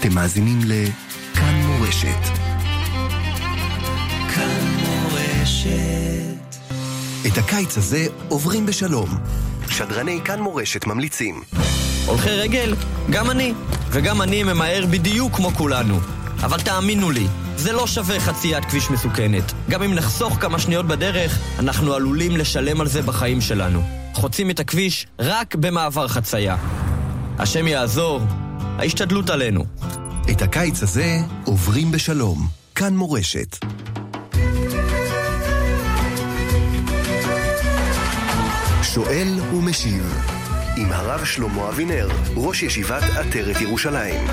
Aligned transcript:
אתם 0.00 0.14
מאזינים 0.14 0.58
לכאן 0.64 1.54
מורשת. 1.54 2.22
כאן 4.34 4.76
מורשת. 4.86 6.56
את 7.26 7.38
הקיץ 7.38 7.78
הזה 7.78 8.06
עוברים 8.28 8.66
בשלום. 8.66 9.08
שדרני 9.70 10.20
כאן 10.24 10.40
מורשת 10.40 10.86
ממליצים. 10.86 11.42
הולכי 12.06 12.30
רגל? 12.30 12.74
גם 13.10 13.30
אני. 13.30 13.52
וגם 13.90 14.22
אני 14.22 14.42
ממהר 14.42 14.86
בדיוק 14.90 15.36
כמו 15.36 15.50
כולנו. 15.50 16.00
אבל 16.42 16.60
תאמינו 16.60 17.10
לי, 17.10 17.26
זה 17.56 17.72
לא 17.72 17.86
שווה 17.86 18.20
חציית 18.20 18.64
כביש 18.64 18.90
מסוכנת. 18.90 19.52
גם 19.70 19.82
אם 19.82 19.94
נחסוך 19.94 20.36
כמה 20.40 20.58
שניות 20.58 20.86
בדרך, 20.86 21.38
אנחנו 21.58 21.94
עלולים 21.94 22.36
לשלם 22.36 22.80
על 22.80 22.88
זה 22.88 23.02
בחיים 23.02 23.40
שלנו. 23.40 23.82
חוצים 24.14 24.50
את 24.50 24.60
הכביש 24.60 25.06
רק 25.18 25.54
במעבר 25.54 26.08
חצייה. 26.08 26.56
השם 27.38 27.66
יעזור, 27.66 28.20
ההשתדלות 28.78 29.30
עלינו. 29.30 29.64
את 30.30 30.42
הקיץ 30.42 30.82
הזה 30.82 31.18
עוברים 31.44 31.92
בשלום. 31.92 32.46
כאן 32.74 32.96
מורשת. 32.96 33.56
שואל 38.82 39.40
ומשיב 39.54 40.18
עם 40.76 40.92
הרב 40.92 41.24
שלמה 41.24 41.68
אבינר, 41.68 42.08
ראש 42.36 42.62
ישיבת 42.62 43.02
עטרת 43.02 43.60
ירושלים. 43.60 44.26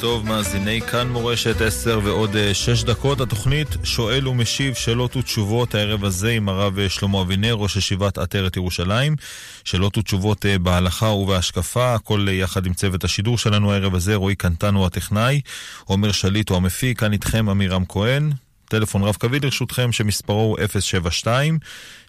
טוב, 0.00 0.26
מאזיני 0.26 0.80
כאן 0.80 1.08
מורשת 1.08 1.60
10 1.60 2.00
ועוד 2.04 2.30
6 2.52 2.84
דקות. 2.84 3.20
התוכנית 3.20 3.68
שואל 3.84 4.28
ומשיב 4.28 4.74
שאלות 4.74 5.16
ותשובות 5.16 5.74
הערב 5.74 6.04
הזה 6.04 6.30
עם 6.30 6.48
הרב 6.48 6.88
שלמה 6.88 7.22
אבינר, 7.22 7.54
ראש 7.54 7.76
ישיבת 7.76 8.18
עטרת 8.18 8.56
ירושלים. 8.56 9.16
שאלות 9.64 9.98
ותשובות 9.98 10.46
בהלכה 10.62 11.06
ובהשקפה, 11.06 11.94
הכל 11.94 12.26
יחד 12.30 12.66
עם 12.66 12.74
צוות 12.74 13.04
השידור 13.04 13.38
שלנו 13.38 13.72
הערב 13.72 13.94
הזה, 13.94 14.14
רועי 14.14 14.34
קנטן 14.34 14.74
הוא 14.74 14.86
הטכנאי, 14.86 15.40
עומר 15.84 16.12
שליט 16.12 16.48
הוא 16.48 16.56
המפיק, 16.56 16.98
כאן 16.98 17.12
איתכם 17.12 17.48
עמירם 17.48 17.84
כהן. 17.88 18.32
טלפון 18.68 19.02
רב 19.02 19.16
קווי 19.16 19.40
לרשותכם 19.40 19.92
שמספרו 19.92 20.40
הוא 20.40 20.58
072 20.80 21.58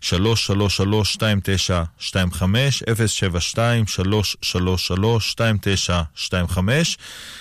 333 0.01 1.15
2925 1.15 2.83
072 3.07 3.87
333 3.87 5.29
2925 5.29 6.97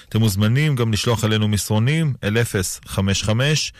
אתם 0.08 0.18
מוזמנים 0.18 0.76
גם 0.76 0.92
לשלוח 0.92 1.24
אלינו 1.24 1.48
מסרונים 1.48 2.14
אל 2.24 2.44
055 2.86 3.72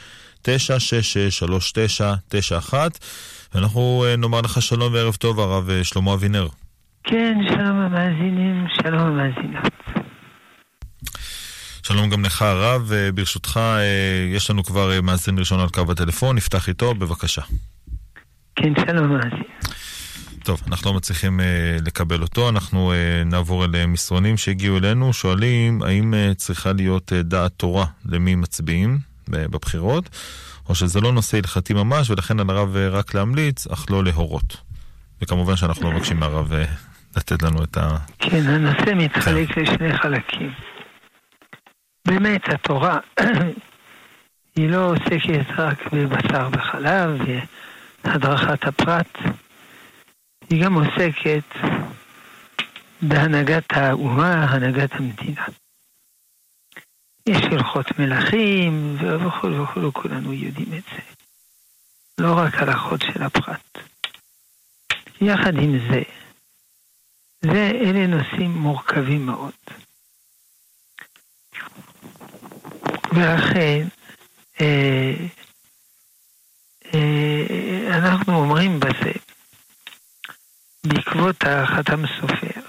966 0.43 1.39
3991 1.39 2.99
ואנחנו 3.55 4.05
נאמר 4.19 4.41
לך 4.41 4.63
שלום 4.63 4.93
וערב 4.93 5.15
טוב 5.15 5.41
הרב 5.41 5.71
שלמה 5.83 6.15
אבינר. 6.15 6.49
כן, 7.05 7.35
שלום 7.49 7.77
המאזינים, 7.81 8.67
שלום 8.83 9.01
המאזינות. 9.01 9.73
שלום 11.83 12.11
גם 12.11 12.25
לך 12.25 12.43
הרב, 12.43 12.93
ברשותך 13.15 13.61
יש 14.35 14.51
לנו 14.51 14.65
כבר 14.65 15.01
מאזין 15.03 15.39
ראשון 15.39 15.61
על 15.61 15.69
קו 15.69 15.93
הטלפון, 15.93 16.37
נפתח 16.37 16.69
איתו, 16.69 16.95
בבקשה. 16.95 17.43
כן, 18.63 18.73
שלום 18.87 19.13
מאזין. 19.13 19.43
טוב, 20.45 20.63
אנחנו 20.69 20.91
לא 20.91 20.97
מצליחים 20.97 21.41
uh, 21.41 21.43
לקבל 21.87 22.23
אותו, 22.23 22.49
אנחנו 22.49 22.93
uh, 22.93 23.29
נעבור 23.29 23.65
אל 23.65 23.87
מסרונים 23.87 24.37
שהגיעו 24.37 24.79
אלינו, 24.79 25.13
שואלים 25.13 25.83
האם 25.83 26.15
uh, 26.15 26.35
צריכה 26.35 26.73
להיות 26.73 27.13
uh, 27.13 27.23
דעת 27.23 27.53
תורה 27.57 27.87
למי 28.07 28.35
מצביעים 28.35 28.99
uh, 28.99 29.31
בבחירות, 29.31 30.09
או 30.69 30.75
שזה 30.75 31.01
לא 31.01 31.13
נושא 31.13 31.37
הלכתי 31.37 31.75
ממש, 31.75 32.11
ולכן 32.11 32.41
על 32.41 32.51
הרב 32.51 32.77
uh, 32.77 32.79
רק 32.79 33.15
להמליץ, 33.15 33.67
אך 33.67 33.87
לא 33.91 34.05
להורות. 34.05 34.57
וכמובן 35.23 35.57
שאנחנו 35.57 35.91
לא 35.91 35.97
מבקשים 35.97 36.17
מהרב 36.17 36.53
uh, 36.53 36.57
לתת 37.17 37.43
לנו 37.43 37.65
את 37.65 37.77
ה... 37.77 37.97
כן, 38.19 38.47
הנושא 38.47 38.95
מתחלק 38.97 39.53
כן. 39.53 39.61
לשני 39.61 39.99
חלקים. 39.99 40.51
באמת, 42.07 42.49
התורה 42.49 42.99
היא 44.57 44.69
לא 44.69 44.93
עוסקת 44.93 45.51
רק 45.59 45.93
בבשר 45.93 46.49
וחלב 46.53 47.21
והדרכת 48.09 48.65
הפרט, 48.67 49.19
היא 50.51 50.65
גם 50.65 50.75
עוסקת 50.75 51.45
בהנהגת 53.03 53.65
האומה, 53.71 54.45
הנהגת 54.45 54.93
המדינה. 54.93 55.45
יש 57.27 57.43
הלכות 57.53 57.99
מלכים 57.99 58.97
וכו' 59.01 59.63
וכו', 59.63 59.93
כולנו 59.93 60.33
יודעים 60.33 60.69
את 60.79 60.83
זה. 60.93 61.03
לא 62.19 62.35
רק 62.39 62.55
הלכות 62.55 63.01
של 63.03 63.23
הפרט. 63.23 63.79
יחד 65.21 65.55
עם 65.57 65.79
זה, 65.91 66.03
זה, 67.41 67.71
אלה 67.75 68.07
נושאים 68.07 68.51
מורכבים 68.51 69.27
מאוד. 69.27 69.53
ולכן 73.13 73.87
אה, 74.61 75.15
אנחנו 77.91 78.35
אומרים 78.35 78.81
בזה, 78.81 79.13
בעקבות 80.87 81.37
החתם 81.47 82.07
סופר, 82.07 82.61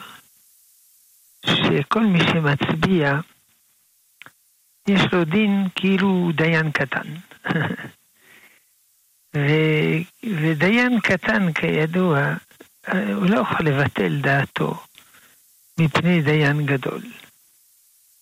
שכל 1.45 2.05
מי 2.05 2.19
שמצביע, 2.19 3.13
יש 4.87 5.01
לו 5.13 5.25
דין 5.25 5.67
כאילו 5.75 6.31
דיין 6.35 6.71
קטן. 6.71 7.13
ו, 9.35 9.39
ודיין 10.23 10.99
קטן, 10.99 11.53
כידוע, 11.53 12.19
הוא 12.87 13.29
לא 13.29 13.39
יכול 13.39 13.65
לבטל 13.65 14.21
דעתו 14.21 14.83
מפני 15.79 16.21
דיין 16.21 16.65
גדול. 16.65 17.01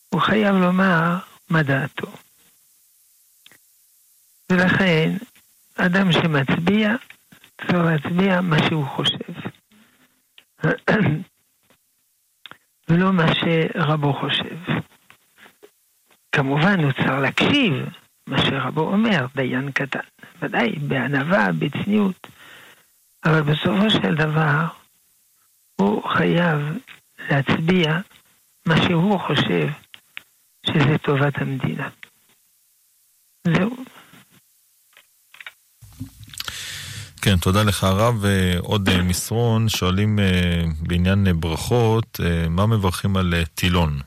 הוא 0.09 0.21
חייב 0.21 0.55
לומר 0.55 1.17
מה 1.49 1.63
דעתו. 1.63 2.11
ולכן, 4.51 5.11
אדם 5.77 6.11
שמצביע, 6.11 6.95
צריך 7.61 7.73
להצביע 7.73 8.41
מה 8.41 8.57
שהוא 8.69 8.85
חושב. 8.85 9.33
ולא 12.89 13.13
מה 13.13 13.25
שרבו 13.35 14.13
חושב. 14.13 14.57
כמובן, 16.31 16.83
הוא 16.83 16.91
צריך 16.91 17.09
להקשיב 17.21 17.73
מה 18.27 18.37
שרבו 18.45 18.81
אומר, 18.81 19.25
דיין 19.35 19.71
קטן. 19.71 19.99
ודאי, 20.41 20.71
בענווה, 20.71 21.47
בצניעות. 21.59 22.27
אבל 23.25 23.41
בסופו 23.41 23.89
של 23.89 24.15
דבר, 24.15 24.65
הוא 25.75 26.09
חייב 26.09 26.59
להצביע 27.29 27.99
מה 28.65 28.75
שהוא 28.87 29.19
חושב 29.19 29.67
שזה 30.65 30.97
טובת 30.97 31.41
המדינה. 31.41 31.89
זהו. 33.47 33.75
כן, 37.27 37.37
תודה 37.37 37.63
לך 37.63 37.83
הרב. 37.83 38.23
עוד 38.59 38.89
מסרון, 39.03 39.69
שואלים 39.69 40.19
בעניין 40.79 41.27
ברכות, 41.39 42.19
מה 42.49 42.65
מברכים 42.65 43.17
על 43.17 43.33
טילון? 43.55 43.99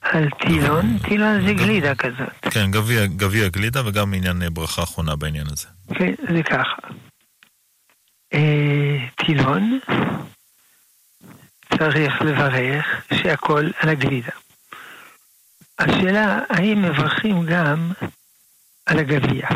על 0.00 0.28
טילון? 0.30 0.98
טילון 0.98 1.46
זה 1.46 1.52
גלידה 1.52 1.94
כזאת. 1.94 2.28
כן, 2.50 2.70
גביע, 2.70 3.06
גביע 3.06 3.48
גלידה 3.48 3.86
וגם 3.86 4.14
עניין 4.14 4.42
ברכה 4.52 4.82
אחרונה 4.82 5.16
בעניין 5.16 5.46
הזה. 5.46 5.66
כן, 5.94 6.14
זה 6.34 6.42
ככה. 6.42 6.88
טילון, 9.16 9.78
צריך 11.78 12.22
לברך 12.22 12.86
שהכל 13.14 13.70
על 13.78 13.88
הגלידה. 13.88 14.32
השאלה, 15.78 16.38
האם 16.48 16.82
מברכים 16.82 17.46
גם 17.46 17.92
על 18.86 18.98
הגביע, 18.98 19.48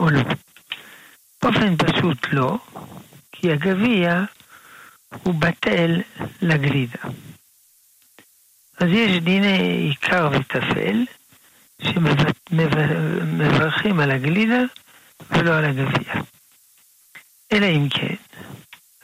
או 0.00 0.10
לא? 0.10 0.20
באופן 1.42 1.76
פשוט 1.76 2.26
לא, 2.32 2.58
כי 3.32 3.52
הגביע 3.52 4.24
הוא 5.22 5.34
בטל 5.34 6.00
לגלידה. 6.42 6.98
אז 8.78 8.88
יש 8.88 9.22
דיני 9.22 9.88
עיקר 9.88 10.30
וטפל 10.32 11.04
שמברכים 11.82 12.30
על 14.00 14.10
הגלידה 14.10 14.60
ולא 15.30 15.54
על 15.54 15.64
הגביע. 15.64 16.14
אלא 17.52 17.66
אם 17.66 17.88
כן, 17.88 18.14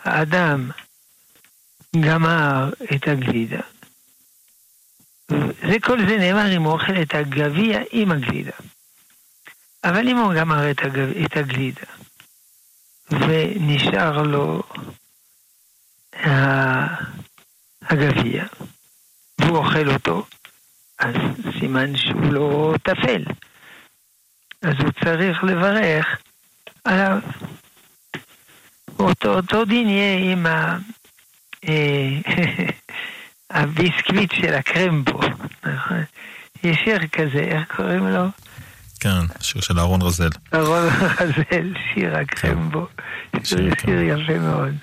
האדם 0.05 0.71
גמר 2.01 2.71
את 2.95 3.09
הגלידה, 3.09 3.61
זה 5.69 5.77
כל 5.83 5.99
זה 6.09 6.19
נאמר 6.19 6.57
אם 6.57 6.63
הוא 6.63 6.73
אוכל 6.73 7.03
את 7.03 7.15
הגביע 7.15 7.81
עם 7.93 8.13
הגלידה. 8.13 8.53
אבל 9.85 10.09
אם 10.09 10.17
הוא 10.17 10.35
גמר 10.35 10.71
את. 10.71 10.81
את 11.25 11.37
הגלידה 11.37 11.98
ונשאר 13.11 14.23
לו 14.23 14.63
הגביע 17.83 18.45
והוא 19.39 19.57
אוכל 19.57 19.91
אותו, 19.91 20.27
אז 20.99 21.15
סימן 21.61 21.97
שהוא 21.97 22.33
לא 22.33 22.75
טפל. 22.83 23.25
אז 24.63 24.75
הוא 24.79 24.91
צריך 25.05 25.45
לברך 25.45 26.07
עליו. 26.85 27.19
אותו, 28.99 29.35
אותו 29.35 29.65
דין 29.65 29.89
יהיה 29.89 30.33
עם 30.33 30.47
ה... 30.47 30.79
אה, 31.69 32.09
הביסקוויט 33.51 34.33
של 34.33 34.55
הקרמבו, 34.55 35.21
נכון? 35.65 36.05
יש 36.65 36.77
שיר 36.85 37.07
כזה, 37.07 37.39
איך 37.39 37.77
קוראים 37.77 38.07
לו? 38.07 38.25
כן, 39.01 39.21
שיר 39.41 39.63
של 39.63 39.79
אהרון 39.79 40.03
רזל. 40.03 40.29
אהרון 40.55 40.89
רזל, 41.21 41.75
שיר 41.95 42.17
הקרמבו. 42.17 42.87
כן. 43.33 43.45
זה 43.45 43.57
שיר 43.81 44.01
יפה 44.01 44.39
מאוד. 44.39 44.75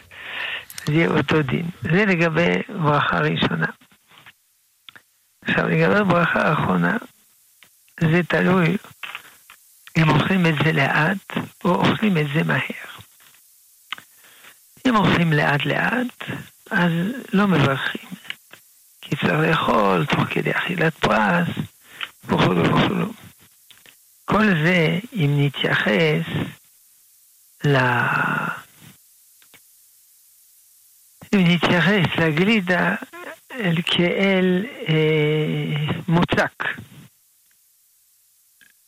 זה 0.86 0.94
יהיה 0.94 1.08
אותו 1.08 1.42
דין. 1.42 1.70
זה 1.82 2.06
לגבי 2.06 2.54
ברכה 2.84 3.20
ראשונה. 3.20 3.66
עכשיו, 5.42 5.68
לגבי 5.68 6.04
ברכה 6.04 6.54
אחרונה, 6.54 6.98
זה 8.00 8.22
תלוי 8.28 8.78
אם 9.98 10.10
אוכלים 10.10 10.46
את 10.46 10.54
זה 10.64 10.72
לאט 10.72 11.38
או 11.66 11.76
אוכלים 11.76 12.18
את 12.18 12.26
זה 12.34 12.44
מהר. 12.44 12.86
אם 14.88 14.96
אוכלים 14.96 15.34
לאט 15.34 15.66
לאט, 15.66 16.30
אז 16.72 16.92
לא 17.34 17.48
מברכים. 17.48 18.10
כי 19.02 19.16
צריך 19.16 19.34
לאכול 19.34 20.06
תוך 20.06 20.20
כדי 20.30 20.52
אכילת 20.52 20.94
פרס, 20.94 21.48
וכולו 22.26 22.64
וכולו. 22.64 23.25
כל 24.26 24.46
זה, 24.64 25.00
אם 25.14 25.46
נתייחס 25.46 26.26
ל... 27.64 27.78
אם 31.36 31.40
נתייחס 31.48 32.18
לגלידה 32.18 32.96
אל 33.52 33.76
כאל 33.86 34.66
אה, 34.90 36.02
מוצק. 36.08 36.64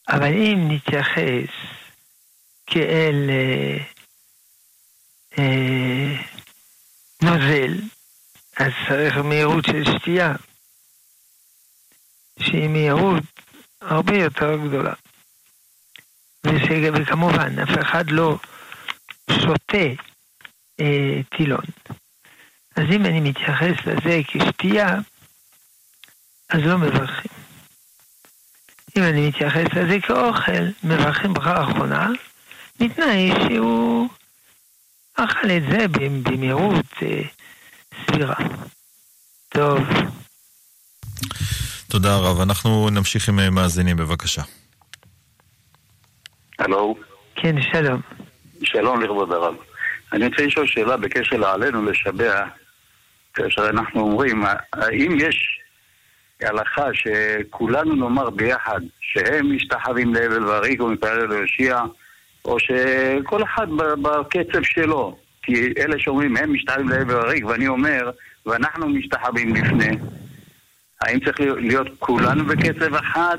אבל 0.09 0.33
אם 0.33 0.67
נתייחס 0.71 1.53
כאל 2.67 3.29
אה, 3.29 3.77
אה, 5.39 6.15
נוזל, 7.21 7.73
אז 8.57 8.71
צריך 8.89 9.17
מהירות 9.17 9.65
של 9.65 9.83
שתייה, 9.85 10.33
שהיא 12.39 12.67
מהירות 12.67 13.23
הרבה 13.81 14.17
יותר 14.17 14.57
גדולה. 14.67 14.93
וכמובן, 16.93 17.59
אף 17.59 17.69
אחד 17.81 18.11
לא 18.11 18.37
שותה 19.31 19.87
אה, 20.79 21.19
טילון. 21.37 21.65
אז 22.75 22.83
אם 22.91 23.05
אני 23.05 23.19
מתייחס 23.19 23.85
לזה 23.85 24.21
כשתייה, 24.27 24.95
אז 26.49 26.59
לא 26.65 26.77
מברכים. 26.77 27.31
אם 28.97 29.03
אני 29.03 29.27
מתייחס 29.27 29.65
לזה 29.73 29.97
כאוכל, 30.01 30.63
מברכים 30.83 31.33
ברכה 31.33 31.63
אחרונה, 31.63 32.09
בתנאי 32.79 33.31
שהוא 33.47 34.09
אכל 35.15 35.51
את 35.51 35.63
זה 35.71 35.87
במהירות 35.87 36.85
אה, 37.01 37.21
סבירה. 38.05 38.35
טוב. 39.49 39.79
תודה 41.87 42.17
רב. 42.17 42.41
אנחנו 42.41 42.89
נמשיך 42.89 43.29
עם 43.29 43.39
אה, 43.39 43.49
מאזינים, 43.49 43.97
בבקשה. 43.97 44.41
הלו. 46.59 46.95
כן, 47.35 47.61
שלום. 47.61 48.01
שלום 48.63 49.01
לכבוד 49.01 49.31
הרב. 49.31 49.55
אני 50.13 50.27
רוצה 50.27 50.45
לשאול 50.45 50.67
שאלה 50.67 50.97
בקשר 50.97 51.37
לעלינו 51.37 51.85
לשבח, 51.85 52.47
כאשר 53.33 53.69
אנחנו 53.69 54.01
אומרים, 54.01 54.43
האם 54.73 55.17
יש 55.19 55.59
הלכה 56.41 56.87
שכולנו 56.93 57.95
נאמר 57.95 58.29
ביחד 58.29 58.79
שהם 59.01 59.55
משתחווים 59.55 60.13
להבל 60.13 60.45
וריק 60.45 60.81
ומתפלל 60.81 61.25
להושיע, 61.25 61.81
או 62.45 62.59
שכל 62.59 63.43
אחד 63.43 63.67
בקצב 64.01 64.63
שלו. 64.63 65.17
כי 65.41 65.73
אלה 65.77 65.99
שאומרים 65.99 66.37
הם 66.37 66.53
משתחווים 66.53 66.89
להבל 66.89 67.15
וריק, 67.15 67.45
ואני 67.45 67.67
אומר, 67.67 68.11
ואנחנו 68.45 68.89
משתחווים 68.89 69.55
לפני. 69.55 69.97
האם 71.01 71.19
צריך 71.19 71.39
להיות 71.39 71.87
כולנו 71.99 72.45
בקצב 72.45 72.95
אחד, 72.95 73.37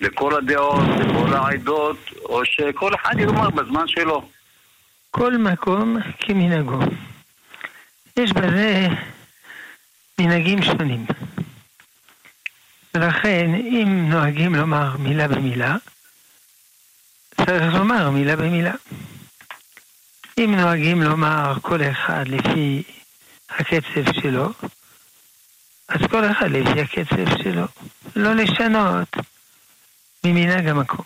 לכל 0.00 0.36
הדעות, 0.36 0.84
לכל 1.00 1.34
העדות, 1.34 1.96
או 2.24 2.44
שכל 2.44 2.94
אחד 2.94 3.18
יאמר 3.18 3.50
בזמן 3.50 3.88
שלו? 3.88 4.28
כל 5.10 5.36
מקום 5.36 5.96
כמנהגו. 6.20 6.78
יש 8.16 8.32
בזה 8.32 8.88
מנהגים 10.18 10.62
שונים. 10.62 11.06
ולכן, 12.94 13.54
אם 13.54 14.06
נוהגים 14.10 14.54
לומר 14.54 14.96
מילה 14.96 15.28
במילה, 15.28 15.76
צריך 17.36 17.74
לומר 17.74 18.10
מילה 18.10 18.36
במילה. 18.36 18.72
אם 20.38 20.54
נוהגים 20.56 21.02
לומר 21.02 21.54
כל 21.62 21.80
אחד 21.82 22.28
לפי 22.28 22.82
הקצב 23.50 24.12
שלו, 24.20 24.48
אז 25.88 26.00
כל 26.10 26.30
אחד 26.30 26.50
לפי 26.50 26.80
הקצב 26.80 27.42
שלו. 27.42 27.64
לא 28.16 28.34
לשנות 28.34 29.16
ממנהג 30.32 30.68
המקום. 30.68 31.04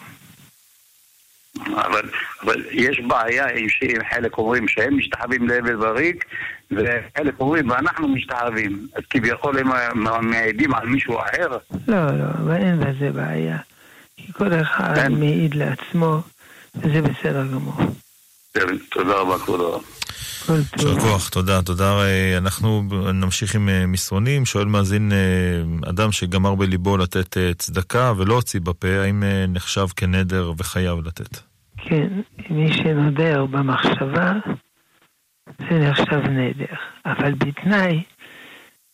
אבל, 1.74 2.10
אבל 2.42 2.64
יש 2.70 3.00
בעיה 3.00 3.46
עם 3.48 3.66
שחלק 3.68 4.38
אומרים 4.38 4.68
שהם 4.68 4.98
משתחווים 4.98 5.48
להבל 5.48 5.84
וריק, 5.84 6.24
וחלק 6.70 7.40
אומרים 7.40 7.70
ואנחנו 7.70 8.08
משתחווים. 8.08 8.86
אז 8.94 9.02
כביכול 9.10 9.58
הם 9.58 9.68
מעידים 10.30 10.74
על 10.74 10.86
מישהו 10.86 11.18
אחר? 11.18 11.56
לא, 11.88 12.06
לא, 12.06 12.54
אין 12.54 12.80
בזה 12.80 13.10
בעיה. 13.10 13.58
כי 14.16 14.32
כל 14.32 14.60
אחד 14.62 14.94
כן. 14.94 15.12
מעיד 15.12 15.54
לעצמו, 15.54 16.18
וזה 16.74 17.02
בסדר 17.02 17.46
גמור. 17.46 17.74
כן, 18.54 18.78
תודה 18.90 19.14
רבה, 19.14 19.38
כבוד 19.38 19.60
הרב. 19.60 19.82
יישר 20.48 21.00
כוח, 21.00 21.28
תודה, 21.28 21.62
תודה. 21.62 22.00
אנחנו 22.38 22.82
נמשיך 23.14 23.54
עם 23.54 23.68
אה, 23.68 23.86
מסרונים. 23.86 24.46
שואל 24.46 24.64
מאזין 24.64 25.12
אה, 25.12 25.90
אדם 25.90 26.12
שגמר 26.12 26.54
בליבו 26.54 26.96
לתת 26.96 27.36
אה, 27.36 27.54
צדקה 27.54 28.12
ולא 28.16 28.34
הוציא 28.34 28.60
בפה, 28.60 28.88
האם 28.88 29.22
נחשב 29.48 29.86
כנדר 29.96 30.52
וחייב 30.58 30.98
לתת? 31.06 31.38
כן, 31.76 32.08
מי 32.50 32.72
שנודר 32.72 33.46
במחשבה, 33.46 34.32
זה 35.58 35.78
נחשב 35.78 36.20
נדר. 36.30 36.74
אבל 37.06 37.34
בתנאי 37.34 38.02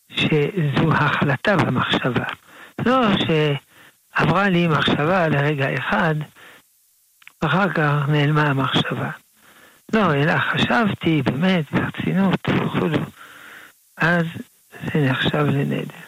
שזו 0.09 0.91
החלטה 0.91 1.55
במחשבה. 1.55 2.25
לא 2.85 3.01
שעברה 3.17 4.49
לי 4.49 4.67
מחשבה 4.67 5.27
לרגע 5.27 5.67
אחד, 5.79 6.15
ואחר 7.41 7.69
כך 7.69 8.09
נעלמה 8.09 8.43
המחשבה. 8.43 9.09
לא, 9.93 10.13
אלא 10.13 10.33
חשבתי 10.37 11.21
באמת 11.21 11.65
ברצינות 11.71 12.39
וכו', 12.49 12.87
אז 13.97 14.25
זה 14.83 14.99
נחשב 15.09 15.45
לנדר. 15.45 16.07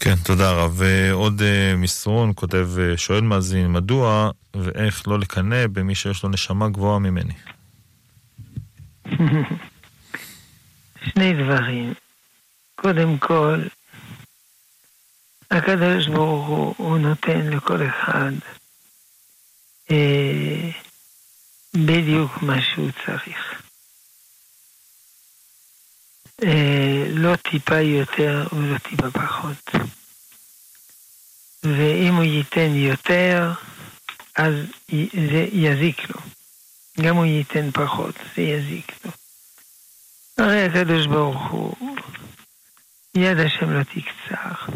כן, 0.00 0.14
תודה 0.24 0.52
רב. 0.52 0.80
עוד 1.12 1.40
uh, 1.40 1.76
מסרון 1.76 2.32
כותב, 2.34 2.68
uh, 2.76 2.96
שואל 2.96 3.20
מאזין, 3.20 3.72
מדוע 3.72 4.30
ואיך 4.56 5.08
לא 5.08 5.18
לקנא 5.18 5.66
במי 5.66 5.94
שיש 5.94 6.22
לו 6.22 6.28
נשמה 6.28 6.68
גבוהה 6.68 6.98
ממני? 6.98 7.34
שני 11.04 11.44
דברים. 11.44 11.94
קודם 12.74 13.18
כל, 13.18 13.62
הקדוש 15.50 16.08
ברוך 16.08 16.46
הוא, 16.46 16.74
הוא 16.76 16.98
נותן 16.98 17.50
לכל 17.50 17.86
אחד 17.86 18.32
אה, 19.90 20.70
בדיוק 21.74 22.42
מה 22.42 22.62
שהוא 22.62 22.90
צריך. 23.06 23.62
אה, 26.44 27.06
לא 27.10 27.36
טיפה 27.36 27.80
יותר 27.80 28.46
ולא 28.52 28.78
טיפה 28.78 29.10
פחות. 29.10 29.70
ואם 31.62 32.14
הוא 32.14 32.24
ייתן 32.24 32.74
יותר, 32.74 33.52
אז 34.36 34.54
זה 35.30 35.48
יזיק 35.52 36.10
לו. 36.10 36.20
גם 37.00 37.16
הוא 37.16 37.26
ייתן 37.26 37.70
פחות, 37.70 38.14
זה 38.36 38.42
יזיק 38.42 38.92
לו. 39.04 39.10
הרי 40.38 40.62
הקדוש 40.64 41.06
ברוך 41.06 41.50
הוא, 41.50 41.76
יד 43.16 43.38
השם 43.38 43.70
לא 43.70 43.82
תקצר. 43.82 44.74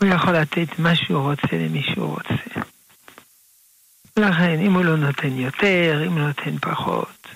הוא 0.00 0.08
יכול 0.08 0.32
לתת 0.32 0.78
מה 0.78 0.96
שהוא 0.96 1.32
רוצה 1.32 1.56
למי 1.56 1.82
שהוא 1.82 2.14
רוצה. 2.14 2.60
לכן, 4.18 4.60
אם 4.60 4.72
הוא 4.72 4.84
לא 4.84 4.96
נותן 4.96 5.38
יותר, 5.38 6.02
אם 6.06 6.12
הוא 6.12 6.20
נותן 6.20 6.58
פחות, 6.58 7.26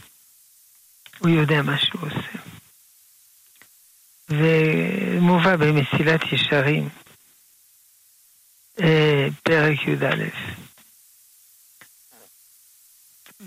הוא 1.18 1.30
יודע 1.30 1.62
מה 1.62 1.78
שהוא 1.78 2.02
עושה. 2.02 2.38
ומובא 4.28 5.56
במסילת 5.56 6.20
ישרים, 6.32 6.88
אה, 8.80 9.26
פרק 9.42 9.78
י"א. 9.88 10.24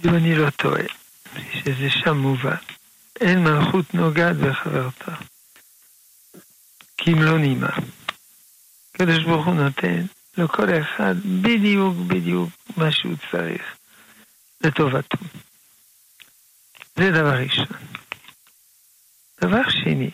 אם 0.06 0.16
אני 0.16 0.36
לא 0.36 0.50
טועה, 0.50 0.84
שזה 1.54 1.90
שם 1.90 2.18
מובא, 2.18 2.56
אין 3.22 3.44
מלכות 3.44 3.94
נוגעת 3.94 4.36
בחברתה, 4.36 5.16
כי 6.98 7.12
אם 7.12 7.22
לא 7.22 7.38
נימה. 7.38 7.70
הקדוש 8.96 9.24
ברוך 9.24 9.46
הוא 9.46 9.54
נותן 9.54 10.06
לכל 10.38 10.68
אחד 10.82 11.16
בדיוק 11.42 11.96
בדיוק 12.08 12.50
מה 12.78 12.92
שהוא 12.92 13.16
צריך 13.32 13.78
לטובתו. 14.62 15.18
זה 16.96 17.12
דבר 17.12 17.34
ראשון. 17.34 17.78
דבר 19.42 19.70
שני, 19.70 20.12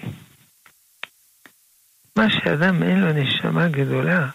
מה 2.16 2.26
שאדם 2.30 2.84
אין 2.84 3.00
לו 3.00 3.14
נשמה 3.14 3.68
גדולה, 3.68 4.30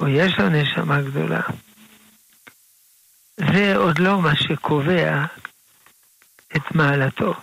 או 0.00 0.08
יש 0.08 0.38
לו 0.38 0.48
נשמה 0.48 1.02
גדולה, 1.02 1.40
זה 3.36 3.76
עוד 3.76 3.98
לא 3.98 4.22
מה 4.22 4.36
שקובע 4.36 5.24
את 6.56 6.74
מעלתו. 6.74 7.34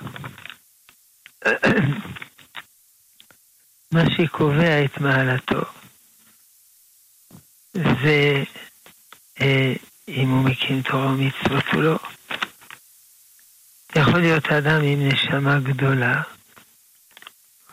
מה 3.91 4.03
שקובע 4.17 4.85
את 4.85 4.97
מעלתו 4.97 5.61
זה 7.75 8.43
אה, 9.41 9.73
הוא 10.07 10.43
מקים 10.45 10.81
תורה 10.81 11.07
ומצוות 11.07 11.63
או 11.73 11.81
לא. 11.81 11.97
יכול 13.95 14.19
להיות 14.19 14.45
אדם 14.45 14.81
עם 14.83 15.07
נשמה 15.07 15.59
גדולה, 15.59 16.21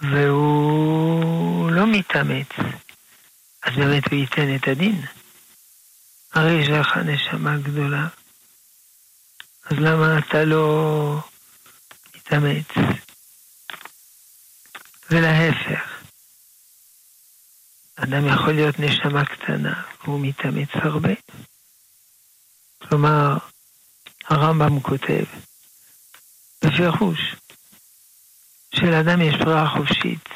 והוא 0.03 1.71
לא 1.71 1.87
מתאמץ, 1.87 2.47
אז 3.63 3.77
באמת 3.77 4.11
הוא 4.11 4.19
ייתן 4.19 4.55
את 4.55 4.69
הדין. 4.69 5.01
הרי 6.33 6.53
יש 6.53 6.69
לך 6.69 6.97
נשמה 6.97 7.57
גדולה, 7.57 8.07
אז 9.65 9.79
למה 9.79 10.19
אתה 10.19 10.45
לא 10.45 11.19
מתאמץ? 12.17 12.67
ולהפך, 15.11 15.92
אדם 18.05 18.27
יכול 18.27 18.53
להיות 18.53 18.79
נשמה 18.79 19.25
קטנה, 19.25 19.83
והוא 20.05 20.21
מתאמץ 20.21 20.69
הרבה. 20.75 21.13
כלומר, 22.79 23.37
הרמב"ם 24.29 24.81
כותב, 24.81 25.25
בפירוש, 26.65 27.37
שלאדם 28.75 29.21
יש 29.21 29.35
ברירה 29.35 29.69
חופשית. 29.69 30.29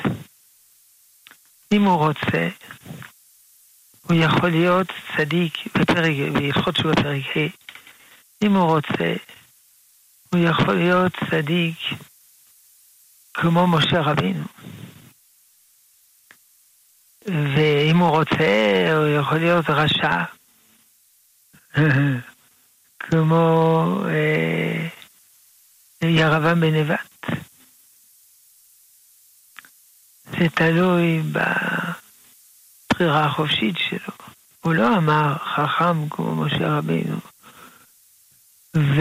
אם 1.73 1.83
הוא 1.85 1.97
רוצה, 1.97 2.49
הוא 4.03 4.17
יכול 4.17 4.51
להיות 4.51 4.87
צדיק 5.17 5.55
בפרק, 5.79 6.15
בהלכות 6.33 6.77
שהוא 6.77 6.93
בפרק 6.93 7.37
ה', 7.37 7.49
אם 8.45 8.53
הוא 8.55 8.67
רוצה, 8.67 9.15
הוא 10.33 10.41
יכול 10.41 10.75
להיות 10.75 11.13
צדיק 11.31 11.79
כמו 13.35 13.67
משה 13.67 14.01
רבינו. 14.01 14.45
ואם 17.27 17.99
הוא 17.99 18.09
רוצה, 18.09 18.93
הוא 18.97 19.07
יכול 19.07 19.39
להיות 19.39 19.71
רשע, 19.71 20.23
כמו 22.99 23.85
אה, 24.09 24.89
ירבעם 26.03 26.61
בן 26.61 26.75
נבט. 26.75 27.27
זה 30.31 30.49
תלוי 30.55 31.23
בבחירה 32.93 33.25
החופשית 33.25 33.77
שלו. 33.79 34.15
הוא 34.61 34.75
לא 34.75 34.97
אמר 34.97 35.37
חכם 35.39 36.09
כמו 36.09 36.35
משה 36.35 36.79
רבינו, 36.79 37.17
ו... 38.77 39.01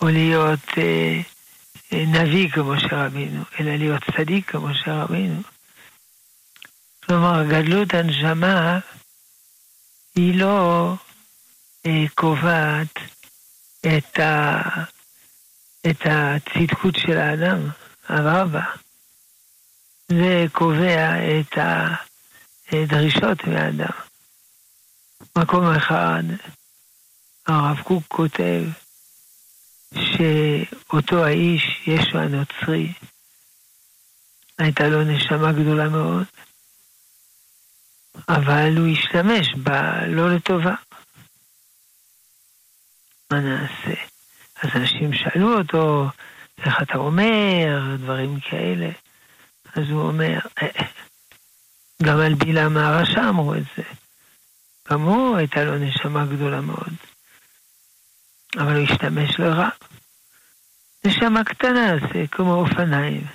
או 0.00 0.08
להיות 0.08 0.78
אה, 0.78 1.20
אה, 1.92 2.04
נביא 2.06 2.50
כמו 2.50 2.64
משה 2.64 3.06
רבינו, 3.06 3.42
אלא 3.60 3.76
להיות 3.76 4.02
צדיק 4.16 4.50
כמו 4.50 4.68
משה 4.68 5.02
רבינו. 5.02 5.53
כלומר, 7.06 7.44
גדלות 7.48 7.94
הנשמה 7.94 8.78
היא 10.14 10.40
לא 10.40 10.94
אה, 11.86 12.04
קובעת 12.14 12.98
את, 13.80 14.18
ה, 14.18 14.60
את 15.90 16.00
הצדקות 16.04 16.94
של 16.96 17.18
האדם, 17.18 17.68
הרבה. 18.08 18.62
זה 20.08 20.44
קובע 20.52 21.10
את 21.40 21.58
הדרישות 22.72 23.44
מהאדם. 23.44 24.04
מקום 25.38 25.64
אחד, 25.64 26.22
הרב 27.46 27.80
קוק 27.84 28.04
כותב 28.08 28.62
שאותו 29.94 31.24
האיש, 31.24 31.82
ישו 31.86 32.18
הנוצרי, 32.18 32.92
הייתה 34.58 34.88
לו 34.88 35.04
נשמה 35.04 35.52
גדולה 35.52 35.88
מאוד, 35.88 36.24
אבל 38.28 38.76
הוא 38.76 38.88
השתמש 38.92 39.54
בה 39.54 40.06
לא 40.06 40.34
לטובה. 40.34 40.74
מה 43.30 43.40
נעשה? 43.40 44.00
אז 44.62 44.70
אנשים 44.74 45.12
שאלו 45.12 45.58
אותו, 45.58 46.08
איך 46.58 46.82
אתה 46.82 46.98
אומר, 46.98 47.96
דברים 47.98 48.40
כאלה. 48.40 48.90
אז 49.76 49.90
הוא 49.90 50.02
אומר, 50.02 50.38
אה, 50.62 50.86
גם 52.02 52.20
על 52.20 52.34
בלעם 52.34 52.76
הרשע 52.76 53.28
אמרו 53.28 53.54
את 53.54 53.62
זה. 53.76 53.82
גם 54.90 55.00
הוא 55.00 55.36
הייתה 55.36 55.64
לו 55.64 55.78
נשמה 55.78 56.26
גדולה 56.26 56.60
מאוד. 56.60 56.92
אבל 58.56 58.76
הוא 58.76 58.84
השתמש 58.84 59.40
לרע. 59.40 59.68
נשמה 61.04 61.44
קטנה 61.44 61.94
זה 61.98 62.24
כמו 62.30 62.54
אופניים. 62.54 63.26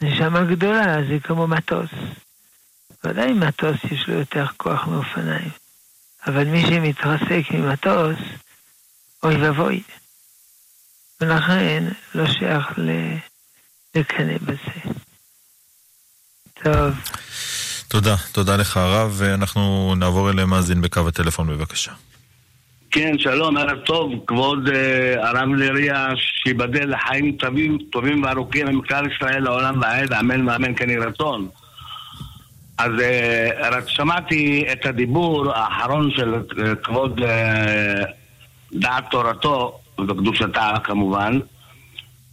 נשמה 0.00 0.44
גדולה 0.44 0.94
זה 1.08 1.18
כמו 1.22 1.46
מטוס. 1.46 1.90
ודאי 3.04 3.32
מטוס 3.32 3.76
יש 3.92 4.08
לו 4.08 4.14
יותר 4.14 4.46
כוח 4.56 4.86
מאופניים. 4.86 5.50
אבל 6.26 6.44
מי 6.44 6.62
שמתרסק 6.62 7.50
ממטוס, 7.50 8.18
אוי 9.22 9.36
ואבוי. 9.36 9.82
ולכן 11.20 11.84
לא 12.14 12.26
שייך 12.26 12.78
לקנא 13.94 14.38
בזה. 14.38 14.94
טוב. 16.62 16.94
תודה, 17.88 18.16
תודה 18.32 18.56
לך 18.56 18.76
הרב, 18.76 19.14
ואנחנו 19.16 19.94
נעבור 19.96 20.30
אליהם 20.30 20.50
מאזין 20.50 20.80
בקו 20.80 21.08
הטלפון 21.08 21.46
בבקשה. 21.46 21.92
כן, 22.90 23.18
שלום, 23.18 23.56
ערב 23.56 23.78
טוב, 23.78 24.12
כבוד 24.26 24.68
uh, 24.68 24.72
הרב 25.26 25.48
נריה, 25.48 26.06
שיבדל 26.16 26.94
לחיים 26.94 27.32
טובים, 27.32 27.78
טובים 27.92 28.22
וארוכים 28.22 28.66
עם 28.66 28.80
כלל 28.80 29.06
ישראל 29.12 29.42
לעולם 29.42 29.80
ועד, 29.80 30.12
אמן 30.12 30.48
ואמן 30.48 30.74
כן 30.76 30.90
יהי 30.90 30.98
רצון. 30.98 31.48
אז 32.78 32.92
uh, 32.92 33.76
רק 33.76 33.88
שמעתי 33.88 34.64
את 34.72 34.86
הדיבור 34.86 35.52
האחרון 35.52 36.10
של 36.10 36.34
uh, 36.34 36.76
כבוד 36.82 37.20
uh, 37.20 37.24
דעת 38.72 39.04
תורתו, 39.10 39.78
וקדושתה 39.98 40.72
כמובן, 40.84 41.38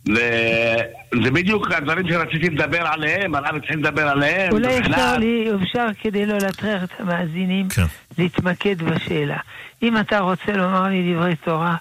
וזה 0.05 1.31
בדיוק 1.33 1.71
הדברים 1.71 2.07
שרציתי 2.07 2.49
לדבר 2.49 2.87
עליהם, 2.87 3.35
הרב 3.35 3.55
התחיל 3.55 3.79
לדבר 3.79 4.07
עליהם. 4.07 4.51
אולי 4.51 4.79
אפשר, 4.79 5.17
לי, 5.17 5.47
אפשר 5.63 5.87
כדי 6.01 6.25
לא 6.25 6.37
להטריח 6.37 6.83
את 6.83 6.89
המאזינים, 6.99 7.69
כן. 7.69 7.85
להתמקד 8.17 8.81
בשאלה. 8.81 9.37
אם 9.83 9.97
אתה 9.97 10.19
רוצה 10.19 10.51
לומר 10.51 10.83
לי 10.83 11.13
דברי 11.13 11.35
תורה, 11.35 11.75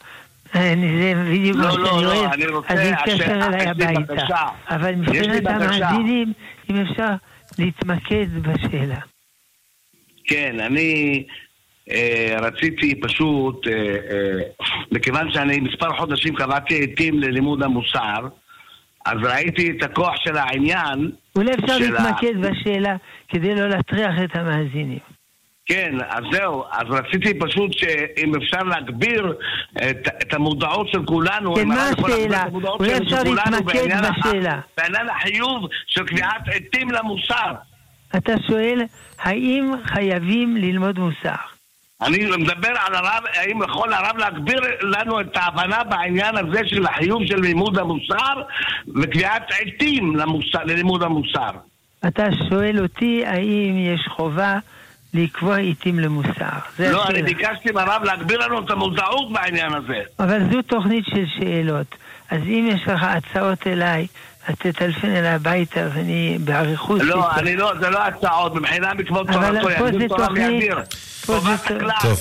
אה, 0.54 0.75
זה 0.99 1.14
בדיוק 1.31 1.57
לא, 1.57 1.64
מה 1.64 1.76
לא, 1.76 1.87
שאני 1.87 2.04
לא, 2.04 2.14
אוהב, 2.14 2.33
אני 2.33 2.47
רוצה, 2.47 2.75
אז 2.75 2.81
יתקשר 2.81 3.47
אליי 3.47 3.69
הביתה. 3.69 4.37
אבל 4.71 4.95
מבחינת 4.95 5.47
המאזינים, 5.47 6.33
אם 6.71 6.76
אפשר 6.76 7.09
להתמקד 7.59 8.26
בשאלה. 8.42 8.99
כן, 10.25 10.61
אני 10.61 11.25
אה, 11.90 12.37
רציתי 12.40 13.00
פשוט, 13.00 13.66
אה, 13.66 13.73
אה, 13.73 14.66
מכיוון 14.92 15.32
שאני 15.32 15.61
מספר 15.61 15.97
חודשים 15.99 16.35
קבעתי 16.35 16.82
עתים 16.82 17.18
ללימוד 17.18 17.62
המוסר, 17.62 18.28
אז 19.06 19.16
ראיתי 19.23 19.71
את 19.71 19.82
הכוח 19.82 20.14
של 20.25 20.37
העניין. 20.37 21.11
אולי 21.37 21.54
אפשר 21.54 21.78
להתמקד 21.78 22.44
ה... 22.44 22.50
בשאלה 22.50 22.97
כדי 23.28 23.54
לא 23.54 23.68
להטריח 23.68 24.14
את 24.25 24.37
המאזינים. 24.37 25.12
כן, 25.66 25.95
אז 26.09 26.25
זהו, 26.33 26.64
אז 26.73 26.87
רציתי 26.90 27.38
פשוט 27.38 27.73
שאם 27.73 28.33
אפשר 28.37 28.62
להגביר 28.62 29.35
את, 29.76 30.09
את 30.23 30.35
המודעות 30.35 30.88
של 30.88 31.04
כולנו, 31.04 31.54
כן, 31.54 31.69
מה 31.69 31.88
השאלה? 31.88 32.45
אולי 32.52 32.99
אפשר 32.99 33.23
להתמקד 33.23 33.87
בשאלה. 34.19 34.61
בעניין 34.76 35.09
החיוב 35.09 35.69
של 35.87 36.07
קביעת 36.07 36.49
עתים 36.54 36.90
למוסר. 36.90 37.52
אתה 38.16 38.33
שואל, 38.47 38.83
האם 39.19 39.73
חייבים 39.85 40.57
ללמוד 40.57 40.99
מוסר? 40.99 41.35
אני 42.02 42.37
מדבר 42.37 42.69
על 42.87 42.95
הרב, 42.95 43.25
האם 43.35 43.62
יכול 43.62 43.92
הרב 43.92 44.16
להגביר 44.16 44.61
לנו 44.83 45.21
את 45.21 45.37
ההבנה 45.37 45.85
בעניין 45.85 46.37
הזה 46.37 46.61
של 46.66 46.87
החיוב 46.87 47.23
של 47.26 47.40
לימוד 47.40 47.78
המוסר 47.78 48.42
וקביעת 49.02 49.42
עתים 49.61 50.16
למוסר, 50.16 50.64
ללימוד 50.64 51.02
המוסר. 51.02 51.50
אתה 52.07 52.26
שואל 52.49 52.83
אותי 52.83 53.23
האם 53.26 53.78
יש 53.78 54.09
חובה 54.09 54.59
לקבוע 55.14 55.57
עתים 55.59 55.99
למוסר. 55.99 56.59
לא, 56.78 57.07
אני 57.07 57.23
ביקשתי 57.23 57.71
מהרב 57.71 58.02
להגביר 58.04 58.38
לנו 58.38 58.64
את 58.64 58.71
המודעות 58.71 59.33
בעניין 59.33 59.75
הזה. 59.75 60.00
אבל 60.19 60.38
זו 60.52 60.62
תוכנית 60.62 61.04
של 61.07 61.25
שאלות. 61.26 61.97
אז 62.31 62.40
אם 62.47 62.69
יש 62.73 62.83
לך 62.88 63.02
הצעות 63.02 63.66
אליי 63.66 64.07
תטלפן 64.47 65.09
אליי 65.09 65.28
הביתה 65.28 65.88
ואני 65.95 66.38
באריכות... 66.45 67.00
לא, 67.02 67.35
אני 67.37 67.57
לא, 67.57 67.73
זה 67.81 67.90
לא 67.90 67.99
הצעות, 67.99 68.54
מבחינה 68.54 68.95
מצוות 68.95 69.26
תורתו, 69.26 69.71
יהדות 69.71 70.19
תורה. 71.26 71.95
טוב. 72.02 72.19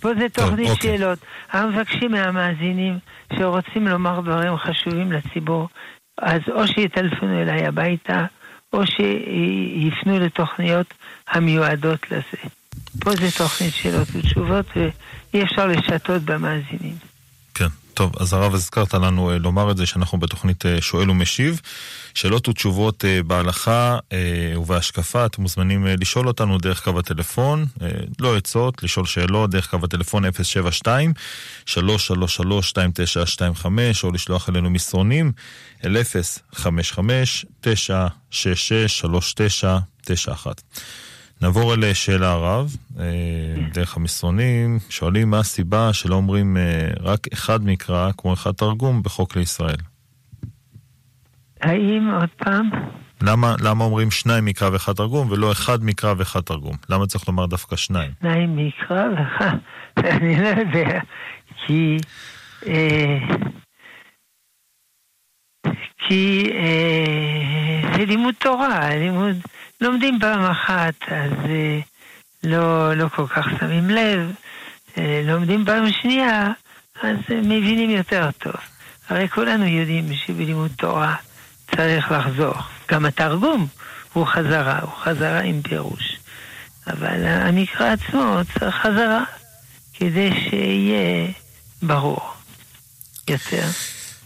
פה 0.00 0.10
זה 0.18 0.28
תוכנית 0.28 0.70
אוקיי. 0.70 0.98
שאלות. 0.98 1.18
אנחנו 1.54 1.68
מבקשים 1.68 2.10
מהמאזינים 2.10 2.98
שרוצים 3.38 3.88
לומר 3.88 4.20
דברים 4.20 4.56
חשובים 4.56 5.12
לציבור, 5.12 5.68
אז 6.18 6.40
או 6.52 6.66
שיטלפנו 6.66 7.42
אליי 7.42 7.66
הביתה, 7.66 8.24
או 8.74 8.86
שיפנו 8.86 10.18
לתוכניות 10.18 10.94
המיועדות 11.28 12.10
לזה. 12.10 12.48
פה 13.00 13.10
זה 13.10 13.30
תוכנית 13.38 13.74
שאלות 13.74 14.08
ותשובות, 14.12 14.66
ואי 14.76 15.42
אפשר 15.42 15.66
לשתות 15.66 16.22
במאזינים. 16.22 17.13
טוב, 17.94 18.12
אז 18.20 18.32
הרב 18.32 18.54
הזכרת 18.54 18.94
לנו 18.94 19.30
אה, 19.30 19.38
לומר 19.38 19.70
את 19.70 19.76
זה 19.76 19.86
שאנחנו 19.86 20.18
בתוכנית 20.18 20.66
אה, 20.66 20.80
שואל 20.80 21.10
ומשיב. 21.10 21.60
שאלות 22.14 22.48
ותשובות 22.48 23.04
אה, 23.04 23.22
בהלכה 23.22 23.98
ובהשקפה, 24.56 25.26
אתם 25.26 25.42
מוזמנים 25.42 25.86
לשאול 25.86 26.28
אותנו 26.28 26.58
דרך 26.58 26.84
קו 26.84 26.98
הטלפון, 26.98 27.66
לא 28.20 28.36
עצות, 28.36 28.82
לשאול 28.82 29.06
שאלות 29.06 29.50
דרך 29.50 29.70
קו 29.70 29.78
הטלפון 29.82 30.24
072-333-2925, 30.24 30.28
או 34.04 34.10
לשלוח 34.12 34.48
אלינו 34.48 34.70
מסרונים 34.70 35.32
אל 35.84 35.96
055-966-3991. 36.52 36.62
נעבור 41.42 41.74
אל 41.74 41.92
שאלה 41.92 42.30
הרב, 42.30 42.76
אה, 42.98 43.04
דרך 43.72 43.96
המסרונים, 43.96 44.78
שואלים 44.88 45.30
מה 45.30 45.38
הסיבה 45.38 45.92
שלא 45.92 46.14
אומרים 46.14 46.56
אה, 46.56 46.90
רק 47.00 47.20
אחד 47.32 47.64
מקרא 47.64 48.10
כמו 48.16 48.32
אחד 48.32 48.52
תרגום 48.52 49.02
בחוק 49.02 49.36
לישראל. 49.36 49.76
האם, 51.60 52.10
עוד 52.20 52.28
פעם? 52.36 52.70
למה, 53.22 53.54
למה 53.60 53.84
אומרים 53.84 54.10
שניים 54.10 54.44
מקרא 54.44 54.70
ואחד 54.70 54.92
תרגום 54.92 55.30
ולא 55.30 55.52
אחד 55.52 55.84
מקרא 55.84 56.14
ואחד 56.18 56.40
תרגום? 56.40 56.76
למה 56.88 57.06
צריך 57.06 57.28
לומר 57.28 57.46
דווקא 57.46 57.76
שניים? 57.76 58.10
שניים 58.20 58.56
מקרא 58.56 59.04
ואחד, 59.16 59.56
אני 60.16 60.42
לא 60.42 60.48
יודע, 60.48 61.00
כי... 61.66 61.96
אה, 62.66 63.18
כי 66.08 66.50
אה, 66.54 67.96
זה 67.96 68.04
לימוד 68.04 68.34
תורה, 68.38 68.96
לימוד, 68.96 69.36
לומדים 69.84 70.18
פעם 70.20 70.44
אחת, 70.44 70.94
אז 71.06 71.32
אה, 71.50 71.80
לא, 72.42 72.94
לא 72.94 73.08
כל 73.08 73.26
כך 73.26 73.46
שמים 73.60 73.90
לב, 73.90 74.32
אה, 74.98 75.22
לומדים 75.24 75.64
פעם 75.64 75.84
שנייה, 76.02 76.52
אז 77.02 77.16
אה, 77.30 77.40
מבינים 77.42 77.90
יותר 77.90 78.30
טוב. 78.38 78.54
הרי 79.08 79.28
כולנו 79.28 79.66
יודעים 79.66 80.14
שבלימוד 80.14 80.70
תורה 80.76 81.16
צריך 81.76 82.10
לחזור. 82.10 82.54
גם 82.90 83.04
התרגום 83.04 83.66
הוא 84.12 84.26
חזרה, 84.26 84.78
הוא 84.80 84.90
חזרה 85.02 85.40
עם 85.40 85.62
פירוש. 85.62 86.16
אבל 86.86 87.26
המקרא 87.26 87.92
עצמו 87.92 88.38
צריך 88.58 88.74
חזרה, 88.74 89.24
כדי 89.94 90.30
שיהיה 90.32 91.32
ברור 91.82 92.30
יותר. 93.30 93.66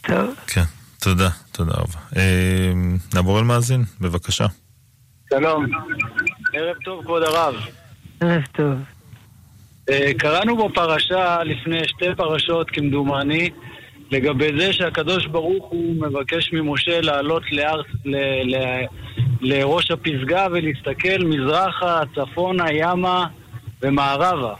טוב. 0.00 0.34
כן, 0.46 0.64
תודה, 0.98 1.28
תודה 1.52 1.72
רבה. 1.74 2.00
אה, 2.16 2.72
נעבור 3.14 3.38
אל 3.38 3.44
מאזין, 3.44 3.84
בבקשה. 4.00 4.46
שלום. 5.30 5.66
ערב 6.52 6.76
טוב, 6.84 7.04
כבוד 7.04 7.22
הרב. 7.22 7.54
ערב 8.20 8.42
טוב. 8.52 8.74
אה, 9.90 10.10
קראנו 10.18 10.56
בפרשה 10.56 11.42
לפני 11.44 11.88
שתי 11.88 12.14
פרשות 12.16 12.70
כמדומני, 12.70 13.50
לגבי 14.10 14.58
זה 14.58 14.72
שהקדוש 14.72 15.26
ברוך 15.26 15.66
הוא 15.66 15.94
מבקש 16.06 16.52
ממשה 16.52 17.00
לעלות 17.00 17.42
לארץ, 17.52 17.86
ל, 18.04 18.16
ל, 18.56 18.84
לראש 19.40 19.90
הפסגה 19.90 20.46
ולהסתכל 20.50 21.24
מזרחה, 21.24 22.00
צפונה, 22.14 22.72
ימה 22.72 23.26
ומערבה. 23.82 24.54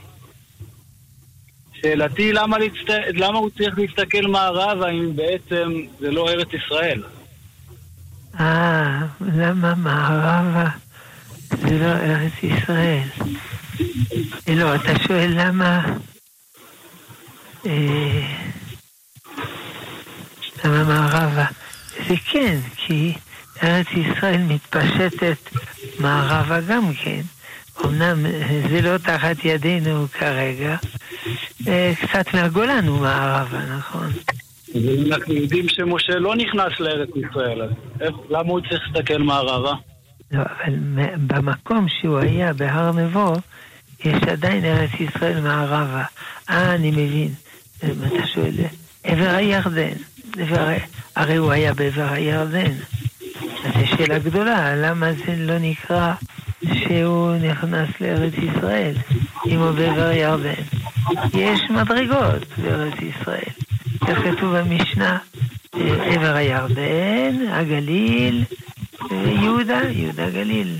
שאלתי, 1.81 2.33
למה, 2.33 2.57
להצט... 2.57 2.89
למה 3.13 3.37
הוא 3.37 3.49
צריך 3.49 3.79
להסתכל 3.79 4.27
מערבה 4.27 4.89
אם 4.89 5.15
בעצם 5.15 5.71
זה 5.99 6.11
לא 6.11 6.29
ארץ 6.29 6.47
ישראל? 6.53 7.01
אה, 8.39 8.99
למה 9.21 9.75
מערבה 9.75 10.69
זה 11.49 11.79
לא 11.79 11.85
ארץ 11.85 12.33
ישראל? 12.43 13.07
אה, 14.47 14.55
לא, 14.55 14.75
אתה 14.75 14.99
שואל 15.07 15.33
למה... 15.35 15.81
אה, 17.65 18.21
למה 20.65 20.83
מערבה? 20.83 21.45
זה 22.07 22.15
כן, 22.31 22.59
כי 22.75 23.13
ארץ 23.63 23.87
ישראל 23.91 24.41
מתפשטת 24.41 25.37
מערבה 25.99 26.61
גם 26.61 26.93
כן. 27.03 27.21
אמנם 27.85 28.25
זה 28.69 28.81
לא 28.81 28.97
תחת 28.97 29.35
ידינו 29.43 30.07
כרגע, 30.13 30.75
אה, 31.67 31.93
קצת 32.01 32.33
מהגולן 32.33 32.87
הוא 32.87 32.99
מערבה, 32.99 33.65
נכון? 33.77 34.11
אנחנו 34.75 35.33
יודעים 35.33 35.69
שמשה 35.69 36.15
לא 36.15 36.35
נכנס 36.35 36.79
לארץ 36.79 37.09
ישראל, 37.15 37.61
אז 37.61 38.13
למה 38.29 38.49
הוא 38.49 38.61
צריך 38.69 38.81
להסתכל 38.87 39.17
מערבה? 39.17 39.73
לא, 40.31 40.41
אבל 40.41 40.73
במקום 41.27 41.87
שהוא 41.89 42.17
היה 42.17 42.53
בהר 42.53 42.91
נבו, 42.91 43.33
יש 44.05 44.23
עדיין 44.31 44.65
ארץ 44.65 44.89
ישראל 44.99 45.41
מערבה. 45.41 46.03
אה, 46.49 46.75
אני 46.75 46.91
מבין. 46.91 47.29
אם 47.83 47.89
אתה 48.07 48.27
שואל, 48.27 48.53
עבר 49.03 49.29
הירדן. 49.29 49.93
הרי 51.15 51.35
הוא 51.35 51.51
היה 51.51 51.73
בעבר 51.73 52.07
הירדן. 52.11 52.71
אז 53.65 53.73
זו 53.73 53.87
שאלה 53.87 54.19
גדולה, 54.19 54.75
למה 54.75 55.13
זה 55.13 55.35
לא 55.37 55.57
נקרא 55.59 56.13
שהוא 56.63 57.35
נכנס 57.35 57.89
לארץ 58.01 58.33
ישראל, 58.33 58.93
אם 59.45 59.59
הוא 59.59 59.71
בעבר 59.71 60.05
הירדן? 60.05 60.61
יש 61.33 61.61
מדרגות 61.69 62.43
בארץ 62.57 62.93
ישראל. 63.01 63.68
איך 64.07 64.19
כתוב 64.19 64.57
במשנה? 64.57 65.17
אה, 65.75 66.13
עבר 66.13 66.35
הירדן, 66.35 67.47
הגליל, 67.49 68.43
יהודה, 69.11 69.81
יהודה 69.91 70.29
גליל, 70.29 70.75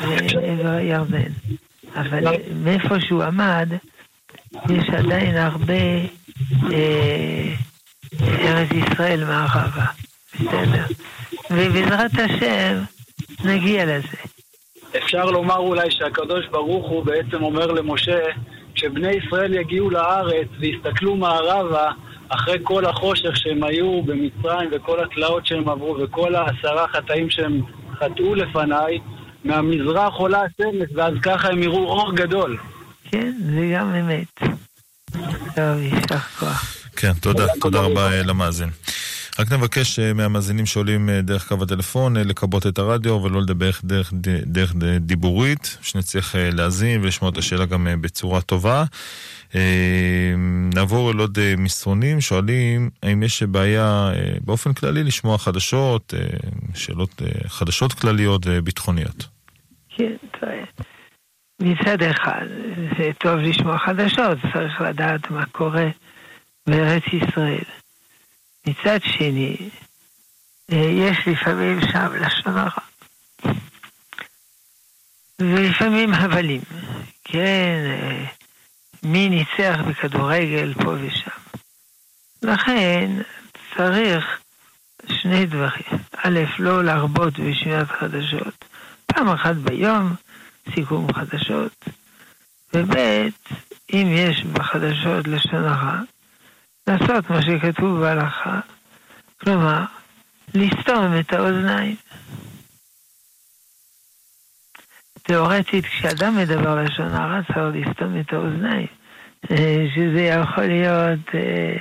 ועבר 0.00 0.70
הירדן. 0.70 1.32
אבל 1.94 2.24
מאיפה 2.64 3.00
שהוא 3.00 3.22
עמד, 3.22 3.68
יש 4.54 4.88
עדיין 4.96 5.36
הרבה 5.36 5.82
אה, 6.72 7.54
ארץ 8.22 8.68
ישראל 8.72 9.24
מערבה. 9.24 9.84
בסדר. 10.34 10.84
ובעזרת 11.50 12.10
השם 12.14 12.78
נגיע 13.44 13.84
לזה. 13.84 14.16
אפשר 14.96 15.24
לומר 15.24 15.56
אולי 15.56 15.90
שהקדוש 15.90 16.46
ברוך 16.50 16.90
הוא 16.90 17.04
בעצם 17.04 17.42
אומר 17.42 17.66
למשה 17.66 18.18
שבני 18.74 19.10
ישראל 19.12 19.54
יגיעו 19.54 19.90
לארץ 19.90 20.48
ויסתכלו 20.58 21.16
מערבה 21.16 21.90
אחרי 22.34 22.58
כל 22.62 22.84
החושך 22.84 23.36
שהם 23.36 23.64
היו 23.64 24.02
במצרים 24.02 24.70
וכל 24.72 25.04
התלאות 25.04 25.46
שהם 25.46 25.68
עברו 25.68 25.96
וכל 26.02 26.34
העשרה 26.34 26.88
חטאים 26.88 27.30
שהם 27.30 27.60
חטאו 27.98 28.34
לפניי, 28.34 28.98
מהמזרח 29.44 30.14
עולה 30.14 30.42
השמש 30.42 30.88
ואז 30.94 31.14
ככה 31.22 31.48
הם 31.48 31.62
יראו 31.62 31.86
אור 31.86 32.14
גדול. 32.14 32.58
כן, 33.10 33.32
זה 33.54 33.72
גם 33.74 33.94
אמת. 33.94 34.40
טוב, 35.54 35.78
יישר 35.78 36.18
כוח. 36.38 36.76
כן, 36.96 37.12
תודה, 37.12 37.46
תודה 37.60 37.80
רבה 37.80 38.12
אה, 38.12 38.22
למאזין. 38.22 38.68
רק 39.42 39.52
נבקש 39.52 39.98
אה, 39.98 40.12
מהמאזינים 40.12 40.66
שעולים 40.66 41.08
אה, 41.08 41.22
דרך 41.22 41.48
קו 41.48 41.62
הטלפון 41.62 42.16
אה, 42.16 42.24
לכבות 42.24 42.66
את 42.66 42.78
הרדיו 42.78 43.12
ולא 43.22 43.40
לדבר 43.40 43.70
דרך, 43.84 44.12
דרך, 44.46 44.74
דיבורית, 45.00 45.78
שנצליח 45.82 46.34
להאזין 46.36 47.02
ולשמוע 47.02 47.30
את 47.30 47.38
השאלה 47.38 47.66
גם 47.66 47.88
בצורה 48.00 48.40
טובה. 48.40 48.84
נעבור 50.74 51.10
אל 51.10 51.18
עוד 51.18 51.38
מסרונים, 51.58 52.20
שואלים 52.20 52.90
האם 53.02 53.22
יש 53.22 53.42
בעיה 53.42 54.12
באופן 54.40 54.72
כללי 54.72 55.04
לשמוע 55.04 55.38
חדשות, 55.38 56.14
שאלות 56.74 57.22
חדשות 57.46 57.92
כלליות 57.92 58.42
וביטחוניות. 58.46 59.28
כן. 59.96 60.14
מצד 61.60 62.02
אחד, 62.02 62.46
זה 62.98 63.10
טוב 63.18 63.34
לשמוע 63.34 63.78
חדשות, 63.78 64.38
צריך 64.52 64.80
לדעת 64.80 65.30
מה 65.30 65.46
קורה 65.46 65.88
בארץ 66.66 67.02
ישראל. 67.12 67.81
מצד 68.66 68.98
שני, 69.04 69.56
אה, 70.72 70.76
יש 70.76 71.18
לפעמים 71.26 71.80
שם 71.92 72.12
לשון 72.14 72.58
הרע. 72.58 72.82
ולפעמים 75.38 76.14
הבלים. 76.14 76.60
כן, 77.24 77.78
אה, 77.86 78.24
מי 79.02 79.28
ניצח 79.28 79.76
בכדורגל 79.88 80.74
פה 80.74 80.94
ושם. 81.00 81.30
לכן 82.42 83.10
צריך 83.76 84.24
שני 85.06 85.46
דברים. 85.46 86.02
א', 86.16 86.40
לא 86.58 86.84
להרבות 86.84 87.38
בשמיעת 87.38 87.90
חדשות. 87.90 88.64
פעם 89.06 89.28
אחת 89.28 89.56
ביום, 89.56 90.14
סיכום 90.74 91.12
חדשות. 91.12 91.84
וב', 92.74 92.96
אם 93.92 94.08
יש 94.14 94.44
בחדשות 94.44 95.28
לשון 95.28 95.64
הרע, 95.64 96.00
לעשות 96.86 97.30
מה 97.30 97.42
שכתוב 97.42 98.00
בהלכה. 98.00 98.60
כלומר, 99.40 99.84
לסתום 100.54 101.18
את 101.20 101.32
האוזניים. 101.32 101.96
תאורטית, 105.22 105.86
כשאדם 105.86 106.36
מדבר 106.36 106.82
לשון 106.84 107.12
הרע, 107.14 107.40
צריך 107.46 107.88
לסתום 107.88 108.20
את 108.20 108.32
האוזניים. 108.32 108.86
אה, 109.50 109.86
שזה 109.94 110.20
יכול 110.20 110.64
להיות 110.64 111.20
אה, 111.34 111.76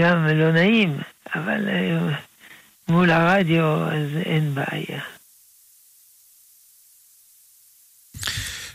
גם 0.00 0.26
לא 0.26 0.52
נעים, 0.52 0.98
אבל 1.34 1.68
אה, 1.68 2.16
מול 2.88 3.10
הרדיו 3.10 3.64
אז 3.64 4.16
אין 4.24 4.54
בעיה. 4.54 5.00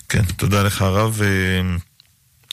כן, 0.10 0.24
תודה 0.38 0.64
לך 0.64 0.82
הרב. 0.82 1.22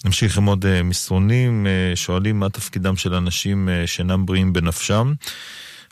נמשיך 0.05 0.39
עם 0.39 0.45
עוד 0.45 0.83
מסרונים. 0.85 1.67
שואלים 1.95 2.41
מה 2.41 2.51
תפקידם 2.51 2.97
של 2.97 3.15
אנשים 3.15 3.69
שאינם 3.87 4.27
בריאים 4.27 4.53
בנפשם. 4.53 5.13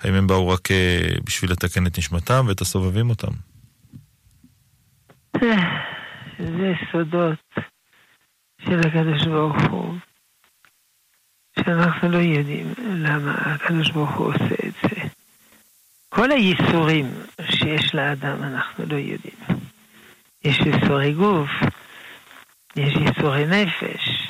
האם 0.01 0.15
הם 0.15 0.27
באו 0.27 0.49
רק 0.49 0.69
בשביל 1.25 1.53
לתקן 1.53 1.87
את 1.87 1.99
נשמתם 1.99 2.45
ואת 2.49 2.61
הסובבים 2.61 3.11
אותם? 3.11 3.33
זה 6.39 6.73
סודות 6.93 7.55
של 8.65 8.81
הקדוש 8.81 9.27
ברוך 9.27 9.57
הוא, 9.71 9.95
שאנחנו 11.59 12.09
לא 12.09 12.19
יודעים 12.19 12.75
למה 12.79 13.35
הקדוש 13.35 13.91
ברוך 13.91 14.11
הוא 14.11 14.27
עושה 14.27 14.55
את 14.67 14.73
זה. 14.83 15.03
כל 16.09 16.31
הייסורים 16.31 17.11
שיש 17.51 17.95
לאדם 17.95 18.43
אנחנו 18.43 18.85
לא 18.87 18.97
יודעים. 18.97 19.61
יש 20.45 20.59
ייסורי 20.59 21.13
גוף, 21.13 21.51
יש 22.77 22.95
ייסורי 22.95 23.47
נפש. 23.47 24.29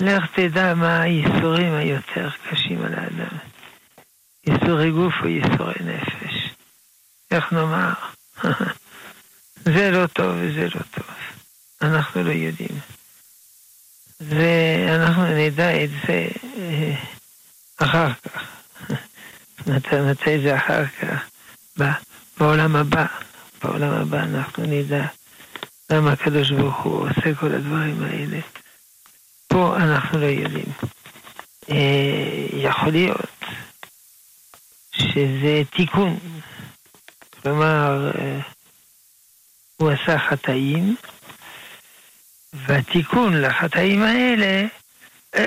לך 0.00 0.24
תדע 0.34 0.74
מה 0.74 1.00
הייסורים 1.00 1.74
היותר 1.74 2.30
קשים 2.50 2.84
על 2.84 2.94
האדם. 2.94 3.36
ייסורי 4.46 4.90
גוף 4.90 5.14
או 5.22 5.28
ייסורי 5.28 5.74
נפש. 5.80 6.54
איך 7.30 7.52
נאמר? 7.52 7.92
זה 9.74 9.90
לא 9.90 10.06
טוב 10.06 10.36
וזה 10.40 10.64
לא 10.64 10.80
טוב. 10.90 11.06
אנחנו 11.82 12.22
לא 12.22 12.30
יודעים. 12.30 12.78
ואנחנו 14.20 15.26
נדע 15.26 15.84
את 15.84 15.90
זה 15.90 16.28
אה, 16.58 16.94
אחר 17.76 18.12
כך. 18.14 18.42
מתי, 19.66 20.00
מתי 20.10 20.42
זה 20.42 20.56
אחר 20.56 20.84
כך? 20.86 21.28
בעולם 22.38 22.76
הבא. 22.76 23.06
בעולם 23.62 23.92
הבא 23.92 24.22
אנחנו 24.22 24.64
נדע 24.66 25.06
למה 25.90 26.12
הקדוש 26.12 26.50
ברוך 26.50 26.82
הוא 26.82 27.08
עושה 27.08 27.34
כל 27.34 27.54
הדברים 27.54 28.02
האלה. 28.02 28.40
פה 29.46 29.76
אנחנו 29.76 30.18
לא 30.18 30.26
יודעים. 30.26 30.72
אה, 31.70 32.46
יכול 32.52 32.92
להיות 32.92 33.44
שזה 34.92 35.62
תיקון. 35.76 36.18
כלומר, 37.42 38.10
אה, 38.18 38.40
הוא 39.76 39.90
עשה 39.90 40.18
חטאים, 40.18 40.96
והתיקון 42.52 43.40
לחטאים 43.40 44.02
האלה 44.02 44.66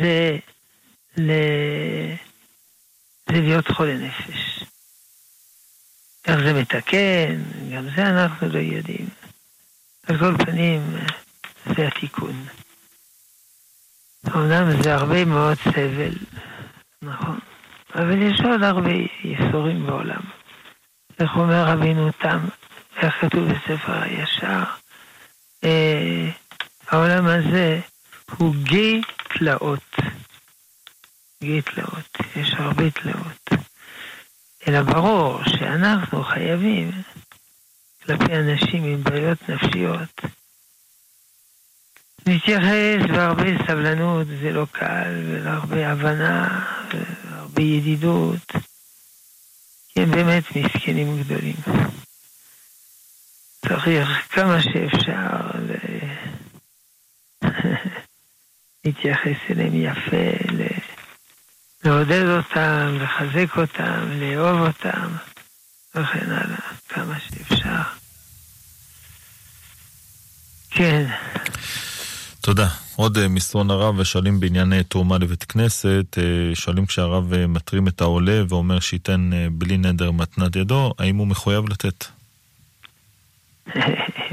זה, 0.00 0.38
ל... 1.16 1.30
זה 3.28 3.40
להיות 3.40 3.68
חולה 3.68 3.94
נפש. 3.94 4.53
איך 6.26 6.40
זה 6.44 6.52
מתקן, 6.52 7.42
גם 7.72 7.88
זה 7.96 8.06
אנחנו 8.06 8.48
לא 8.48 8.58
יודעים. 8.58 9.08
על 10.06 10.18
כל 10.18 10.44
פנים, 10.44 10.80
זה 11.76 11.86
התיקון. 11.86 12.44
אמנם 14.28 14.82
זה 14.82 14.94
הרבה 14.94 15.24
מאוד 15.24 15.58
סבל, 15.58 16.14
נכון, 17.02 17.38
אבל 17.94 18.22
יש 18.22 18.40
עוד 18.40 18.62
הרבה 18.62 18.90
ייסורים 19.24 19.86
בעולם. 19.86 20.20
איך 21.20 21.30
אומר 21.36 21.64
רבינו 21.64 22.12
תם, 22.12 22.38
איך 22.96 23.14
כתוב 23.20 23.48
בספר 23.48 24.02
הישר, 24.02 24.62
אה, 25.64 26.30
העולם 26.88 27.26
הזה 27.26 27.80
הוא 28.36 28.54
גיא 28.54 29.02
תלאות. 29.28 29.96
גיא 31.42 31.60
תלאות, 31.60 32.18
יש 32.36 32.54
הרבה 32.54 32.90
תלאות. 32.90 33.50
אלא 34.68 34.82
ברור 34.82 35.38
שאנחנו 35.44 36.24
חייבים, 36.24 36.90
כלפי 38.02 38.34
אנשים 38.34 38.84
עם 38.84 39.02
בעיות 39.02 39.48
נפשיות, 39.48 40.20
להתייחס 42.26 43.10
בהרבה 43.10 43.66
סבלנות, 43.66 44.26
זה 44.26 44.50
לא 44.50 44.66
קל, 44.72 45.22
ולהרבה 45.26 45.90
הבנה, 45.92 46.64
והרבה 46.90 47.62
ידידות. 47.62 48.52
כי 49.88 50.00
הם 50.00 50.10
באמת 50.10 50.44
מסכנים 50.56 51.22
גדולים. 51.22 51.56
צריך 53.68 54.08
כמה 54.30 54.62
שאפשר 54.62 55.50
להתייחס 58.84 59.36
אליהם 59.50 59.74
יפה, 59.74 60.54
לעודד 61.84 62.26
אותם, 62.26 62.96
לחזק 63.00 63.56
אותם, 63.56 64.08
לאהוב 64.20 64.60
אותם, 64.60 65.08
וכן 65.94 66.30
הלאה, 66.30 66.58
כמה 66.88 67.14
שאפשר. 67.20 67.82
כן. 70.70 71.06
תודה. 72.40 72.68
עוד 72.96 73.18
אה, 73.18 73.28
מסרון 73.28 73.70
הרב 73.70 73.98
ושואלים 73.98 74.40
בעניין 74.40 74.82
תרומה 74.82 75.18
לבית 75.18 75.44
כנסת, 75.44 76.18
אה, 76.18 76.54
שואלים 76.54 76.86
כשהרב 76.86 77.32
אה, 77.32 77.46
מטרים 77.46 77.88
את 77.88 78.00
העולה 78.00 78.42
ואומר 78.48 78.80
שייתן 78.80 79.30
בלי 79.52 79.76
נדר 79.76 80.10
מתנת 80.10 80.56
ידו, 80.56 80.94
האם 80.98 81.16
הוא 81.16 81.26
מחויב 81.26 81.68
לתת? 81.68 82.04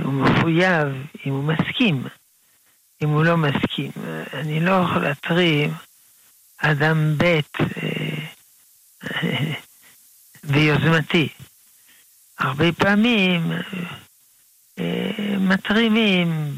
הוא 0.03 0.13
מחויב 0.13 0.87
אם 1.25 1.31
הוא 1.31 1.43
מסכים. 1.43 2.03
אם 3.03 3.09
הוא 3.09 3.23
לא 3.23 3.37
מסכים. 3.37 3.91
אני 4.33 4.59
לא 4.59 4.71
יכול 4.71 5.01
להתרים 5.01 5.73
אדם 6.62 7.17
ב' 7.17 7.39
ביוזמתי. 10.52 11.30
הרבה 12.39 12.71
פעמים 12.71 13.52
מתרימים 15.39 16.56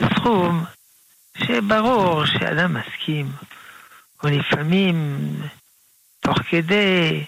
בסכום 0.00 0.64
שברור 1.36 2.26
שאדם 2.26 2.74
מסכים, 2.74 3.32
או 4.22 4.28
לפעמים 4.28 5.28
תוך 6.20 6.38
כדי 6.38 7.24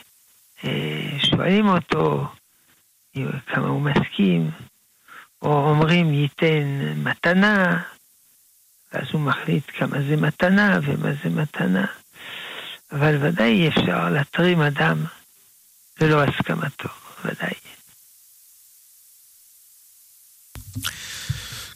אה, 0.64 1.18
שואלים 1.18 1.68
אותו 1.68 2.26
כמה 3.46 3.68
הוא 3.68 3.80
מסכים, 3.80 4.50
או 5.42 5.70
אומרים 5.70 6.14
ייתן 6.14 6.94
מתנה, 6.96 7.82
ואז 8.96 9.06
הוא 9.12 9.20
מחליט 9.20 9.64
כמה 9.78 9.98
זה 10.08 10.16
מתנה 10.16 10.80
ומה 10.82 11.08
זה 11.24 11.30
מתנה. 11.30 11.86
אבל 12.92 13.16
ודאי 13.20 13.52
אי 13.52 13.68
אפשר 13.68 14.10
להתרים 14.10 14.60
אדם 14.60 15.04
ללא 16.00 16.24
הסכמתו, 16.24 16.88
ודאי. 17.24 17.54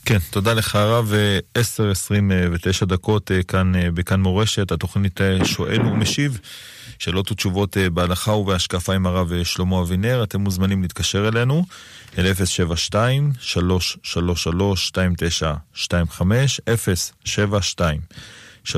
כן, 0.04 0.18
תודה 0.30 0.54
לך 0.54 0.76
הרב. 0.76 1.12
10.29 1.58 2.84
דקות 2.84 3.30
אה, 3.30 3.42
כאן 3.42 3.74
אה, 3.74 3.90
בכאן 3.90 4.20
מורשת, 4.20 4.72
התוכנית 4.72 5.20
אה, 5.20 5.44
שואל 5.44 5.82
ומשיב. 5.82 6.40
שאלות 6.98 7.32
ותשובות 7.32 7.76
בהלכה 7.92 8.32
ובהשקפה 8.32 8.94
עם 8.94 9.06
הרב 9.06 9.44
שלמה 9.44 9.80
אבינר, 9.80 10.22
אתם 10.22 10.40
מוזמנים 10.40 10.82
להתקשר 10.82 11.28
אלינו 11.28 11.64
אל 12.18 12.32
072-333-2925, 12.32 12.36
072-333-2925, 18.66 18.70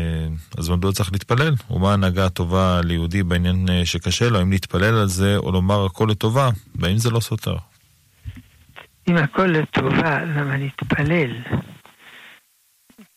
אז 0.58 0.68
מדוע 0.68 0.92
צריך 0.92 1.12
להתפלל? 1.12 1.54
ומה 1.70 1.90
ההנהגה 1.90 2.26
הטובה 2.26 2.80
ליהודי 2.84 3.22
בעניין 3.22 3.84
שקשה 3.84 4.28
לו, 4.28 4.42
אם 4.42 4.50
להתפלל 4.50 4.94
על 4.94 5.06
זה 5.06 5.36
או 5.36 5.52
לומר 5.52 5.84
הכל 5.84 6.08
לטובה, 6.10 6.50
והאם 6.74 6.96
זה 6.96 7.10
לא 7.10 7.20
סותר? 7.20 7.56
אם 9.08 9.16
הכל 9.16 9.46
לטובה, 9.46 10.24
למה 10.24 10.56
להתפלל? 10.56 11.30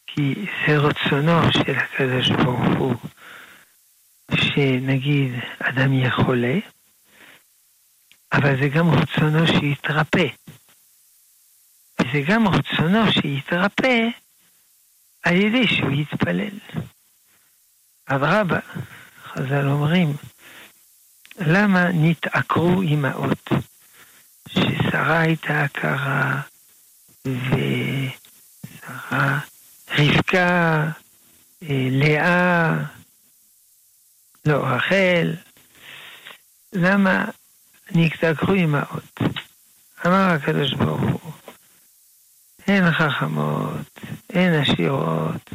כי 0.08 0.46
זה 0.68 0.78
רצונו 0.78 1.52
של 1.52 1.78
הקדוש 1.78 2.30
ברוך 2.30 2.78
הוא, 2.78 2.96
שנגיד 4.36 5.32
אדם 5.60 5.94
יהיה 5.94 6.12
חולה, 6.12 6.56
אבל 8.34 8.60
זה 8.60 8.68
גם 8.68 8.90
רצונו 8.90 9.48
שיתרפא. 9.48 10.28
וזה 12.02 12.22
גם 12.28 12.48
רצונו 12.48 13.12
שיתרפא 13.12 14.08
על 15.24 15.36
ידי 15.36 15.68
שהוא 15.68 15.92
יתפלל. 15.92 16.60
אדרבה, 18.06 18.60
חז"ל 19.24 19.68
אומרים 19.68 20.14
למה 21.40 21.88
נתעקרו 21.94 22.82
אמהות? 22.82 23.50
ששרה 24.50 25.20
הייתה 25.20 25.64
עקרה, 25.64 26.42
ושרה, 27.26 27.80
רבקה, 29.92 30.88
אה, 31.64 31.88
לאה, 31.92 32.74
לא, 34.46 34.66
רחל, 34.66 35.34
למה 36.74 37.26
נתעקרו 37.92 38.54
אמהות? 38.54 39.20
אמר 40.06 40.30
הקדוש 40.30 40.74
ברוך 40.74 41.02
הוא, 41.02 41.32
הן 42.72 42.92
חכמות, 42.92 44.00
הן 44.30 44.54
עשירות, 44.54 45.50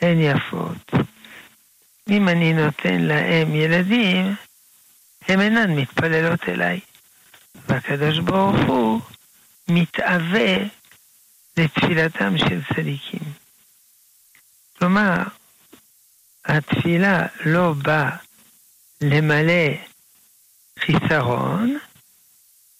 הן 0.00 0.18
יפות. 0.20 0.90
אם 2.10 2.28
אני 2.28 2.52
נותן 2.52 3.00
להם 3.00 3.54
ילדים, 3.54 4.34
הן 5.28 5.40
אינן 5.40 5.70
מתפללות 5.76 6.48
אליי. 6.48 6.80
והקדוש 7.68 8.18
ברוך 8.18 8.56
הוא 8.66 9.00
מתאווה 9.68 10.56
לתפילתם 11.56 12.38
של 12.38 12.60
צדיקים. 12.74 13.32
כלומר, 14.78 15.16
התפילה 16.44 17.26
לא 17.44 17.72
באה 17.82 18.16
למלא 19.00 19.74
חיסרון, 20.78 21.78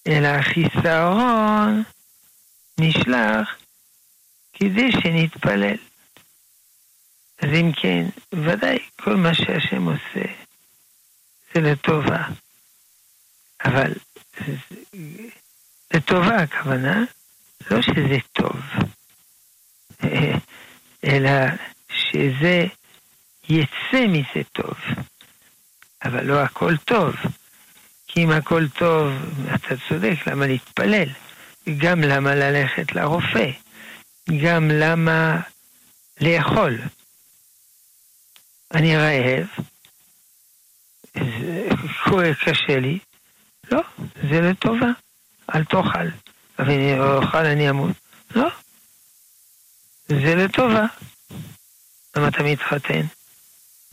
אלא 0.06 0.28
החיסרון 0.28 1.82
נשלח 2.78 3.56
כדי 4.52 4.92
שנתפלל. 4.92 5.76
אז 7.38 7.48
אם 7.54 7.72
כן, 7.72 8.04
ודאי 8.32 8.78
כל 8.96 9.16
מה 9.16 9.34
שהשם 9.34 9.82
עושה 9.82 10.32
זה 11.54 11.60
לטובה. 11.60 12.24
אבל 13.64 13.92
לטובה 15.94 16.36
הכוונה, 16.36 17.04
לא 17.70 17.82
שזה 17.82 18.18
טוב, 18.32 18.60
אלא 21.04 21.30
שזה 21.88 22.64
יצא 23.48 24.06
מזה 24.08 24.44
טוב. 24.52 24.74
אבל 26.04 26.24
לא 26.24 26.42
הכל 26.42 26.76
טוב. 26.76 27.14
כי 28.06 28.24
אם 28.24 28.30
הכל 28.30 28.68
טוב, 28.68 29.12
אתה 29.54 29.74
צודק, 29.88 30.16
למה 30.26 30.46
להתפלל? 30.46 31.08
גם 31.78 32.00
למה 32.00 32.34
ללכת 32.34 32.92
לרופא? 32.92 33.50
גם 34.44 34.70
למה 34.70 35.40
לאכול? 36.20 36.78
אני 38.74 38.96
רעב, 38.96 39.46
זה 41.14 42.32
קשה 42.44 42.76
לי, 42.76 42.98
לא, 43.72 43.80
זה 44.30 44.40
לטובה, 44.40 44.86
אל 45.54 45.64
תאכל. 45.64 46.08
אבל 46.58 46.70
אם 46.70 47.00
אוכל 47.00 47.46
אני 47.46 47.70
אמות. 47.70 47.96
לא, 48.34 48.48
זה 50.08 50.34
לטובה. 50.34 50.86
למה 52.16 52.28
אתה 52.28 52.42
מתחתן? 52.42 53.02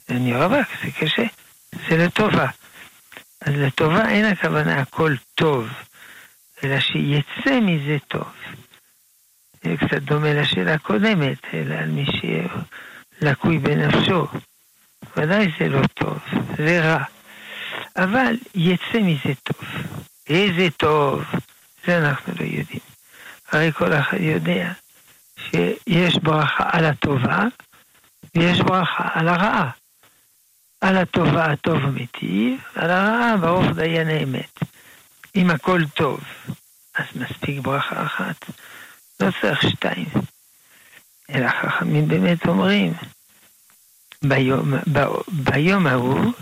אני 0.09 0.35
רווק, 0.35 0.67
זה 0.83 0.91
קשה, 0.99 1.23
זה 1.89 1.97
לטובה. 1.97 2.47
אז 3.41 3.53
לטובה 3.55 4.09
אין 4.09 4.25
הכוונה 4.25 4.81
הכל 4.81 5.15
טוב, 5.35 5.67
אלא 6.65 6.79
שיצא 6.79 7.59
מזה 7.61 7.97
טוב. 8.07 8.31
זה 9.63 9.75
קצת 9.77 10.01
דומה 10.01 10.33
לשאלה 10.33 10.73
הקודמת, 10.73 11.37
אלא 11.53 11.75
על 11.75 11.89
מי 11.89 12.05
שלקוי 13.21 13.57
בנפשו. 13.57 14.27
ודאי 15.17 15.51
זה 15.59 15.69
לא 15.69 15.81
טוב, 15.93 16.19
זה 16.57 16.81
רע. 16.81 17.03
אבל 17.95 18.37
יצא 18.55 18.99
מזה 19.01 19.33
טוב. 19.43 19.65
איזה 20.29 20.67
טוב, 20.77 21.23
זה 21.85 21.97
אנחנו 21.97 22.33
לא 22.39 22.45
יודעים. 22.45 22.79
הרי 23.51 23.71
כל 23.71 23.93
אחד 23.93 24.17
יודע 24.19 24.71
שיש 25.37 26.15
ברכה 26.23 26.69
על 26.71 26.85
הטובה 26.85 27.43
ויש 28.35 28.61
ברכה 28.61 29.07
על 29.13 29.27
הרעה. 29.27 29.69
על 30.81 30.97
הטובה 30.97 31.45
הטוב 31.45 31.85
ומיטיב, 31.85 32.59
על 32.75 32.91
הרעה 32.91 33.37
ברוך 33.37 33.65
דיין 33.75 34.07
האמת. 34.07 34.59
אם 35.35 35.49
הכל 35.49 35.81
טוב, 35.93 36.19
אז 36.95 37.05
מספיק 37.15 37.59
ברכה 37.59 38.05
אחת, 38.05 38.45
לא 39.19 39.27
צריך 39.41 39.61
שתיים. 39.61 40.07
אלא 41.29 41.49
חכמים 41.49 42.07
באמת 42.07 42.47
אומרים, 42.47 42.93
ביום, 44.23 44.73
ב, 44.93 44.99
ביום 45.27 45.87
ההוא 45.87 46.33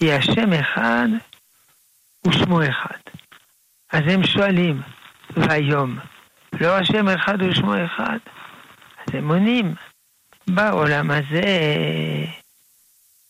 היא 0.00 0.12
השם 0.12 0.52
אחד 0.52 1.08
ושמו 2.26 2.62
אחד. 2.62 2.98
אז 3.92 4.02
הם 4.06 4.24
שואלים, 4.26 4.82
והיום, 5.30 5.98
לא 6.60 6.76
השם 6.76 7.08
אחד 7.08 7.42
ושמו 7.42 7.74
אחד? 7.84 8.18
אז 8.98 9.14
הם 9.14 9.28
עונים, 9.28 9.74
בעולם 10.46 11.10
הזה 11.10 11.44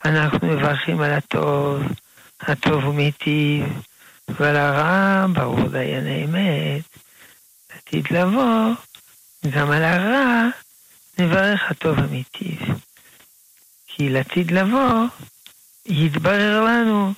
אנחנו 0.05 0.49
מברכים 0.49 1.01
על 1.01 1.13
הטוב, 1.13 1.83
הטוב 2.41 2.85
הוא 2.85 2.95
מיטיב, 2.95 3.65
ועל 4.29 4.57
הרע, 4.57 5.27
ברור 5.33 5.69
דיין 5.69 6.07
האמת, 6.07 6.85
עתיד 7.69 8.07
לבוא, 8.11 8.75
גם 9.51 9.71
על 9.71 9.85
הרע 9.85 10.49
נברך 11.19 11.71
הטוב 11.71 11.99
המיטיב. 11.99 12.61
כי 13.87 14.09
לעתיד 14.09 14.51
לבוא, 14.51 15.07
יתברר 15.87 16.65
לנו 16.65 17.13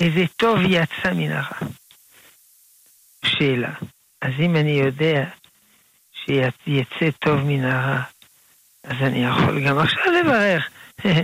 איזה 0.00 0.24
טוב 0.36 0.58
יצא 0.68 1.12
מן 1.14 1.32
הרע. 1.32 1.68
שאלה, 3.24 3.72
אז 4.22 4.32
אם 4.38 4.56
אני 4.56 4.70
יודע 4.70 5.24
שיצא 6.12 7.10
טוב 7.18 7.40
מן 7.40 7.64
הרע, 7.64 8.02
אז 8.84 8.96
אני 9.02 9.24
יכול 9.24 9.68
גם 9.68 9.78
עכשיו 9.78 10.04
לברך 10.20 10.70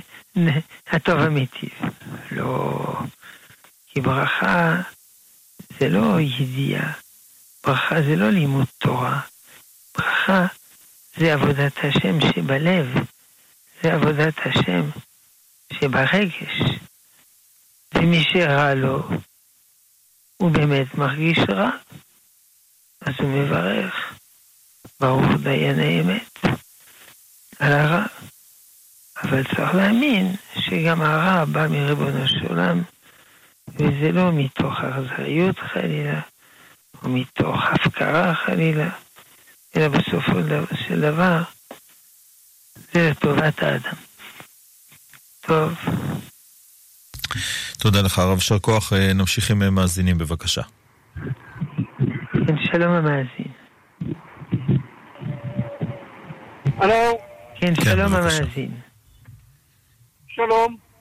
הטוב 0.92 1.20
אמיתי. 1.20 1.68
לא, 2.30 2.96
כי 3.94 4.00
ברכה 4.00 4.76
זה 5.80 5.88
לא 5.88 6.20
ידיעה, 6.20 6.92
ברכה 7.66 8.02
זה 8.02 8.16
לא 8.16 8.30
לימוד 8.30 8.66
תורה, 8.78 9.20
ברכה 9.98 10.46
זה 11.16 11.32
עבודת 11.32 11.72
השם 11.78 12.20
שבלב, 12.20 12.86
זה 13.82 13.92
עבודת 13.92 14.34
השם 14.44 14.90
שברגש. 15.72 16.62
ומי 17.94 18.24
שרע 18.32 18.74
לו, 18.74 19.08
הוא 20.36 20.50
באמת 20.50 20.94
מרגיש 20.94 21.38
רע, 21.48 21.70
אז 23.00 23.14
הוא 23.18 23.28
מברך, 23.28 24.14
ברוך 25.00 25.26
דיין 25.42 25.80
האמת, 25.80 26.38
על 27.58 27.72
הרע. 27.72 28.06
אבל 29.22 29.44
צריך 29.44 29.74
להאמין 29.74 30.36
שגם 30.58 31.02
הרע 31.02 31.44
בא 31.44 31.66
מריבונו 31.68 32.28
של 32.28 32.46
עולם, 32.48 32.82
וזה 33.74 34.12
לא 34.12 34.32
מתוך 34.32 34.80
אכזריות 34.80 35.58
חלילה, 35.58 36.20
או 37.02 37.08
מתוך 37.08 37.60
הפקרה 37.72 38.34
חלילה, 38.34 38.90
אלא 39.76 39.88
בסופו 39.88 40.32
של 40.88 41.00
דבר 41.00 41.42
זה 42.92 43.10
לטובת 43.10 43.62
האדם. 43.62 43.96
טוב. 45.40 45.74
תודה 47.78 48.02
לך, 48.02 48.18
הרב 48.18 48.34
יישר 48.34 48.58
כוח. 48.58 48.92
אה, 48.92 49.12
נמשיך 49.12 49.50
עם 49.50 49.74
מאזינים, 49.74 50.18
בבקשה. 50.18 50.62
כן, 52.32 52.56
שלום 52.72 52.92
המאזין. 52.92 53.52
הלו? 56.76 57.18
כן, 57.60 57.74
כן 57.74 57.84
שלום 57.84 58.14
המאזין. 58.14 58.80
שלום. 60.28 60.91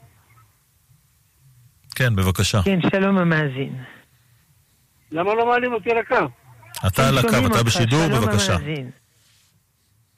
כן, 1.95 2.15
בבקשה. 2.15 2.62
כן, 2.65 2.80
שלום 2.91 3.17
המאזין. 3.17 3.75
למה 5.12 5.34
לא 5.34 5.45
מעלים 5.45 5.73
אותי 5.73 5.91
על 5.91 5.97
הקו? 5.97 6.15
אתה 6.88 7.08
על 7.08 7.17
הקו, 7.17 7.47
אתה 7.47 7.63
בשידור, 7.63 8.08
בבקשה. 8.08 8.56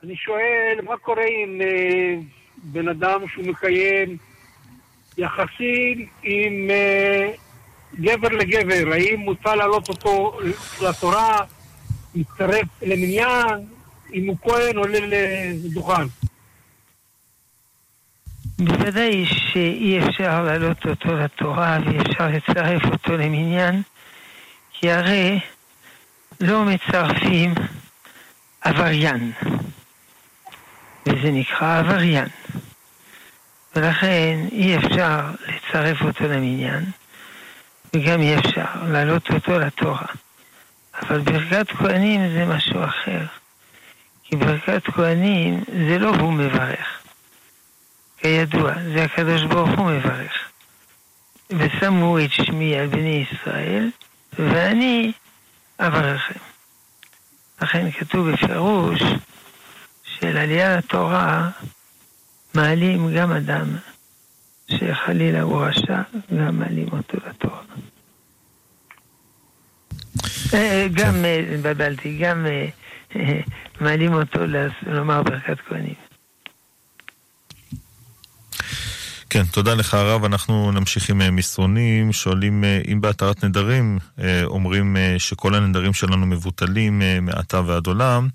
אני 0.04 0.16
שואל, 0.16 0.80
מה 0.84 0.98
קורה 0.98 1.24
עם 1.44 1.62
אה, 1.62 2.16
בן 2.64 2.88
אדם 2.88 3.20
שהוא 3.28 3.46
מקיים 3.48 4.18
יחסים 5.18 6.08
עם 6.24 6.70
אה, 6.70 7.32
גבר 8.00 8.28
לגבר? 8.30 8.92
האם 8.92 9.20
מותר 9.20 9.56
להעלות 9.56 9.90
אותו 9.90 10.40
לתורה, 10.82 11.40
להצטרף 12.16 12.68
למניין, 12.82 13.68
אם 14.14 14.28
הוא 14.28 14.38
כהן 14.42 14.78
עולה 14.78 15.00
לדוכן? 15.02 16.04
בוודאי 18.66 19.26
שאי 19.26 20.00
אפשר 20.00 20.44
להעלות 20.44 20.86
אותו 20.86 21.14
לתורה 21.14 21.78
ואי 21.86 21.98
אפשר 21.98 22.28
לצרף 22.28 22.86
אותו 22.86 23.18
למניין, 23.18 23.82
כי 24.74 24.92
הרי 24.92 25.40
לא 26.40 26.66
מצרפים 26.66 27.54
עבריין, 28.62 29.32
וזה 31.06 31.32
נקרא 31.32 31.80
עבריין. 31.80 32.28
ולכן 33.76 34.40
אי 34.52 34.78
אפשר 34.78 35.20
לצרף 35.48 36.02
אותו 36.02 36.24
למניין, 36.24 36.86
וגם 37.94 38.22
אי 38.22 38.38
אפשר 38.38 38.66
להעלות 38.88 39.30
אותו 39.30 39.60
לתורה. 39.60 40.06
אבל 41.02 41.20
ברכת 41.20 41.72
כהנים 41.72 42.34
זה 42.34 42.46
משהו 42.46 42.84
אחר. 42.84 43.26
כי 44.24 44.36
ברכת 44.36 44.84
כהנים 44.86 45.64
זה 45.88 45.98
לא 46.00 46.10
הוא 46.10 46.34
מברך. 46.34 47.03
כידוע, 48.24 48.74
זה 48.94 49.04
הקדוש 49.04 49.44
ברוך 49.44 49.70
הוא 49.80 49.92
מברך. 49.92 50.32
ושמו 51.50 52.20
את 52.20 52.32
שמי 52.32 52.76
על 52.76 52.88
בני 52.88 53.26
ישראל, 53.32 53.90
ואני 54.40 55.12
אברכם. 55.80 56.40
לכן 57.62 57.92
כתוב 57.92 58.32
בפירוש 58.32 59.02
של 60.04 60.38
עלייה 60.38 60.78
לתורה 60.78 61.50
מעלים 62.54 63.16
גם 63.16 63.32
אדם 63.32 63.68
שחלילה 64.68 65.42
הוא 65.42 65.66
רשע, 65.66 66.02
גם 66.40 66.60
מעלים 66.60 66.88
אותו 66.92 67.18
לתורה. 67.30 67.62
אה, 70.54 70.88
גם, 70.94 71.26
אה, 71.26 71.44
התבלבלתי, 71.54 72.18
גם 72.18 72.46
אה, 72.46 73.40
מעלים 73.82 74.14
אותו 74.14 74.40
לומר 74.88 75.24
ברכת 75.24 75.58
כהנים. 75.68 76.13
כן, 79.34 79.44
תודה 79.44 79.74
לך 79.74 79.94
הרב. 79.94 80.24
אנחנו 80.26 80.72
נמשיך 80.72 81.10
עם 81.10 81.36
מסרונים. 81.36 82.14
שואלים 82.14 82.64
אם 82.88 83.02
בהתרת 83.02 83.44
נדרים 83.44 84.00
אומרים 84.44 84.98
שכל 85.18 85.56
הנדרים 85.56 85.94
שלנו 85.94 86.26
מבוטלים 86.26 87.02
מעתה 87.22 87.62
ועד 87.66 87.88
עולם. 87.88 88.28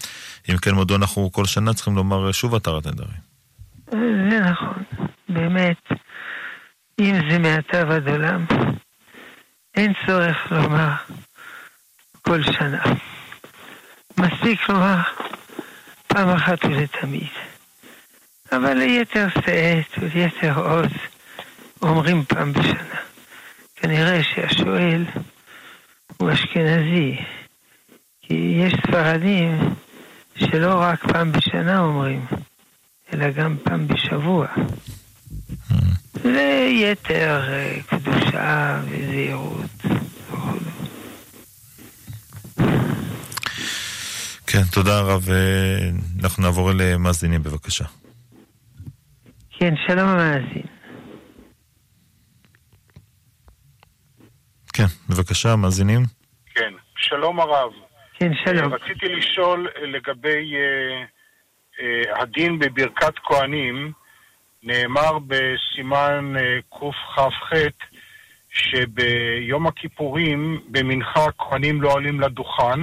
אם 0.50 0.56
כן, 0.56 0.74
מדוע 0.74 0.96
אנחנו 0.96 1.32
כל 1.32 1.44
שנה 1.44 1.74
צריכים 1.74 1.96
לומר 1.96 2.32
שוב 2.32 2.54
התרת 2.54 2.86
נדרים? 2.86 3.20
זה 4.30 4.40
נכון, 4.40 4.82
באמת. 5.28 5.76
אם 7.00 7.14
זה 7.30 7.38
מעתה 7.38 7.88
ועד 7.88 8.08
עולם, 8.08 8.46
אין 9.74 9.92
צורך 10.06 10.36
לומר 10.50 10.92
כל 12.22 12.42
שנה. 12.42 12.82
מספיק 14.18 14.68
לומר 14.68 15.00
פעם 16.06 16.28
אחת 16.28 16.64
ולתמיד. 16.64 17.28
אבל 18.52 18.74
ליתר 18.74 19.26
שאת 19.28 19.98
וליתר 19.98 20.58
עוז 20.58 20.90
אומרים 21.82 22.24
פעם 22.24 22.52
בשנה. 22.52 23.00
כנראה 23.76 24.20
שהשואל 24.22 25.04
הוא 26.16 26.32
אשכנזי, 26.32 27.16
כי 28.22 28.34
יש 28.34 28.72
ספרדים 28.86 29.74
שלא 30.36 30.74
רק 30.74 31.12
פעם 31.12 31.32
בשנה 31.32 31.80
אומרים, 31.80 32.26
אלא 33.12 33.30
גם 33.30 33.56
פעם 33.64 33.88
בשבוע. 33.88 34.46
ליתר 36.24 37.42
אה, 37.48 37.78
קדושה 37.86 38.80
וזהירות. 38.84 39.70
כן, 44.46 44.62
תודה 44.70 45.00
רב. 45.00 45.28
אנחנו 46.22 46.42
נעבור 46.42 46.70
אל 46.70 46.96
מאזינים 46.96 47.42
בבקשה. 47.42 47.84
כן, 49.60 49.74
שלום 49.86 50.08
המאזין. 50.08 50.66
כן, 54.72 54.86
בבקשה, 55.08 55.56
מאזינים. 55.56 56.02
כן, 56.54 56.72
שלום 56.96 57.40
הרב. 57.40 57.72
כן, 58.14 58.30
שלום. 58.44 58.74
רציתי 58.74 59.06
לשאול 59.08 59.68
לגבי 59.82 60.52
uh, 60.52 61.06
uh, 61.76 62.22
הדין 62.22 62.58
בברכת 62.58 63.14
כהנים. 63.22 63.92
נאמר 64.62 65.18
בסימן 65.18 66.34
uh, 66.36 66.78
קכ"ח 66.78 67.52
שביום 68.50 69.66
הכיפורים 69.66 70.60
במנחה 70.68 71.24
הכהנים 71.24 71.82
לא 71.82 71.92
עולים 71.92 72.20
לדוכן, 72.20 72.80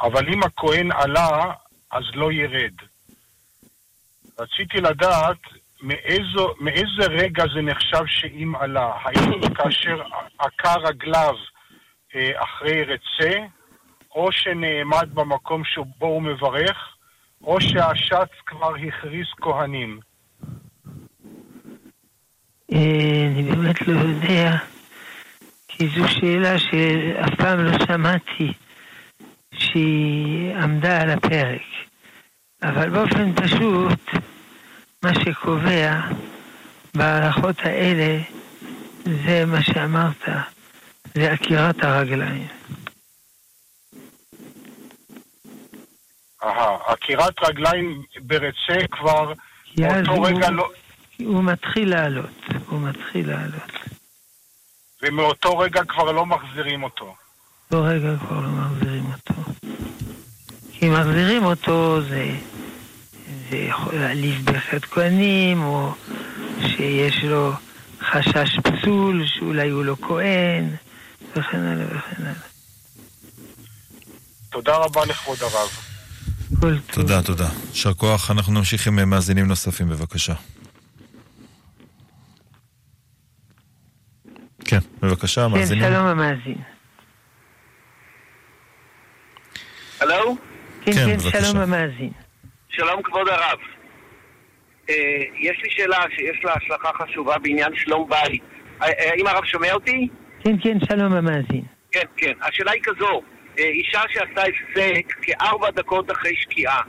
אבל 0.00 0.28
אם 0.28 0.42
הכהן 0.42 0.92
עלה, 0.92 1.52
אז 1.90 2.04
לא 2.14 2.32
ירד. 2.32 2.74
רציתי 4.38 4.80
לדעת 4.80 5.53
מאיזו, 5.84 6.54
מאיזה 6.60 7.06
רגע 7.10 7.44
זה 7.54 7.62
נחשב 7.62 8.06
שאם 8.06 8.52
עלה? 8.56 8.92
האם 9.02 9.54
כאשר 9.54 10.02
עקה 10.38 10.74
רגליו 10.74 11.34
אה, 12.14 12.30
אחרי 12.42 12.84
רצה, 12.84 13.38
או 14.14 14.32
שנעמד 14.32 15.14
במקום 15.14 15.62
שבו 15.64 16.06
הוא 16.06 16.22
מברך, 16.22 16.96
או 17.42 17.60
שהשץ 17.60 18.30
כבר 18.46 18.74
הכריז 18.74 19.26
כהנים? 19.40 20.00
אה, 22.72 23.26
אני 23.26 23.42
באמת 23.42 23.88
לא 23.88 24.00
יודע, 24.00 24.56
כי 25.68 25.88
זו 25.88 26.08
שאלה 26.08 26.58
שאף 26.58 27.34
פעם 27.34 27.64
לא 27.64 27.72
שמעתי 27.86 28.52
שהיא 29.54 30.54
עמדה 30.54 31.02
על 31.02 31.10
הפרק. 31.10 31.62
אבל 32.62 32.90
באופן 32.90 33.32
פשוט, 33.34 34.00
מה 35.04 35.10
שקובע 35.24 36.00
בהלכות 36.94 37.56
האלה 37.58 38.18
זה 39.04 39.44
מה 39.46 39.62
שאמרת, 39.62 40.22
זה 41.14 41.32
עקירת 41.32 41.84
הרגליים. 41.84 42.46
אהה, 46.44 46.76
עקירת 46.86 47.34
רגליים 47.42 48.02
ברצה 48.20 48.86
כבר 48.90 49.32
באותו 49.76 50.22
רגע 50.22 50.50
לא... 50.50 50.70
הוא 51.18 51.44
מתחיל 51.44 51.90
לעלות, 51.90 52.44
הוא 52.68 52.80
מתחיל 52.80 53.28
לעלות. 53.28 53.72
ומאותו 55.02 55.58
רגע 55.58 55.84
כבר 55.84 56.12
לא 56.12 56.26
מחזירים 56.26 56.82
אותו. 56.82 57.14
באותו 57.70 57.86
רגע 57.88 58.16
כבר 58.18 58.40
לא 58.40 58.48
מחזירים 58.48 59.04
אותו. 59.12 59.50
כי 60.72 60.88
מחזירים 60.88 61.44
אותו 61.44 62.00
זה 62.02 62.30
יכול 63.52 63.94
להעליב 63.94 64.44
ברכת 64.44 64.84
כהנים, 64.84 65.62
או 65.62 65.94
שיש 66.60 67.24
לו 67.24 67.52
חשש 68.00 68.58
פסול, 68.62 69.24
שאולי 69.26 69.68
הוא 69.70 69.84
לא 69.84 69.96
כהן, 70.02 70.68
וכן 71.32 71.58
הלאה 71.58 71.86
וכן 71.86 72.22
הלאה. 72.22 72.32
תודה 74.50 74.76
רבה 74.76 75.04
לכבוד 75.06 75.38
הרב. 75.42 75.68
תודה, 76.90 77.22
תודה. 77.22 77.48
יישר 77.70 77.94
כוח. 77.94 78.30
אנחנו 78.30 78.52
נמשיך 78.52 78.86
עם 78.86 79.10
מאזינים 79.10 79.46
נוספים, 79.46 79.88
בבקשה. 79.88 80.34
כן, 84.64 84.78
בבקשה, 85.02 85.48
מאזינים. 85.48 85.84
כן, 85.84 85.90
שלום 85.90 86.06
המאזין. 86.06 86.58
הלו? 90.00 90.36
כן, 90.80 90.92
כן, 90.92 91.18
כן. 91.30 91.42
שלום 91.42 91.56
המאזין. 91.56 92.23
שלום 92.76 93.02
כבוד 93.02 93.28
הרב. 93.28 93.58
אה, 94.90 94.94
יש 95.40 95.56
לי 95.62 95.70
שאלה 95.70 95.96
שיש 96.14 96.44
לה 96.44 96.52
השלכה 96.54 96.88
חשובה 97.02 97.38
בעניין 97.38 97.72
שלום 97.76 98.08
בית. 98.08 98.42
אה, 98.82 98.86
אה, 98.88 99.10
האם 99.10 99.26
הרב 99.26 99.44
שומע 99.44 99.72
אותי? 99.72 100.08
כן, 100.44 100.56
כן, 100.62 100.78
שלום 100.88 101.12
המאזין. 101.12 101.62
כן, 101.92 102.06
כן. 102.16 102.32
השאלה 102.42 102.72
היא 102.72 102.82
כזו, 102.82 103.22
אישה 103.58 104.00
שעשתה 104.12 104.42
הפסק 104.42 105.12
כארבע 105.22 105.70
דקות 105.70 106.10
אחרי 106.10 106.36
שקיעה, 106.36 106.80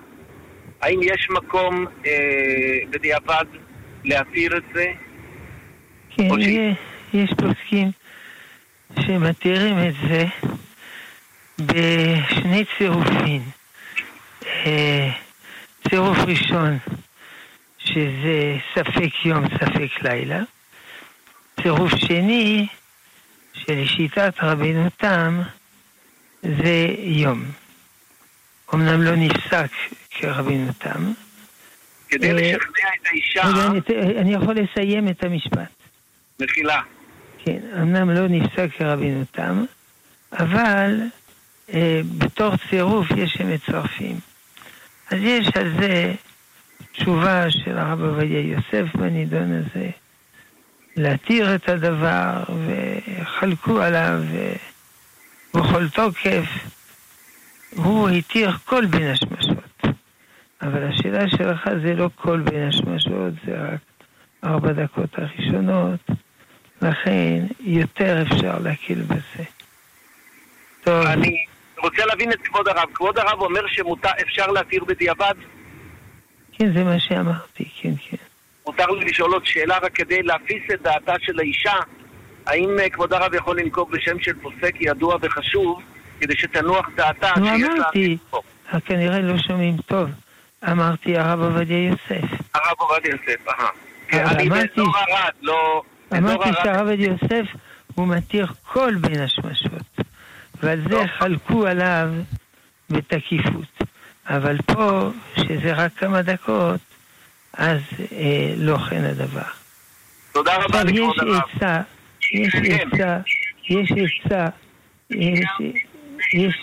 האם 0.81 0.99
יש 1.03 1.27
מקום 1.29 1.85
אה, 2.05 2.11
בדיעבד 2.89 3.45
להתיר 4.03 4.57
את 4.57 4.63
זה? 4.73 4.85
כן, 6.17 6.23
יש- 6.39 6.77
יש 7.13 7.29
פוסקים 7.37 7.91
שמתירים 8.99 9.75
את 9.89 9.93
זה 10.09 10.25
בשני 11.59 12.63
צירופים. 12.77 13.41
אה, 14.65 15.09
צירוף 15.89 16.17
ראשון, 16.27 16.77
שזה 17.79 18.39
ספק 18.75 19.25
יום, 19.25 19.45
ספק 19.49 20.01
לילה. 20.03 20.39
צירוף 21.63 21.91
שני, 21.95 22.67
שלשיטת 23.53 24.33
רבינו 24.41 24.89
תם, 24.97 25.41
זה 26.41 26.87
יום. 26.99 27.43
אמנם 28.73 29.01
לא 29.01 29.15
נפסק 29.15 29.69
כרבינו 30.11 30.71
תם. 30.77 31.11
כדי 32.09 32.27
אה, 32.27 32.33
לשכנע 32.33 32.59
את 33.01 33.07
האישה, 33.07 33.41
רגע, 33.47 33.67
אני- 33.67 34.17
אני 34.21 34.33
יכול 34.33 34.55
לסיים 34.55 35.07
את 35.09 35.23
המשפט. 35.23 35.71
מחילה. 36.39 36.81
כן, 37.45 37.59
אמנם 37.81 38.09
לא 38.09 38.27
נפסק 38.27 38.67
כרבינו 38.77 39.23
תם, 39.31 39.65
אבל 40.31 40.99
אה, 41.73 42.01
בתור 42.17 42.51
צירוף 42.69 43.07
יש 43.17 43.33
שמצרפים. 43.33 44.19
אז 45.11 45.17
יש 45.21 45.47
על 45.55 45.71
זה 45.79 46.13
תשובה 46.91 47.51
של 47.51 47.77
הרב 47.77 48.01
עובדיה 48.01 48.39
יוסף 48.39 48.95
בנידון 48.95 49.51
הזה, 49.51 49.89
להתיר 50.97 51.55
את 51.55 51.69
הדבר, 51.69 52.43
וחלקו 52.67 53.81
עליו 53.81 54.19
בכל 55.53 55.89
תוקף. 55.89 56.45
הוא 57.75 58.09
התיר 58.09 58.51
כל 58.65 58.85
בין 58.85 59.07
השמשות. 59.07 59.85
אבל 60.61 60.83
השאלה 60.83 61.29
שלך 61.29 61.69
זה 61.81 61.93
לא 61.93 62.09
כל 62.15 62.41
בין 62.41 62.67
השמשות, 62.67 63.33
זה 63.45 63.61
רק 63.61 63.79
ארבע 64.43 64.71
דקות 64.71 65.09
הראשונות. 65.19 65.99
לכן 66.81 67.45
יותר 67.59 68.21
אפשר 68.21 68.59
להקל 68.59 69.01
בזה. 69.01 69.43
טוב. 70.83 71.05
אני 71.05 71.45
רוצה 71.77 72.05
להבין 72.05 72.31
את 72.31 72.41
כבוד 72.43 72.67
הרב. 72.67 72.85
כבוד 72.93 73.17
הרב 73.19 73.41
אומר 73.41 73.61
שאפשר 73.67 74.47
להתיר 74.47 74.83
בדיעבד? 74.83 75.33
כן, 76.53 76.73
זה 76.73 76.83
מה 76.83 76.99
שאמרתי, 76.99 77.65
כן, 77.81 77.91
כן. 78.09 78.17
מותר 78.67 78.85
לי 78.87 79.05
לשאול 79.05 79.33
עוד 79.33 79.45
שאלה 79.45 79.77
רק 79.77 79.95
כדי 79.95 80.23
להפיס 80.23 80.63
את 80.73 80.81
דעתה 80.81 81.13
של 81.21 81.39
האישה. 81.39 81.73
האם 82.47 82.79
אה, 82.79 82.89
כבוד 82.89 83.13
הרב 83.13 83.33
יכול 83.33 83.59
לנקוב 83.59 83.91
בשם 83.91 84.19
של 84.19 84.33
פוסק 84.41 84.75
ידוע 84.79 85.17
וחשוב 85.21 85.81
כדי 86.19 86.33
שתנוח 86.37 86.89
דעתה 86.95 87.27
שיש 87.35 87.61
לה... 87.61 87.73
אמרתי, 87.75 88.17
כנראה 88.85 89.19
לא 89.19 89.37
שומעים 89.47 89.75
טוב. 89.85 90.09
אמרתי 90.71 91.17
הרב 91.17 91.39
עובדיה 91.41 91.87
יוסף. 91.87 92.29
הרב 92.55 92.75
עובדיה 92.77 93.11
יוסף, 93.11 93.47
אהה. 93.49 93.69
אני 94.11 94.47
אמרתי- 94.47 94.49
באזור 94.75 94.93
ערד, 94.97 95.31
לא... 95.41 95.81
אמרתי 96.17 96.49
ערד- 96.49 96.63
שהרב 96.63 96.87
עובדיה 96.87 97.07
יוסף 97.21 97.45
הוא 97.95 98.07
מתיר 98.07 98.47
כל 98.73 98.95
בין 99.01 99.21
השמשות. 99.21 99.94
ועל 100.63 100.81
זה 100.89 101.07
חלקו 101.19 101.67
עליו 101.67 102.09
בתקיפות. 102.89 103.81
אבל 104.27 104.57
פה, 104.65 105.09
שזה 105.37 105.73
רק 105.73 105.91
כמה 105.93 106.21
דקות, 106.21 106.79
אז 107.53 107.81
אה, 108.11 108.53
לא 108.57 108.77
כן 108.77 109.03
הדבר. 109.03 109.41
תודה 110.31 110.55
רבה 110.55 110.83
לכבוד 110.83 111.15
הרב. 111.19 111.41
עצה, 111.55 111.81
יש 112.33 112.55
עצה, 112.55 113.19
יש 113.69 113.91
עצה, 113.91 114.45
יש, 115.09 115.49
יש, 116.33 116.55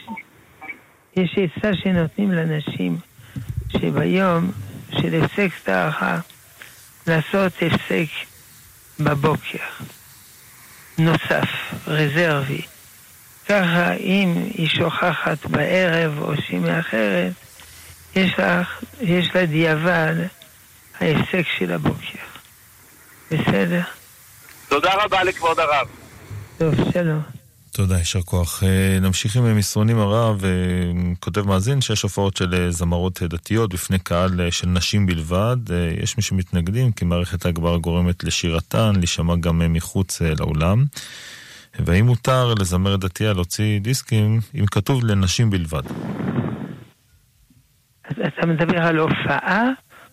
יש 1.16 1.38
עצה 1.38 1.76
שנותנים 1.76 2.32
לנשים 2.32 2.96
שביום 3.68 4.50
של 4.90 5.24
הפסק 5.24 5.50
טהרה 5.64 6.18
לעשות 7.06 7.52
הפסק 7.62 8.08
בבוקר, 9.00 9.58
נוסף, 10.98 11.48
רזרבי. 11.86 12.62
ככה 13.48 13.94
אם 13.94 14.34
היא 14.54 14.68
שוכחת 14.68 15.46
בערב 15.46 16.18
או 16.18 16.32
שהיא 16.46 16.60
מאחרת, 16.60 17.32
יש, 18.16 18.32
לך, 18.38 18.84
יש 19.00 19.30
לה 19.34 19.46
דיעבד 19.46 20.14
ההפסק 21.00 21.44
של 21.58 21.72
הבוקר. 21.72 22.18
בסדר? 23.30 23.82
תודה 24.68 24.90
רבה 25.04 25.24
לכבוד 25.24 25.58
הרב. 25.60 25.88
טוב, 26.58 26.74
שלום. 26.92 27.22
תודה, 27.72 27.98
יישר 27.98 28.22
כוח. 28.22 28.62
אה, 28.62 28.98
נמשיך 29.00 29.36
עם 29.36 29.56
מסרונים 29.56 29.98
הרב, 29.98 30.44
אה, 30.44 30.50
כותב 31.20 31.46
מאזין 31.46 31.80
שיש 31.80 32.02
הופעות 32.02 32.36
של 32.36 32.54
אה, 32.54 32.70
זמרות 32.70 33.22
דתיות 33.22 33.74
בפני 33.74 33.98
קהל 33.98 34.50
של 34.50 34.66
נשים 34.66 35.06
בלבד. 35.06 35.56
יש 36.02 36.16
מי 36.16 36.22
שמתנגדים 36.22 36.92
כי 36.92 37.04
מערכת 37.04 37.46
ההגברה 37.46 37.78
גורמת 37.78 38.24
לשירתן, 38.24 38.92
להישמע 38.96 39.36
גם 39.36 39.72
מחוץ 39.72 40.22
לאולם. 40.22 40.84
והאם 41.78 42.06
מותר 42.06 42.54
לזמרת 42.60 43.00
דתייה 43.00 43.32
להוציא 43.32 43.80
דיסקים 43.80 44.40
אם 44.54 44.66
כתוב 44.66 45.04
לנשים 45.04 45.50
בלבד? 45.50 45.82
אז 48.04 48.14
אתה 48.26 48.46
מדבר 48.46 48.82
על 48.82 48.98
הופעה, 48.98 49.68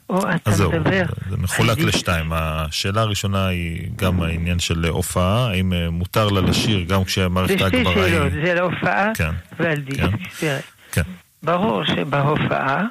או 0.09 0.19
אתה 0.19 0.49
אז 0.51 0.55
זהו, 0.55 0.71
מדבר... 0.71 1.03
זה 1.29 1.37
מחולק 1.37 1.69
על 1.69 1.75
דיסק? 1.75 1.87
לשתיים. 1.87 2.33
השאלה 2.33 3.01
הראשונה 3.01 3.47
היא 3.47 3.89
גם 3.95 4.21
העניין 4.21 4.59
של 4.59 4.85
הופעה, 4.85 5.49
האם 5.49 5.73
אה, 5.73 5.89
מותר 5.89 6.29
לה 6.29 6.41
לשיר 6.41 6.83
גם 6.83 6.99
זה 6.99 7.05
כשמערכת 7.05 7.53
שתי 7.53 7.63
ההגברה 7.63 8.05
היא... 8.05 8.13
שאלות, 8.13 8.31
זה 8.31 8.53
להופעה 8.53 9.11
כן, 9.15 9.31
ועל 9.59 9.79
דיסק. 9.79 10.03
תראה, 10.39 10.59
כן. 10.91 11.01
ברור 11.43 11.85
שבהופעה 11.85 12.85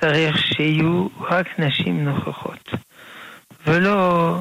צריך 0.00 0.38
שיהיו 0.38 1.06
רק 1.20 1.46
נשים 1.58 2.04
נוכחות, 2.04 2.70
ולא 3.66 4.38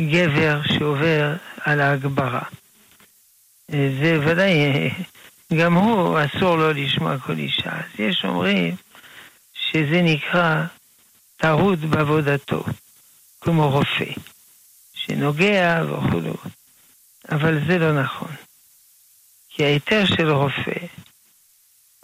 גבר 0.00 0.60
שעובר 0.62 1.34
על 1.64 1.80
ההגברה. 1.80 2.42
אה, 3.72 3.90
זה 4.00 4.18
ודאי, 4.26 4.90
גם 5.56 5.74
הוא 5.74 6.18
אסור 6.24 6.56
לו 6.56 6.72
לשמוע 6.72 7.18
כל 7.18 7.38
אישה. 7.38 7.70
אז 7.70 8.00
יש 8.00 8.24
אומרים 8.24 8.76
שזה 9.52 10.02
נקרא 10.02 10.64
טרוד 11.36 11.80
בעבודתו, 11.80 12.64
כמו 13.40 13.70
רופא, 13.70 14.12
שנוגע 14.94 15.82
וכו'. 15.84 16.48
אבל 17.32 17.58
זה 17.66 17.78
לא 17.78 18.02
נכון. 18.02 18.32
כי 19.48 19.64
ההיתר 19.64 20.06
של 20.06 20.30
רופא 20.30 20.86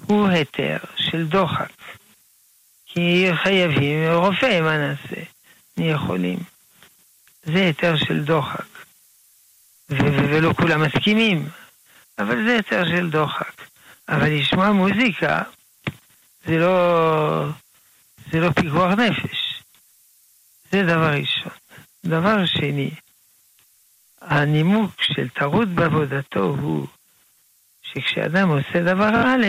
הוא 0.07 0.29
היתר 0.29 0.77
של 0.97 1.27
דוחק. 1.27 1.73
כי 2.87 3.31
חייבים, 3.43 4.13
רופא, 4.13 4.61
מה 4.61 4.79
נעשה? 4.79 5.23
נהיה 5.77 5.95
יכולים. 5.95 6.39
זה 7.43 7.65
היתר 7.65 7.97
של 7.97 8.25
דוחק. 8.25 8.74
ולא 9.89 10.53
כולם 10.53 10.83
מסכימים, 10.83 11.49
אבל 12.19 12.45
זה 12.45 12.53
היתר 12.57 12.85
של 12.89 13.11
דוחק. 13.11 13.63
אבל 14.09 14.41
לשמוע 14.41 14.73
מוזיקה 14.73 15.43
זה 16.47 16.59
לא, 16.59 17.47
זה 18.33 18.41
לא 18.41 18.51
פיקוח 18.53 18.91
נפש. 18.91 19.63
זה 20.73 20.83
דבר 20.83 21.11
ראשון. 21.11 21.53
דבר 22.05 22.47
שני, 22.47 22.91
הנימוק 24.21 25.03
של 25.03 25.29
טרוד 25.29 25.77
בעבודתו 25.77 26.41
הוא 26.41 26.87
שכשאדם 27.83 28.49
עושה 28.49 28.83
דבר 28.83 29.09
א', 29.09 29.47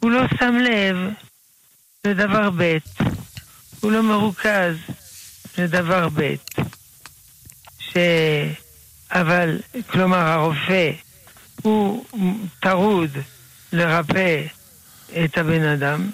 הוא 0.00 0.10
לא 0.10 0.22
שם 0.38 0.54
לב 0.54 0.96
לדבר 2.04 2.50
ב', 2.58 2.76
הוא 3.80 3.92
לא 3.92 4.02
מרוכז 4.02 4.76
לדבר 5.58 6.08
ב', 6.08 6.34
ש... 7.78 7.96
אבל, 9.12 9.58
כלומר, 9.90 10.18
הרופא 10.18 10.90
הוא 11.62 12.04
טרוד 12.60 13.10
לרפא 13.72 14.42
את 15.24 15.38
הבן 15.38 15.62
אדם, 15.62 16.10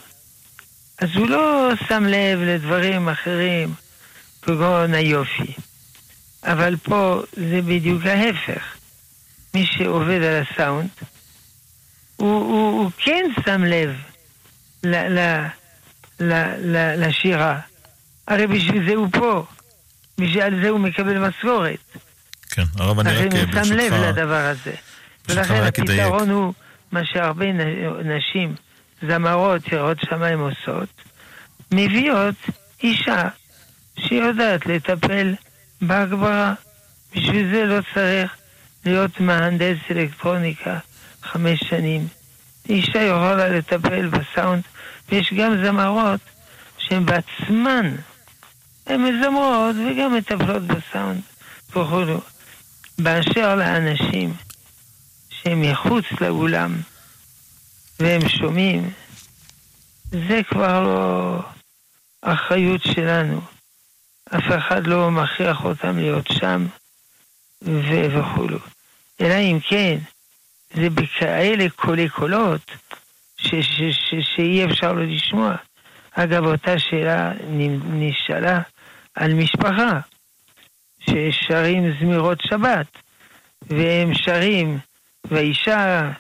אז 0.99 1.09
הוא 1.17 1.29
לא 1.29 1.71
שם 1.89 2.05
לב 2.05 2.39
לדברים 2.41 3.09
אחרים, 3.09 3.75
כגון 4.43 4.95
היופי. 4.95 5.53
אבל 6.45 6.77
פה 6.77 7.23
זה 7.33 7.63
בדיוק 7.63 8.07
ההפך. 8.07 8.63
מי 9.55 9.67
שעובד 9.67 10.23
על 10.23 10.43
הסאונד, 10.43 10.89
הוא, 12.17 12.29
הוא, 12.29 12.83
הוא 12.83 12.91
כן 12.99 13.25
שם 13.45 13.65
לב 13.65 13.97
ל, 14.85 14.97
ל, 14.97 15.47
ל, 16.21 16.33
ל, 16.59 17.07
לשירה. 17.07 17.61
הרי 18.29 18.47
בשביל 18.47 18.89
זה 18.89 18.95
הוא 18.95 19.09
פה. 19.13 19.45
בשביל 20.19 20.63
זה 20.63 20.69
הוא 20.69 20.81
מקבל 20.81 21.29
משכורת. 21.29 21.97
כן, 22.59 22.83
הרב, 22.83 22.99
אני 22.99 23.11
רק 23.11 23.27
לכן 23.27 23.37
אה, 23.37 23.43
הוא 23.43 23.65
שם 23.65 23.73
לב 23.75 23.91
ברשותך... 23.91 24.09
לדבר 24.09 24.35
הזה. 24.35 24.73
ברשותך 25.29 25.51
ולכן. 25.51 25.83
הפתרון 25.83 26.31
הוא 26.31 26.53
מה 26.93 27.05
שהרבה 27.05 27.47
נשים, 28.05 28.55
זמרות, 29.09 29.73
יראות 29.73 29.99
שמיים 30.01 30.41
עושות, 30.41 30.89
מביאות 31.73 32.35
אישה 32.83 33.29
שיודעת 33.99 34.67
לטפל 34.67 35.35
בהגברה. 35.83 36.55
בשביל 37.17 37.51
זה 37.53 37.65
לא 37.65 37.79
צריך 37.95 38.37
להיות 38.85 39.21
מהנדס 39.21 39.79
אלקטרוניקה 39.91 40.79
חמש 41.23 41.61
שנים. 41.61 42.07
אישה 42.69 43.03
יכולה 43.03 43.49
לטפל 43.49 44.09
בסאונד, 44.09 44.63
ויש 45.09 45.33
גם 45.33 45.65
זמרות 45.65 46.21
שהן 46.79 47.07
בעצמן, 47.07 47.95
הן 48.87 49.01
מזמרות 49.01 49.77
וגם 49.77 50.15
מטפלות 50.15 50.63
בסאונד 50.63 51.21
וכו'. 51.71 52.38
באשר 52.99 53.55
לאנשים 53.55 54.35
שהם 55.31 55.63
מחוץ 55.63 56.05
לאולם 56.21 56.77
והם 58.01 58.29
שומעים, 58.29 58.91
זה 60.11 60.41
כבר 60.49 60.83
לא 60.83 61.39
אחריות 62.23 62.81
שלנו. 62.83 63.41
אף 64.37 64.45
אחד 64.59 64.87
לא 64.87 65.11
מכריח 65.11 65.65
אותם 65.65 65.99
להיות 65.99 66.27
שם 66.33 66.67
ו- 67.63 68.19
וכולו. 68.19 68.59
אלא 69.21 69.35
אם 69.35 69.59
כן, 69.69 69.99
זה 70.75 70.91
בכאלה 70.91 71.71
קולי 71.77 72.09
קולות 72.09 72.71
ש- 73.37 73.55
ש- 73.55 73.93
ש- 74.11 74.35
שאי 74.37 74.65
אפשר 74.65 74.93
לא 74.93 75.05
לשמוע. 75.05 75.55
אגב, 76.13 76.45
אותה 76.45 76.79
שאלה 76.79 77.33
נשאלה 77.85 78.61
על 79.15 79.35
משפחה, 79.35 80.01
ששרים 81.09 81.93
זמירות 82.01 82.39
שבת, 82.41 82.87
והם 83.63 84.15
שרים, 84.15 84.79
והאישה 85.25 86.11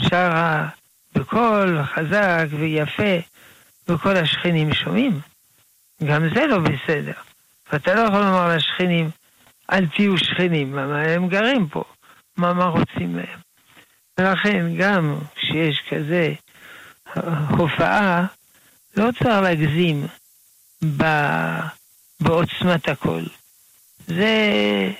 שרה 0.00 0.68
בקול 1.14 1.82
חזק 1.84 2.46
ויפה, 2.50 3.16
וכל 3.88 4.16
השכנים 4.16 4.74
שומעים. 4.74 5.20
גם 6.04 6.28
זה 6.34 6.46
לא 6.46 6.58
בסדר. 6.58 7.12
ואתה 7.72 7.94
לא 7.94 8.00
יכול 8.00 8.20
לומר 8.20 8.56
לשכנים, 8.56 9.10
אל 9.72 9.86
תהיו 9.86 10.18
שכנים, 10.18 10.72
מה, 10.72 11.02
הם 11.02 11.28
גרים 11.28 11.68
פה, 11.68 11.84
מה, 12.36 12.52
מה 12.52 12.64
רוצים 12.64 13.16
מהם? 13.16 13.38
ולכן 14.18 14.76
גם 14.76 15.18
כשיש 15.34 15.82
כזה 15.90 16.34
הופעה, 17.48 18.26
לא 18.96 19.10
צריך 19.12 19.40
להגזים 19.42 20.06
ב, 20.96 21.04
בעוצמת 22.20 22.88
הקול. 22.88 23.24
זה, 24.08 24.90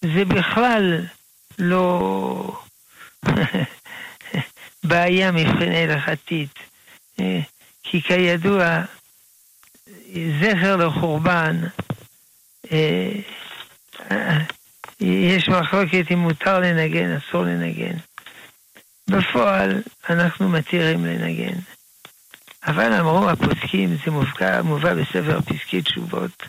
זה 0.00 0.24
בכלל 0.24 1.06
לא 1.58 2.60
בעיה 4.88 5.32
מבחינה 5.32 5.78
הלכתית. 5.78 6.54
אה, 7.20 7.40
כי 7.82 8.02
כידוע, 8.02 8.82
זכר 10.40 10.76
לחורבן, 10.76 11.56
אה, 12.72 13.12
יש 15.00 15.48
מחלוקת 15.48 16.04
אם 16.12 16.18
מותר 16.18 16.60
לנגן, 16.60 17.16
אסור 17.16 17.42
לנגן. 17.42 17.96
בפועל 19.08 19.82
אנחנו 20.10 20.48
מתירים 20.48 21.04
לנגן. 21.06 21.58
אבל 22.66 22.92
אמרו 22.92 23.30
הפוסקים, 23.30 23.96
זה 24.04 24.10
מובא 24.62 24.94
בספר 24.94 25.40
פסקי 25.40 25.82
תשובות, 25.82 26.42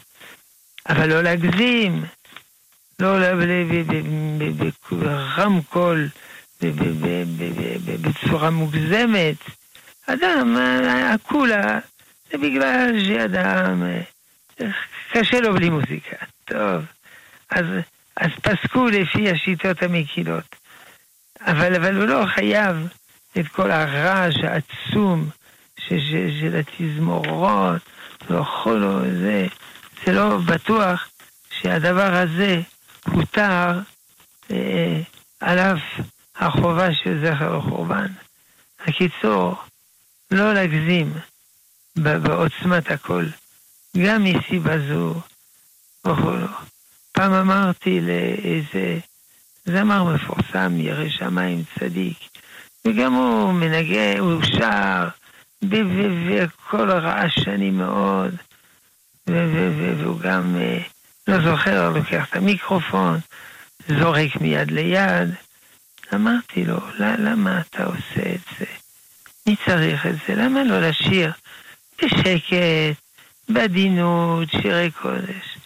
אבל 0.89 1.09
לא 1.09 1.21
להגזים, 1.21 2.05
לא 2.99 3.17
ברמקול, 4.91 6.07
בצורה 8.01 8.49
מוגזמת. 8.49 9.35
אדם, 10.07 10.57
הכולה, 11.13 11.79
זה 12.31 12.37
בגלל 12.37 13.05
שאדם, 13.05 13.83
קשה 15.11 15.39
לו 15.39 15.53
בלי 15.53 15.69
מוזיקה. 15.69 16.15
טוב, 16.45 16.85
אז, 17.49 17.65
אז 18.17 18.29
פסקו 18.41 18.87
לפי 18.87 19.29
השיטות 19.29 19.83
המקילות. 19.83 20.55
אבל, 21.41 21.75
אבל 21.75 21.95
הוא 21.95 22.05
לא 22.05 22.25
חייב 22.35 22.87
את 23.39 23.47
כל 23.47 23.71
הרעש 23.71 24.35
העצום 24.43 25.29
של 25.87 26.59
התזמורות, 26.59 27.81
וכל 28.29 28.81
זה, 29.03 29.11
זה 29.21 29.47
לא 30.07 30.37
בטוח 30.37 31.09
שהדבר 31.61 32.13
הזה 32.15 32.61
הותר 33.05 33.79
אה, 34.51 35.01
על 35.39 35.59
אף 35.59 36.05
החובה 36.35 36.93
של 36.93 37.25
זכר 37.25 37.57
וחורבן. 37.57 38.07
הקיצור, 38.79 39.55
לא 40.31 40.53
להגזים 40.53 41.13
בעוצמת 41.95 42.91
הכל, 42.91 43.25
גם 43.97 44.23
מסיבה 44.23 44.79
זו 44.87 45.21
וכולו. 46.07 46.47
פעם 47.11 47.33
אמרתי 47.33 48.01
לאיזה 48.01 48.99
זמר 49.65 50.03
מפורסם, 50.03 50.79
ירא 50.79 51.09
שמיים 51.09 51.63
צדיק, 51.79 52.17
וגם 52.85 53.13
הוא 53.13 53.53
מנגן, 53.53 54.17
הוא 54.19 54.43
שר, 54.43 55.07
וכל 55.71 56.91
רעשני 56.91 57.69
מאוד, 57.71 58.35
והוא 59.97 60.19
גם 60.19 60.55
אה, 60.61 60.79
לא 61.27 61.51
זוכר, 61.51 61.89
לוקח 61.89 62.29
את 62.29 62.35
המיקרופון, 62.35 63.19
זורק 63.99 64.35
מיד 64.41 64.71
ליד. 64.71 65.29
אמרתי 66.13 66.65
לו, 66.65 66.77
למה 66.99 67.61
אתה 67.61 67.85
עושה 67.85 68.33
את 68.35 68.59
זה? 68.59 68.65
מי 69.47 69.55
צריך 69.65 70.05
את 70.05 70.15
זה? 70.27 70.35
למה 70.35 70.63
לא 70.63 70.81
לשיר 70.81 71.31
בשקט, 72.01 73.01
בעדינות, 73.49 74.49
שירי 74.51 74.91
קודש? 74.91 75.57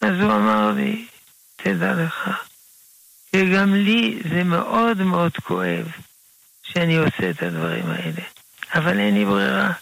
אז 0.00 0.20
הוא 0.20 0.32
אמר 0.32 0.72
לי, 0.76 1.06
תדע 1.56 1.94
לך, 1.94 2.30
שגם 3.36 3.74
לי 3.74 4.22
זה 4.30 4.44
מאוד 4.44 5.02
מאוד 5.02 5.32
כואב 5.36 5.86
שאני 6.62 6.96
עושה 6.96 7.30
את 7.30 7.42
הדברים 7.42 7.90
האלה. 7.90 8.22
אבל 8.74 8.98
אין 8.98 9.14
לי 9.14 9.24
ברירה. 9.24 9.72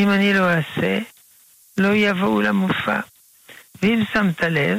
אם 0.00 0.10
אני 0.10 0.34
לא 0.34 0.50
אעשה, 0.50 0.98
לא 1.78 1.94
יבואו 1.94 2.40
למופע. 2.40 3.00
ואם 3.82 4.02
שמת 4.12 4.40
לב, 4.42 4.78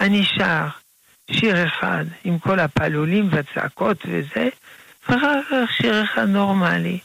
אני 0.00 0.24
שר 0.24 0.66
שיר 1.30 1.66
אחד 1.66 2.04
עם 2.24 2.38
כל 2.38 2.60
הפעלולים 2.60 3.28
והצעקות 3.32 3.96
וזה, 4.06 4.48
כך 5.06 5.16
שיר 5.76 6.04
אחד 6.04 6.28
נורמלי. 6.28 6.98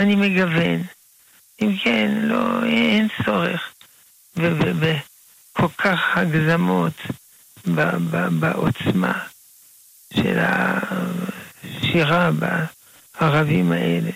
אני 0.00 0.16
מגוון. 0.16 0.82
אם 1.62 1.76
כן, 1.82 2.10
לא, 2.22 2.64
אין 2.64 3.08
צורך 3.24 3.72
בכל 4.36 5.68
כך 5.78 5.98
הגזמות 6.14 6.92
בעוצמה 8.40 9.24
של 10.14 10.38
השירה 10.38 12.30
בערבים 13.20 13.72
האלה. 13.72 14.10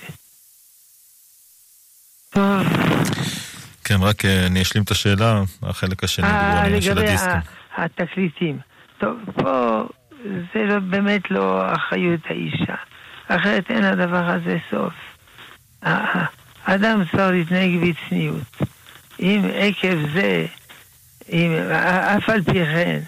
כן, 3.85 4.03
רק 4.03 4.25
אה, 4.25 4.47
אני 4.47 4.63
אשלים 4.63 4.85
את 4.85 4.91
השאלה, 4.91 5.43
החלק 5.63 6.05
השני 6.05 6.27
על 6.27 6.33
העניין 6.33 6.83
של 6.83 6.99
הדיסקו. 6.99 7.29
לגבי 7.29 7.41
התקליטים. 7.77 8.59
טוב, 8.99 9.19
פה 9.35 9.83
זה 10.25 10.63
לא, 10.63 10.79
באמת 10.79 11.31
לא 11.31 11.75
אחריות 11.75 12.21
האישה. 12.29 12.75
אחרת 13.29 13.71
אין 13.71 13.85
לדבר 13.85 14.31
הזה 14.31 14.57
סוף. 14.71 14.93
האדם 16.65 17.03
צריך 17.11 17.31
להתנהג 17.31 17.71
בצניעות. 17.83 18.57
אם 19.21 19.43
עקב 19.55 20.13
זה, 20.15 20.47
אם, 21.33 21.53
אף 22.17 22.29
על 22.29 22.43
פי 22.43 22.65
כן, 22.65 23.01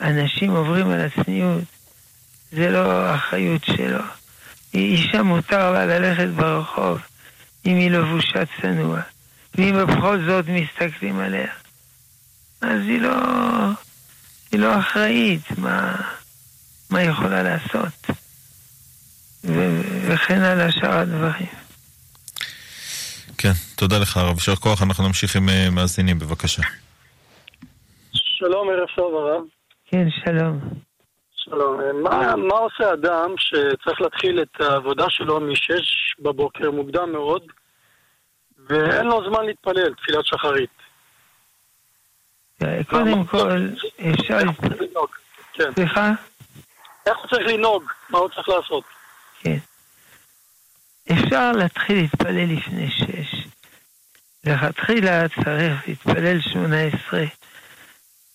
אנשים 0.00 0.50
עוברים 0.50 0.90
על 0.90 1.00
הצניעות, 1.00 1.64
זה 2.52 2.70
לא 2.70 3.14
אחריות 3.14 3.64
שלו. 3.64 4.02
אישה 4.74 5.22
מותר 5.22 5.72
לה 5.72 5.86
ללכת 5.86 6.28
ברחוב 6.28 6.98
אם 7.66 7.76
היא 7.76 7.90
לבושה 7.90 8.42
צנוע, 8.60 9.00
ואם 9.58 9.74
בכל 9.86 10.18
זאת 10.26 10.44
מסתכלים 10.48 11.18
עליה, 11.20 11.52
אז 12.62 12.80
היא 12.80 13.00
לא, 13.00 13.16
היא 14.52 14.60
לא 14.60 14.78
אחראית, 14.78 15.58
מה, 15.58 15.96
מה 16.90 16.98
היא 16.98 17.10
יכולה 17.10 17.42
לעשות? 17.42 18.10
ו- 19.44 19.82
וכן 20.08 20.40
על 20.40 20.70
שאר 20.70 20.98
הדברים. 20.98 21.48
כן, 23.38 23.52
תודה 23.76 23.98
לך 23.98 24.16
הרב. 24.16 24.34
יישר 24.34 24.54
כוח, 24.56 24.82
אנחנו 24.82 25.06
נמשיך 25.06 25.36
עם 25.36 25.48
uh, 25.48 25.70
מאזינים, 25.70 26.18
בבקשה. 26.18 26.62
שלום, 28.12 28.68
ערב 28.68 28.88
טוב 28.96 29.14
הרב. 29.14 29.42
כן, 29.86 30.06
שלום. 30.24 30.60
שלום. 31.34 31.80
מה, 32.02 32.36
מה 32.36 32.54
עושה 32.54 32.92
אדם 32.92 33.34
שצריך 33.38 34.00
להתחיל 34.00 34.42
את 34.42 34.60
העבודה 34.60 35.04
שלו 35.08 35.40
משש 35.40 36.14
בבוקר 36.18 36.70
מוקדם 36.70 37.12
מאוד, 37.12 37.42
ואין 38.68 39.06
לו 39.06 39.30
זמן 39.30 39.46
להתפלל, 39.46 39.94
תפילת 39.94 40.26
שחרית? 40.26 40.70
קודם 42.90 43.24
כל, 43.24 43.68
אפשר... 44.10 44.38
כן. 45.52 45.74
סליחה? 45.74 46.10
איך 47.06 47.18
הוא 47.18 47.26
צריך 47.26 47.46
לנהוג? 47.46 47.84
מה 48.10 48.18
הוא 48.18 48.28
צריך 48.28 48.48
לעשות? 48.48 48.84
כן. 49.40 49.58
אפשר 51.12 51.52
להתחיל 51.52 51.96
להתפלל 51.96 52.56
לפני 52.56 52.90
שש. 52.90 53.48
לכתחילה 54.44 55.28
צריך 55.28 55.88
להתפלל 55.88 56.40
שמונה 56.40 56.82
עשרה 56.82 57.24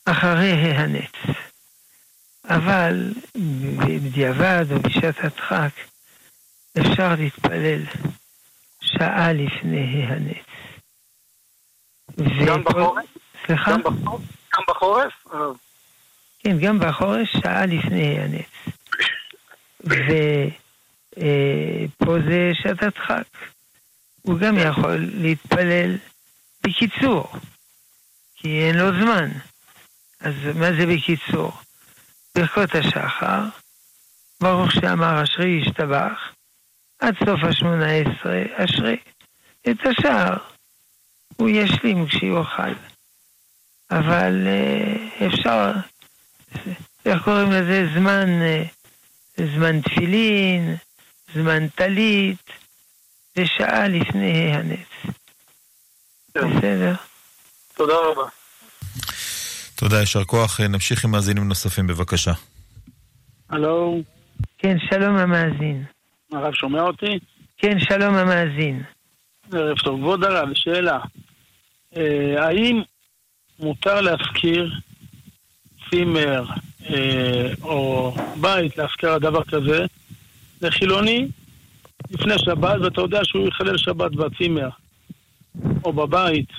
אחרי 0.06 0.52
ההנץ. 0.52 1.12
אבל 2.50 3.14
בדיעבד 3.86 4.66
או 4.72 4.80
בשעת 4.80 5.16
הדחק 5.24 5.72
אפשר 6.80 7.16
להתפלל 7.18 7.82
שעה 8.98 9.34
לפני 9.34 10.06
ההנץ. 10.06 10.46
גם 12.48 12.64
בחורף? 12.64 13.06
סליחה? 13.46 13.72
גם 13.72 14.64
בחורף? 14.68 15.14
כן, 16.40 16.60
גם 16.60 16.80
בחורף, 16.80 17.28
שעה 17.28 17.66
לפני 17.66 18.20
הנץ. 18.20 18.46
ופה 21.14 22.16
זה 22.28 22.52
שעת 22.54 22.84
הדחק. 22.84 23.28
הוא 24.22 24.40
גם 24.40 24.58
יכול 24.58 24.96
להתפלל 25.14 25.98
בקיצור, 26.64 27.32
כי 28.36 28.68
אין 28.68 28.76
לו 28.76 28.92
זמן. 29.02 29.30
אז 30.20 30.34
מה 30.56 30.74
זה 30.74 30.86
בקיצור? 30.86 31.52
ברכות 32.36 32.76
השחר, 32.76 33.42
ברוך 34.42 34.72
שאמר 34.72 35.24
אשרי 35.24 35.62
ישתבח, 35.62 36.32
עד 37.04 37.16
סוף 37.26 37.44
השמונה 37.44 37.92
עשרה 37.92 38.42
אשרי. 38.56 38.98
את 39.70 39.78
השאר 39.86 40.38
הוא 41.36 41.50
ישלים 41.50 42.08
כשיוכל. 42.08 42.74
אבל 43.92 44.48
אה, 44.48 45.28
אפשר, 45.28 45.72
איך 47.06 47.24
קוראים 47.24 47.52
לזה? 47.52 47.88
זמן, 47.96 48.30
אה, 48.42 48.64
זמן 49.56 49.82
תפילין, 49.82 50.76
זמן 51.34 51.68
טלית, 51.68 52.50
ושעה 53.38 53.88
לפני 53.88 54.54
הנץ. 54.56 55.16
בסדר? 56.30 56.94
תודה 57.76 57.94
רבה. 57.94 58.30
תודה, 59.76 60.00
יישר 60.00 60.24
כוח. 60.24 60.60
נמשיך 60.60 61.06
עם 61.06 61.12
מאזינים 61.12 61.48
נוספים, 61.48 61.88
בבקשה. 61.88 62.34
הלו. 63.50 64.02
כן, 64.58 64.78
שלום 64.90 65.16
המאזין. 65.16 65.84
הרב 66.36 66.54
שומע 66.54 66.82
אותי? 66.82 67.20
כן, 67.58 67.80
שלום 67.80 68.16
המאזין. 68.16 68.84
ערב 69.52 69.78
טוב. 69.78 70.00
כבוד 70.00 70.24
הרב, 70.24 70.50
שאלה. 70.54 71.00
אה, 71.98 72.46
האם 72.48 72.82
מותר 73.60 74.02
להפקיר 74.02 74.74
צימר 75.90 76.46
אה, 76.90 77.54
או 77.64 78.14
בית 78.42 78.78
להשכרה 78.78 79.20
דבר 79.20 79.44
כזה 79.44 79.86
לחילוני 80.62 81.28
לפני 82.12 82.34
שבת, 82.38 82.82
ואתה 82.82 83.02
יודע 83.02 83.20
שהוא 83.24 83.48
יחלל 83.48 83.78
שבת 83.78 84.12
בצימר 84.12 84.70
או 85.84 85.94
בבית. 85.94 86.50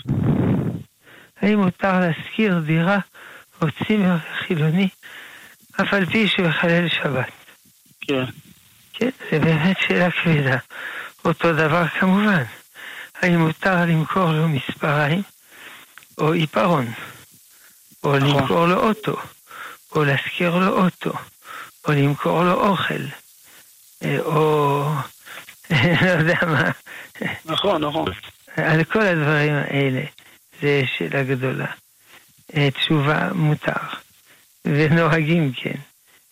האם 1.40 1.58
מותר 1.58 2.00
להשכיר 2.00 2.58
דירה 2.58 2.98
או 3.62 3.66
צימר 3.86 4.16
חילוני, 4.38 4.88
אף 5.80 5.94
על 5.94 6.06
פי 6.06 6.28
שהוא 6.28 6.46
יחלל 6.46 6.88
שבת? 6.88 7.32
כן. 8.00 8.24
כן, 8.94 9.10
זה 9.30 9.38
באמת 9.38 9.76
שאלה 9.80 10.10
כבדה. 10.10 10.56
אותו 11.24 11.52
דבר 11.52 11.88
כמובן. 11.88 12.42
האם 13.22 13.38
מותר 13.38 13.84
למכור 13.84 14.32
לו 14.32 14.48
מספריים 14.48 15.22
או 16.18 16.32
עיפרון, 16.32 16.92
או 18.04 18.16
נכון. 18.18 18.40
למכור 18.40 18.66
לו 18.66 18.76
אוטו, 18.88 19.16
או 19.92 20.04
להשכיר 20.04 20.56
לו 20.56 20.84
אוטו, 20.84 21.12
או 21.88 21.92
למכור 21.92 22.44
לו 22.44 22.52
אוכל, 22.52 23.04
אה, 24.04 24.20
או 24.20 24.84
לא 26.02 26.08
יודע 26.08 26.38
מה. 26.46 26.70
נכון, 27.44 27.84
נכון. 27.84 28.04
על 28.56 28.84
כל 28.84 29.00
הדברים 29.00 29.54
האלה 29.54 30.02
זה 30.62 30.82
שאלה 30.98 31.22
גדולה. 31.22 31.66
אה, 32.56 32.70
תשובה 32.70 33.28
מותר, 33.32 33.86
ונוהגים 34.64 35.52
כן. 35.52 35.78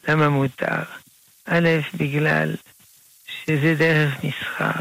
למה 0.08 0.28
מותר? 0.28 0.82
א', 1.46 1.68
בגלל 1.94 2.54
שזה 3.26 3.74
דרך 3.74 4.24
מסחר. 4.24 4.80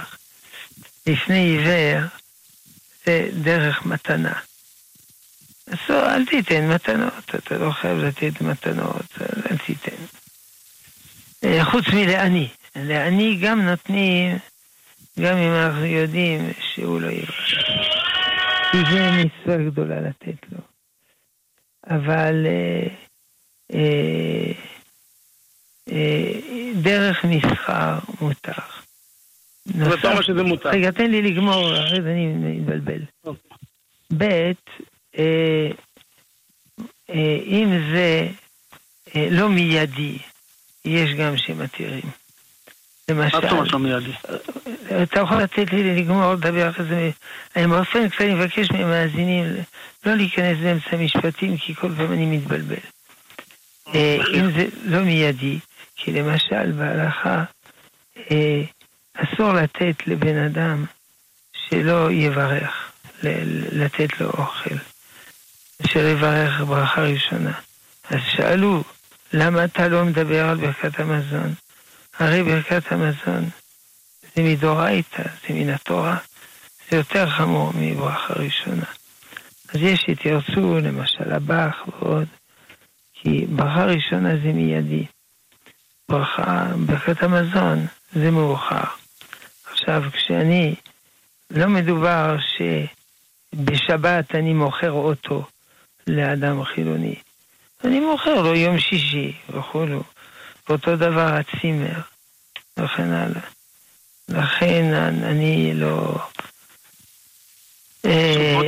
לפני 1.08 1.40
עיוור 1.40 2.08
זה 3.06 3.30
דרך 3.44 3.86
מתנה. 3.86 4.34
אז 5.68 5.78
לא, 5.90 6.14
אל 6.14 6.26
תיתן 6.26 6.70
מתנות, 6.70 7.36
אתה 7.36 7.58
לא 7.58 7.72
חייב 7.72 7.98
לתת 7.98 8.42
מתנות, 8.42 9.06
אל 9.22 9.58
תיתן. 9.58 10.04
אה, 11.44 11.66
חוץ 11.66 11.86
מלעני. 11.88 12.50
לעני 12.76 13.40
גם 13.42 13.62
נותנים, 13.62 14.38
גם 15.20 15.38
אם 15.38 15.54
אנחנו 15.54 15.86
יודעים 15.86 16.50
שהוא 16.60 17.02
לא 17.02 17.08
יברך. 17.08 17.48
כי 18.72 18.78
זה 18.92 19.12
מצווה 19.12 19.58
גדולה 19.58 20.02
לתת 20.02 20.52
לו. 20.52 20.60
אבל 21.90 22.46
אה, 22.46 22.88
אה, 23.74 24.52
דרך 26.76 27.26
מסחר 27.26 28.00
מותר. 28.22 28.52
אבל 29.80 29.94
אתה 30.00 30.12
אומר 30.12 30.22
שזה 30.22 30.44
מותר. 30.44 30.70
רגע, 30.70 30.92
תן 30.92 31.12
לי 31.12 31.22
לגמור, 31.22 31.74
אחרי 31.74 32.02
זה 32.02 32.12
אני 32.12 32.26
מתבלבל. 32.28 33.02
ב', 34.18 34.24
אה, 35.18 35.70
אה, 37.10 37.38
אם 37.46 37.70
זה 37.94 38.28
אה, 39.16 39.28
לא 39.32 39.50
מיידי, 39.50 40.18
יש 40.86 41.14
גם 41.14 41.38
שמתירים. 41.38 42.02
מה 43.10 43.24
למשל, 43.24 43.42
זאת 43.42 43.52
אומרת 43.52 43.72
לא 43.72 43.80
מיידי? 43.80 44.12
אתה 45.04 45.20
יכול 45.20 45.38
לתת 45.38 45.74
לי 45.74 46.02
לגמור, 46.02 46.34
לדבר 46.34 46.70
אחרי 46.70 46.86
זה. 46.86 47.12
אני 47.56 47.68
באופן 47.68 48.10
כללי 48.10 48.34
מבקש 48.34 48.72
מהמאזינים 48.72 49.46
לא 50.06 50.14
להיכנס 50.16 50.58
באמצע 50.58 50.98
משפטים, 50.98 51.58
כי 51.58 51.76
כל 51.76 51.92
פעם 51.98 52.14
אני 52.14 52.26
מתבלבל. 52.26 52.76
אם 54.34 54.52
זה 54.56 54.66
לא 54.84 55.00
מיידי, 55.00 55.60
כי 56.04 56.12
למשל 56.12 56.72
בהלכה 56.72 57.44
אה, 58.32 58.62
אסור 59.14 59.54
לתת 59.54 60.08
לבן 60.08 60.38
אדם 60.38 60.86
שלא 61.54 62.12
יברך, 62.12 62.92
לתת 63.72 64.20
לו 64.20 64.28
אוכל, 64.30 64.76
שלא 65.88 66.08
יברך 66.08 66.62
ברכה 66.62 67.02
ראשונה. 67.02 67.52
אז 68.10 68.20
שאלו, 68.32 68.84
למה 69.34 69.64
אתה 69.64 69.88
לא 69.88 70.06
מדבר 70.06 70.50
על 70.50 70.58
ברכת 70.58 71.00
המזון? 71.00 71.54
הרי 72.20 72.44
ברכת 72.44 72.92
המזון 72.92 73.50
זה 74.36 74.44
מדאורייתא, 74.44 75.24
זה 75.24 75.54
מן 75.54 75.70
התורה, 75.70 76.18
זה 76.90 76.98
יותר 76.98 77.30
חמור 77.30 77.72
מברכה 77.76 78.34
ראשונה. 78.34 78.86
אז 79.74 79.82
יש 79.82 80.00
שתרצו, 80.08 80.80
למשל 80.80 81.34
הבח 81.34 81.76
ועוד, 81.88 82.28
כי 83.14 83.46
ברכה 83.50 83.86
ראשונה 83.86 84.30
זה 84.44 84.54
מיידי. 84.54 85.06
ברכה, 86.12 86.66
ברכת 86.86 87.24
המזון 87.24 87.86
זה 88.14 88.32
מאוחר. 88.32 88.84
עכשיו, 89.72 90.04
כשאני, 90.14 90.76
לא 91.52 91.68
מדובר 91.68 92.36
שבשבת 93.56 94.36
אני 94.36 94.54
מוכר 94.54 94.92
אוטו 94.92 95.46
לאדם 96.08 96.64
חילוני. 96.64 97.16
אני 97.84 98.00
מוכר 98.00 98.42
לו 98.42 98.56
יום 98.56 98.80
שישי 98.80 99.34
וכולו. 99.50 100.04
ואותו 100.70 100.96
דבר 100.96 101.34
הצימר, 101.34 102.00
וכן 102.78 103.12
הלאה. 103.12 103.42
לכן 104.30 104.94
אני 105.24 105.74
לא... 105.76 106.18
אה, 108.06 108.60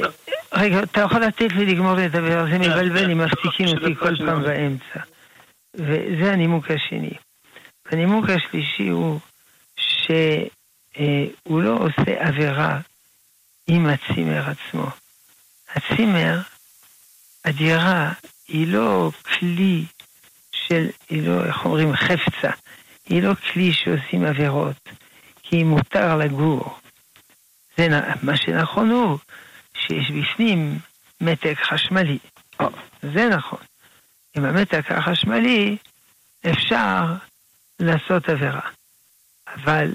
רגע, 0.54 0.84
אתה 0.84 1.02
יכול 1.02 1.22
לתת 1.22 1.52
לי 1.52 1.66
לגמור 1.66 1.94
לדבר, 1.94 2.46
זה 2.52 2.58
מבלבל 2.60 3.06
לי, 3.06 3.14
מפסיקים 3.14 3.68
אותי 3.68 3.96
כל 3.96 4.16
פעם 4.26 4.44
באמצע. 4.44 5.00
וזה 5.74 6.34
הנימוק 6.34 6.66
השני. 6.72 7.14
הנימוק 7.94 8.26
השלישי 8.30 8.88
הוא 8.88 9.20
שהוא 9.78 11.62
לא 11.62 11.78
עושה 11.78 12.28
עבירה 12.28 12.80
עם 13.68 13.86
הצימר 13.86 14.50
עצמו. 14.50 14.88
הצימר, 15.76 16.42
הדירה, 17.46 18.12
היא 18.48 18.68
לא 18.68 19.12
כלי 19.24 19.86
של, 20.52 20.90
היא 21.10 21.28
לא, 21.28 21.46
איך 21.46 21.66
אומרים, 21.66 21.96
חפצה. 21.96 22.50
היא 23.10 23.24
לא 23.24 23.34
כלי 23.36 23.74
שעושים 23.74 24.26
עבירות, 24.26 24.90
כי 25.44 25.64
מותר 25.64 26.18
לגור. 26.18 26.80
זה, 27.78 27.88
מה 28.22 28.38
שנכון 28.38 28.90
הוא 28.90 29.18
שיש 29.74 30.12
בפנים 30.12 30.80
מתג 31.22 31.54
חשמלי. 31.54 32.18
זה 33.02 33.30
נכון. 33.30 33.60
עם 34.36 34.46
המתג 34.46 34.82
החשמלי 34.90 35.78
אפשר 36.50 37.16
לעשות 37.84 38.30
עבירה. 38.30 38.70
אבל 39.48 39.92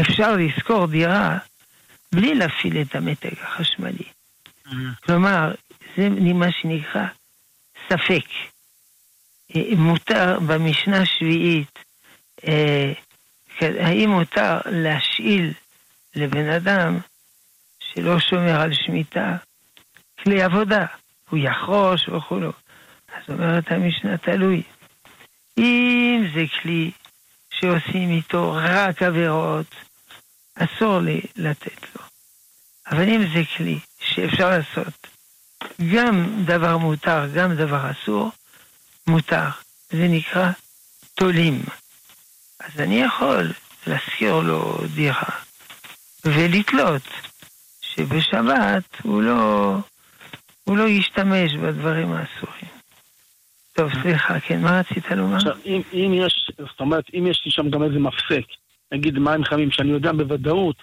אפשר 0.00 0.36
לשכור 0.36 0.86
דירה 0.86 1.38
בלי 2.12 2.34
להפעיל 2.34 2.82
את 2.82 2.94
המתג 2.94 3.34
החשמלי. 3.42 4.04
כלומר, 5.04 5.54
זה 5.96 6.08
מה 6.34 6.52
שנקרא 6.52 7.06
ספק. 7.88 8.24
אה, 9.56 9.62
מותר 9.76 10.38
במשנה 10.46 11.02
השביעית, 11.02 11.78
אה, 12.48 12.92
כן, 13.58 13.72
האם 13.80 14.10
מותר 14.10 14.58
להשאיל 14.66 15.52
לבן 16.14 16.48
אדם 16.48 16.98
שלא 17.80 18.20
שומר 18.20 18.60
על 18.60 18.74
שמיטה 18.74 19.36
כלי 20.22 20.42
עבודה, 20.42 20.86
הוא 21.30 21.38
יחרוש 21.38 22.08
וכולו. 22.08 22.52
אז 23.08 23.22
אומרת 23.28 23.72
המשנה, 23.72 24.16
תלוי. 24.18 24.62
אם 25.58 26.26
זה 26.34 26.44
כלי 26.62 26.90
שעושים 27.50 28.10
איתו 28.10 28.52
רק 28.54 29.02
עבירות, 29.02 29.74
אסור 30.54 31.00
לי 31.00 31.20
לתת 31.36 31.82
לו. 31.96 32.02
אבל 32.90 33.08
אם 33.08 33.24
זה 33.34 33.42
כלי 33.56 33.78
שאפשר 34.00 34.50
לעשות 34.50 35.06
גם 35.94 36.44
דבר 36.44 36.78
מותר, 36.78 37.26
גם 37.34 37.54
דבר 37.54 37.90
אסור, 37.90 38.30
מותר. 39.06 39.48
זה 39.90 40.08
נקרא 40.08 40.50
תולים. 41.14 41.62
אז 42.60 42.80
אני 42.80 43.00
יכול 43.02 43.52
להשכיר 43.86 44.36
לו 44.36 44.78
דירה 44.94 45.30
ולתלות 46.24 47.08
שבשבת 47.80 48.84
הוא 49.02 49.22
לא, 49.22 49.76
הוא 50.64 50.76
לא 50.76 50.88
ישתמש 50.88 51.54
בדברים 51.54 52.12
האסורים. 52.12 52.77
טוב, 53.78 53.92
סליחה, 54.02 54.40
כן, 54.40 54.60
מה 54.60 54.80
רצית 54.80 55.10
לומר? 55.10 55.36
עכשיו, 55.36 55.56
אם, 55.66 55.80
אם 55.92 56.12
יש, 56.14 56.50
זאת 56.58 56.80
אומרת, 56.80 57.04
אם 57.14 57.26
יש 57.26 57.42
לי 57.46 57.50
שם 57.50 57.70
גם 57.70 57.82
איזה 57.82 57.98
מפסק, 57.98 58.44
נגיד 58.92 59.18
מים 59.18 59.44
חמים, 59.44 59.70
שאני 59.70 59.90
יודע 59.90 60.12
בוודאות 60.12 60.76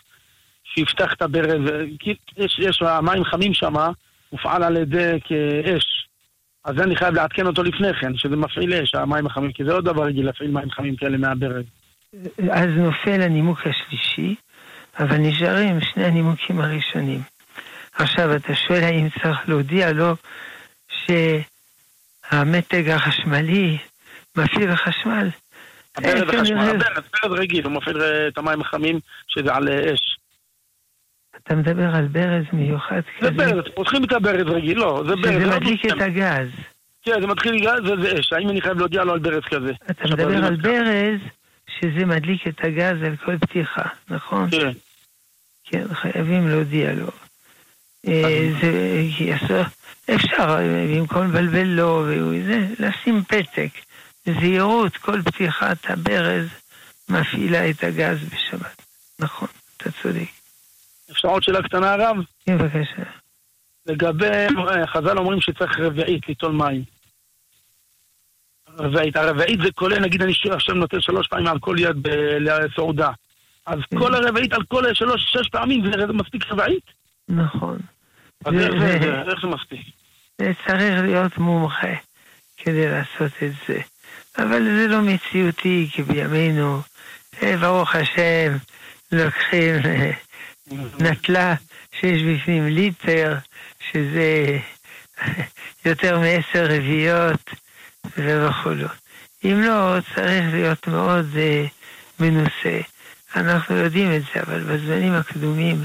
שיפתח 0.63 1.13
את 1.13 1.21
הברז, 1.21 1.71
כי 1.99 2.15
יש, 2.37 2.59
יש 2.59 2.81
מים 3.01 3.23
חמים 3.23 3.53
שם, 3.53 3.73
מופעל 4.31 4.63
על 4.63 4.77
ידי 4.77 5.19
כאש. 5.23 6.07
אז 6.65 6.79
אני 6.79 6.95
חייב 6.95 7.13
לעדכן 7.13 7.47
אותו 7.47 7.63
לפני 7.63 7.93
כן, 7.93 8.17
שזה 8.17 8.35
מפעיל 8.35 8.73
אש, 8.73 8.95
המים 8.95 9.25
החמים, 9.25 9.51
כי 9.51 9.63
זה 9.63 9.73
לא 9.73 9.81
דבר 9.81 10.03
רגיל 10.03 10.25
להפעיל 10.25 10.51
מים 10.51 10.71
חמים 10.71 10.95
כאלה 10.95 11.17
מהברז. 11.17 11.65
אז 12.51 12.69
נופל 12.77 13.21
הנימוק 13.21 13.59
השלישי, 13.59 14.35
אבל 14.99 15.17
נשארים 15.17 15.81
שני 15.81 16.05
הנימוקים 16.05 16.61
הראשונים. 16.61 17.19
עכשיו, 17.93 18.35
אתה 18.35 18.55
שואל 18.55 18.83
האם 18.83 19.07
צריך 19.09 19.49
להודיע 19.49 19.91
לו 19.93 20.15
שהמתג 22.29 22.89
החשמלי 22.89 23.77
מפעיל 24.37 24.75
חשמל? 24.75 25.29
הברז 25.97 26.13
אה, 26.15 26.23
החשמל, 26.23 26.45
כנראה- 26.45 26.69
הברז, 26.69 27.03
ברז 27.23 27.39
רגיל, 27.39 27.65
הוא 27.65 27.71
מפעיל 27.73 28.01
אה, 28.01 28.27
את 28.27 28.37
המים 28.37 28.61
החמים 28.61 28.99
שזה 29.27 29.53
על 29.53 29.67
אה, 29.69 29.93
אש. 29.93 30.17
אתה 31.43 31.55
מדבר 31.55 31.95
על 31.95 32.07
ברז 32.07 32.43
מיוחד 32.53 32.95
זה 32.95 33.27
כזה, 33.27 33.31
ברז, 33.31 33.63
פותחים 33.75 34.03
את 34.03 34.11
הברז 34.11 34.47
רגיל, 34.47 34.77
לא, 34.77 35.03
זה 35.07 35.15
ברז. 35.15 35.25
שזה 35.33 35.45
לא 35.45 35.55
מדליק. 35.55 35.85
את 35.85 36.01
הגז. 36.01 36.47
כן, 37.03 37.21
זה 37.21 37.27
מתחיל 37.27 37.53
לגעת 37.53 37.79
וזה 37.83 38.19
אש. 38.19 38.33
האם 38.33 38.49
אני 38.49 38.61
חייב 38.61 38.77
להודיע 38.77 39.03
לו 39.03 39.13
על 39.13 39.19
ברז 39.19 39.43
כזה? 39.43 39.71
אתה 39.91 40.03
מדבר 40.07 40.45
על 40.45 40.55
ברז 40.55 41.19
שזה 41.79 42.05
מדליק 42.05 42.47
את 42.47 42.63
הגז 42.63 43.03
על 43.03 43.15
כל 43.25 43.37
פתיחה, 43.37 43.83
נכון? 44.09 44.49
כן. 44.51 44.71
כן, 45.63 45.93
חייבים 45.93 46.47
להודיע 46.47 46.93
לו. 46.93 47.07
אה, 48.07 48.49
זה, 48.61 49.63
אפשר, 50.15 50.57
במקום 50.95 51.23
לבלבל 51.23 51.67
לו, 51.67 52.05
וזה, 52.07 52.67
לשים 52.79 53.23
פתק. 53.23 53.69
זהירות, 54.25 54.97
כל 54.97 55.21
פתיחת 55.21 55.77
הברז 55.89 56.47
מפעילה 57.09 57.69
את 57.69 57.83
הגז 57.83 58.17
בשבת. 58.23 58.81
נכון, 59.19 59.47
אתה 59.77 59.89
צודק. 59.91 60.29
אפשר 61.11 61.27
עוד 61.27 61.43
שאלה 61.43 61.63
קטנה, 61.63 61.93
הרב? 61.93 62.17
כן, 62.45 62.57
בבקשה. 62.57 63.03
לגבי, 63.85 64.25
אה, 64.25 64.87
חז"ל 64.87 65.17
אומרים 65.17 65.41
שצריך 65.41 65.79
רביעית 65.79 66.27
ליטול 66.27 66.51
מים. 66.51 66.83
רביעית, 68.77 69.15
הרביעית 69.15 69.59
זה 69.61 69.71
כולל, 69.71 69.99
נגיד 69.99 70.21
אני 70.21 70.33
עכשיו 70.51 70.75
נוטל 70.75 71.01
שלוש 71.01 71.27
פעמים 71.27 71.47
על 71.47 71.59
כל 71.59 71.75
יד 71.79 72.07
לסעודה. 72.39 73.11
אז 73.65 73.79
כן. 73.91 73.99
כל 73.99 74.15
הרביעית 74.15 74.53
על 74.53 74.63
כל 74.63 74.93
שלוש, 74.93 75.25
שש 75.27 75.49
פעמים 75.49 75.91
זה 75.91 76.13
מספיק 76.13 76.51
רביעית? 76.51 76.83
נכון. 77.29 77.79
אז 78.45 78.53
זה- 78.53 79.21
איך 79.31 79.43
מספיק? 79.43 79.79
צריך 80.67 81.01
להיות 81.03 81.37
מומחה 81.37 81.93
כדי 82.57 82.87
לעשות 82.89 83.31
את 83.43 83.51
זה. 83.67 83.79
אבל 84.37 84.63
זה 84.63 84.87
לא 84.87 85.01
מציאותי, 85.01 85.89
כי 85.91 86.03
בימינו, 86.03 86.81
אה, 87.43 87.57
ברוך 87.57 87.95
השם, 87.95 88.57
לוקחים 89.11 89.75
אה, 89.85 90.11
נטלה 90.99 91.55
שיש 91.99 92.21
בפנים 92.23 92.67
ליטר, 92.67 93.37
שזה 93.91 94.57
יותר 95.85 96.19
מעשר 96.19 96.65
רביעיות 96.65 97.49
וכולו. 98.17 98.87
אם 99.45 99.61
לא, 99.61 99.95
צריך 100.15 100.43
להיות 100.53 100.87
מאוד 100.87 101.25
אה, 101.37 101.65
מנוסה. 102.19 102.79
אנחנו 103.35 103.75
יודעים 103.75 104.15
את 104.15 104.21
זה, 104.21 104.41
אבל 104.41 104.59
בזמנים 104.63 105.13
הקדומים, 105.13 105.83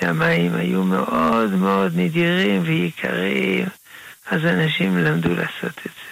שהמים 0.00 0.54
היו 0.54 0.84
מאוד 0.84 1.50
מאוד 1.50 1.92
נדירים 1.96 2.62
ויקרים, 2.64 3.68
אז 4.30 4.44
אנשים 4.44 4.98
למדו 4.98 5.28
לעשות 5.28 5.78
את 5.78 5.84
זה. 5.84 6.10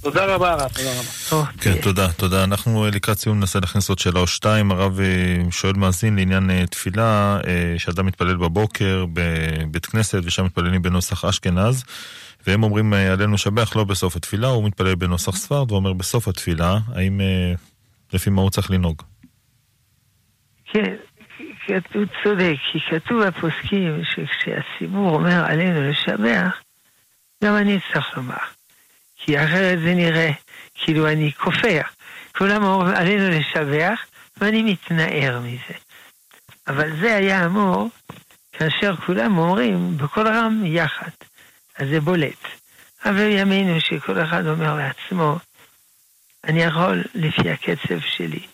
תודה 0.00 0.34
רבה, 0.34 0.52
הרב, 0.52 0.68
תודה 0.68 0.90
רבה. 0.90 1.46
כן, 1.60 1.80
תודה, 1.82 2.12
תודה. 2.12 2.44
אנחנו 2.44 2.84
אה, 2.84 2.90
לקראת 2.90 3.18
סיום 3.18 3.38
ננסה 3.38 3.60
להכניס 3.60 3.88
עוד 3.88 3.98
שאלה 3.98 4.20
או 4.20 4.26
שתיים. 4.26 4.70
הרב 4.70 5.00
אה, 5.00 5.50
שואל 5.50 5.72
מאזין 5.76 6.16
לעניין 6.16 6.50
אה, 6.50 6.66
תפילה, 6.66 7.40
שאדם 7.78 8.06
מתפלל 8.06 8.36
בבוקר 8.36 9.04
בבית 9.12 9.86
כנסת 9.86 10.20
ושם 10.24 10.44
מתפללים 10.44 10.82
בנוסח 10.82 11.24
אשכנז, 11.24 11.84
והם 12.46 12.62
אומרים 12.62 12.92
עלינו 12.92 13.34
לשבח 13.34 13.76
לא 13.76 13.84
בסוף 13.84 14.16
התפילה, 14.16 14.48
הוא 14.48 14.64
מתפלל 14.64 14.94
בנוסח 14.94 15.36
ספרד 15.36 15.72
ואומר 15.72 15.92
בסוף 15.92 16.28
התפילה, 16.28 16.78
האם 16.94 17.20
לפי 18.12 18.30
מה 18.30 18.42
הוא 18.42 18.50
צריך 18.50 18.70
לנהוג? 18.70 19.02
כן, 20.72 20.96
כתוב 21.68 22.04
צודק, 22.24 22.54
כי 22.72 22.78
כתוב 22.80 23.24
בפוסקים 23.24 24.02
שכשהציבור 24.04 25.14
אומר 25.14 25.44
עלינו 25.46 25.90
לשבח, 25.90 26.62
גם 27.44 27.56
אני 27.56 27.78
צריך 27.92 28.16
לומר. 28.16 28.36
כי 29.16 29.44
אחרת 29.44 29.78
זה 29.80 29.94
נראה 29.94 30.30
כאילו 30.74 31.08
אני 31.08 31.32
כופר. 31.32 31.80
כולם 32.38 32.64
אומרים 32.64 32.94
עלינו 32.96 33.28
לשבח, 33.28 34.00
ואני 34.36 34.62
מתנער 34.62 35.40
מזה. 35.40 35.78
אבל 36.66 37.00
זה 37.00 37.14
היה 37.16 37.46
אמור 37.46 37.88
כאשר 38.52 38.96
כולם 38.96 39.38
אומרים 39.38 39.96
בקול 39.98 40.28
רם 40.28 40.62
יחד. 40.66 41.10
אז 41.78 41.88
זה 41.88 42.00
בולט. 42.00 42.44
אבל 43.04 43.28
בימינו 43.28 43.80
שכל 43.80 44.22
אחד 44.22 44.46
אומר 44.46 44.74
לעצמו, 44.74 45.38
אני 46.44 46.62
יכול 46.62 47.04
לפי 47.14 47.50
הקצב 47.50 48.00
שלי. 48.00 48.46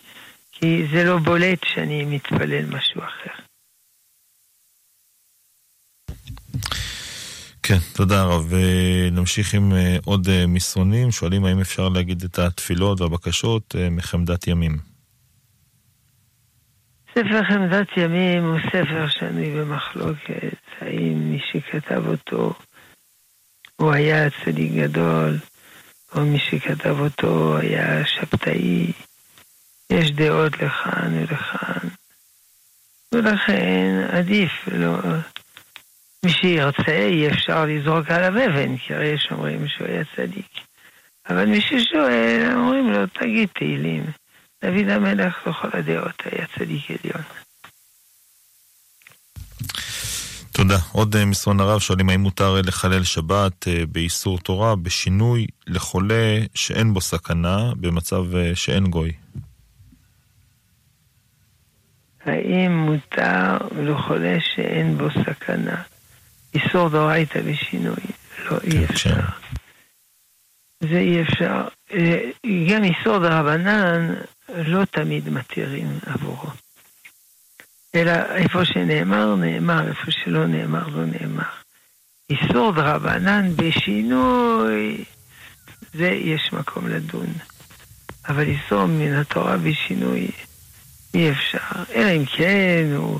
זה 0.93 1.03
לא 1.03 1.17
בולט 1.17 1.63
שאני 1.63 2.05
מתפלל 2.05 2.65
משהו 2.65 3.01
אחר. 3.01 3.45
כן, 7.67 7.79
תודה 7.93 8.21
הרב. 8.21 8.53
אה, 8.53 9.09
נמשיך 9.11 9.53
עם 9.53 9.73
אה, 9.73 9.97
עוד 10.05 10.27
אה, 10.29 10.47
מסרונים, 10.47 11.11
שואלים 11.11 11.45
האם 11.45 11.59
אפשר 11.59 11.89
להגיד 11.89 12.23
את 12.23 12.39
התפילות 12.39 13.01
והבקשות 13.01 13.75
אה, 13.75 13.89
מחמדת 13.89 14.47
ימים. 14.47 14.77
ספר 17.11 17.43
חמדת 17.43 17.87
ימים 17.97 18.43
הוא 18.43 18.59
ספר 18.69 19.07
שנוי 19.07 19.51
במחלוקת, 19.51 20.57
האם 20.81 21.31
מי 21.31 21.39
שכתב 21.51 22.03
אותו 22.07 22.53
הוא 23.75 23.91
היה 23.91 24.29
צדיק 24.29 24.71
גדול, 24.71 25.37
או 26.15 26.21
מי 26.21 26.39
שכתב 26.39 26.95
אותו 26.99 27.57
היה 27.57 28.05
שבתאי. 28.05 28.91
יש 29.89 30.11
דעות 30.11 30.53
לכאן 30.53 31.13
ולכאן, 31.17 31.89
ולכן 33.13 34.07
עדיף 34.11 34.51
לא... 34.71 34.97
מי 36.25 36.31
שירצה 36.31 37.07
אי 37.07 37.27
אפשר 37.27 37.65
לזרוק 37.65 38.11
עליו 38.11 38.45
אבן, 38.45 38.77
כי 38.77 38.93
הרי 38.93 39.07
יש 39.07 39.27
אומרים 39.31 39.67
שהוא 39.67 39.87
היה 39.87 40.03
צדיק. 40.15 40.47
אבל 41.29 41.45
מי 41.45 41.61
ששואל, 41.61 42.51
אומרים 42.55 42.91
לו, 42.91 43.07
תגיד 43.07 43.49
תהילים. 43.55 44.05
דוד 44.65 44.89
המלך 44.89 45.47
לכל 45.47 45.67
הדעות 45.73 46.21
היה 46.25 46.45
צדיק 46.57 46.83
עליון. 46.89 47.23
תודה. 50.51 50.77
עוד 50.91 51.15
אה, 51.15 51.25
מסרון 51.25 51.59
הרב 51.59 51.79
שואלים 51.79 52.09
האם 52.09 52.21
מותר 52.21 52.61
לחלל 52.61 53.03
שבת 53.03 53.67
אה, 53.67 53.85
באיסור 53.91 54.39
תורה 54.39 54.75
בשינוי 54.75 55.47
לחולה 55.67 56.39
שאין 56.55 56.93
בו 56.93 57.01
סכנה 57.01 57.71
במצב 57.75 58.35
אה, 58.35 58.55
שאין 58.55 58.85
גוי. 58.85 59.11
האם 62.25 62.71
מותר 62.71 63.57
לחולה 63.83 64.37
שאין 64.39 64.97
בו 64.97 65.07
סכנה? 65.11 65.81
איסור 66.53 66.89
דאורייתא 66.89 67.41
בשינוי. 67.41 67.95
לא, 68.45 68.57
אי 68.63 68.85
אפשר. 68.85 69.21
זה 70.79 70.97
אי 70.97 71.21
אפשר. 71.21 71.67
אה, 71.93 72.19
גם 72.69 72.83
איסור 72.83 73.19
דרבנן 73.19 74.13
לא 74.55 74.85
תמיד 74.85 75.29
מתירים 75.29 75.99
עבורו. 76.05 76.49
אלא 77.95 78.11
איפה 78.35 78.65
שנאמר, 78.65 79.35
נאמר, 79.35 79.87
איפה 79.87 80.11
שלא 80.11 80.47
נאמר, 80.47 80.87
לא 80.87 81.05
נאמר. 81.05 81.49
איסור 82.29 82.71
דרבנן 82.71 83.55
בשינוי, 83.55 85.03
זה 85.93 86.07
יש 86.07 86.53
מקום 86.53 86.87
לדון. 86.87 87.33
אבל 88.27 88.47
איסור 88.47 88.85
מן 88.85 89.13
התורה 89.13 89.57
בשינוי, 89.57 90.31
אי 91.15 91.31
אפשר. 91.31 91.83
אלא 91.95 92.11
אם 92.11 92.25
כן, 92.25 92.85
הוא, 92.95 93.19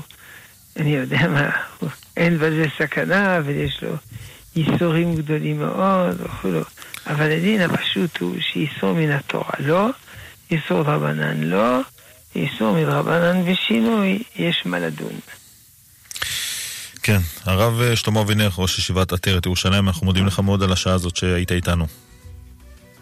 אני 0.76 0.96
יודע 0.96 1.28
מה, 1.28 1.50
הוא, 1.78 1.90
אין 2.16 2.38
בזה 2.38 2.64
סכנה, 2.78 3.40
ויש 3.44 3.82
לו 3.82 3.96
איסורים 4.56 5.16
גדולים 5.16 5.58
מאוד 5.58 6.16
וכולו. 6.20 6.60
אבל 7.06 7.32
הדין 7.32 7.60
הפשוט 7.60 8.18
הוא 8.18 8.36
שאיסור 8.40 8.92
מן 8.92 9.10
התורה 9.10 9.50
לא, 9.58 9.88
איסור 10.50 10.82
דרבנן 10.82 11.40
לא, 11.42 11.80
איסור 12.34 12.76
מדרבנן 12.76 13.42
ושינוי, 13.44 14.22
יש 14.36 14.62
מה 14.64 14.78
לדון. 14.78 15.20
כן, 17.02 17.18
הרב 17.44 17.94
שלמה 17.94 18.20
אבינר, 18.20 18.48
ראש 18.58 18.78
ישיבת 18.78 19.12
עטרת 19.12 19.46
ירושלים, 19.46 19.88
אנחנו 19.88 20.06
מודים 20.06 20.26
לך 20.26 20.40
מאוד 20.40 20.62
על 20.62 20.72
השעה 20.72 20.94
הזאת 20.94 21.16
שהיית 21.16 21.52
איתנו. 21.52 21.86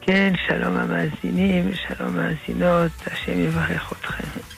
כן, 0.01 0.32
שלום 0.49 0.76
המאזינים, 0.76 1.72
שלום 1.88 2.18
המאזינות, 2.18 2.92
השם 3.07 3.40
יברך 3.40 3.92
אתכם. 3.92 4.53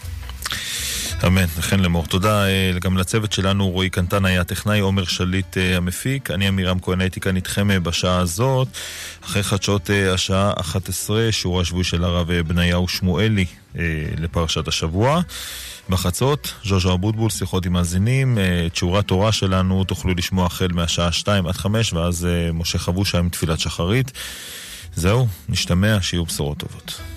אמן, 1.25 1.45
וכן 1.57 1.81
לאמור. 1.81 2.07
תודה 2.07 2.47
אה, 2.47 2.73
גם 2.81 2.99
לצוות 2.99 3.33
שלנו, 3.33 3.71
רועי 3.71 3.91
קנטן 3.91 4.25
היה 4.25 4.41
הטכנאי, 4.41 4.81
עומר 4.81 5.05
שליט 5.05 5.59
אה, 5.59 5.77
המפיק. 5.77 6.31
אני 6.31 6.49
עמירם 6.49 6.79
כהן 6.79 7.01
הייתי 7.01 7.21
כאן 7.21 7.37
איתכם 7.37 7.71
אה, 7.71 7.81
בשעה 7.81 8.19
הזאת. 8.19 8.69
אחרי 9.25 9.43
חדשות 9.43 9.91
השעה 10.13 10.53
11, 10.61 11.33
שיעור 11.33 11.61
השבועי 11.61 11.85
של 11.85 12.05
הרב 12.05 12.33
בניהו 12.33 12.89
שמואלי 12.89 13.47
לפרשת 14.19 14.69
השבוע. 14.69 15.21
בחצות, 15.89 16.55
ז'וז'ו 16.65 16.95
אבוטבול, 16.95 17.31
שיחות 17.31 17.67
עם 17.67 17.73
מאזינים. 17.73 18.39
את 18.67 18.77
שיעורי 18.77 18.99
התורה 18.99 19.33
שלנו 19.33 19.85
תוכלו 19.85 20.15
לשמוע 20.15 20.47
החל 20.47 20.69
מהשעה 20.73 21.13
2 21.13 21.47
עד 21.47 21.55
5, 21.55 21.93
ואז 21.93 22.29
משה 22.55 22.79
חבושה 22.79 23.19
עם 23.19 23.29
תפילת 23.29 23.61
שחרית. 23.61 24.13
זהו, 24.95 25.27
נשתמע, 25.49 25.99
שיהיו 26.01 26.25
בשורות 26.25 26.59
טובות. 26.59 27.16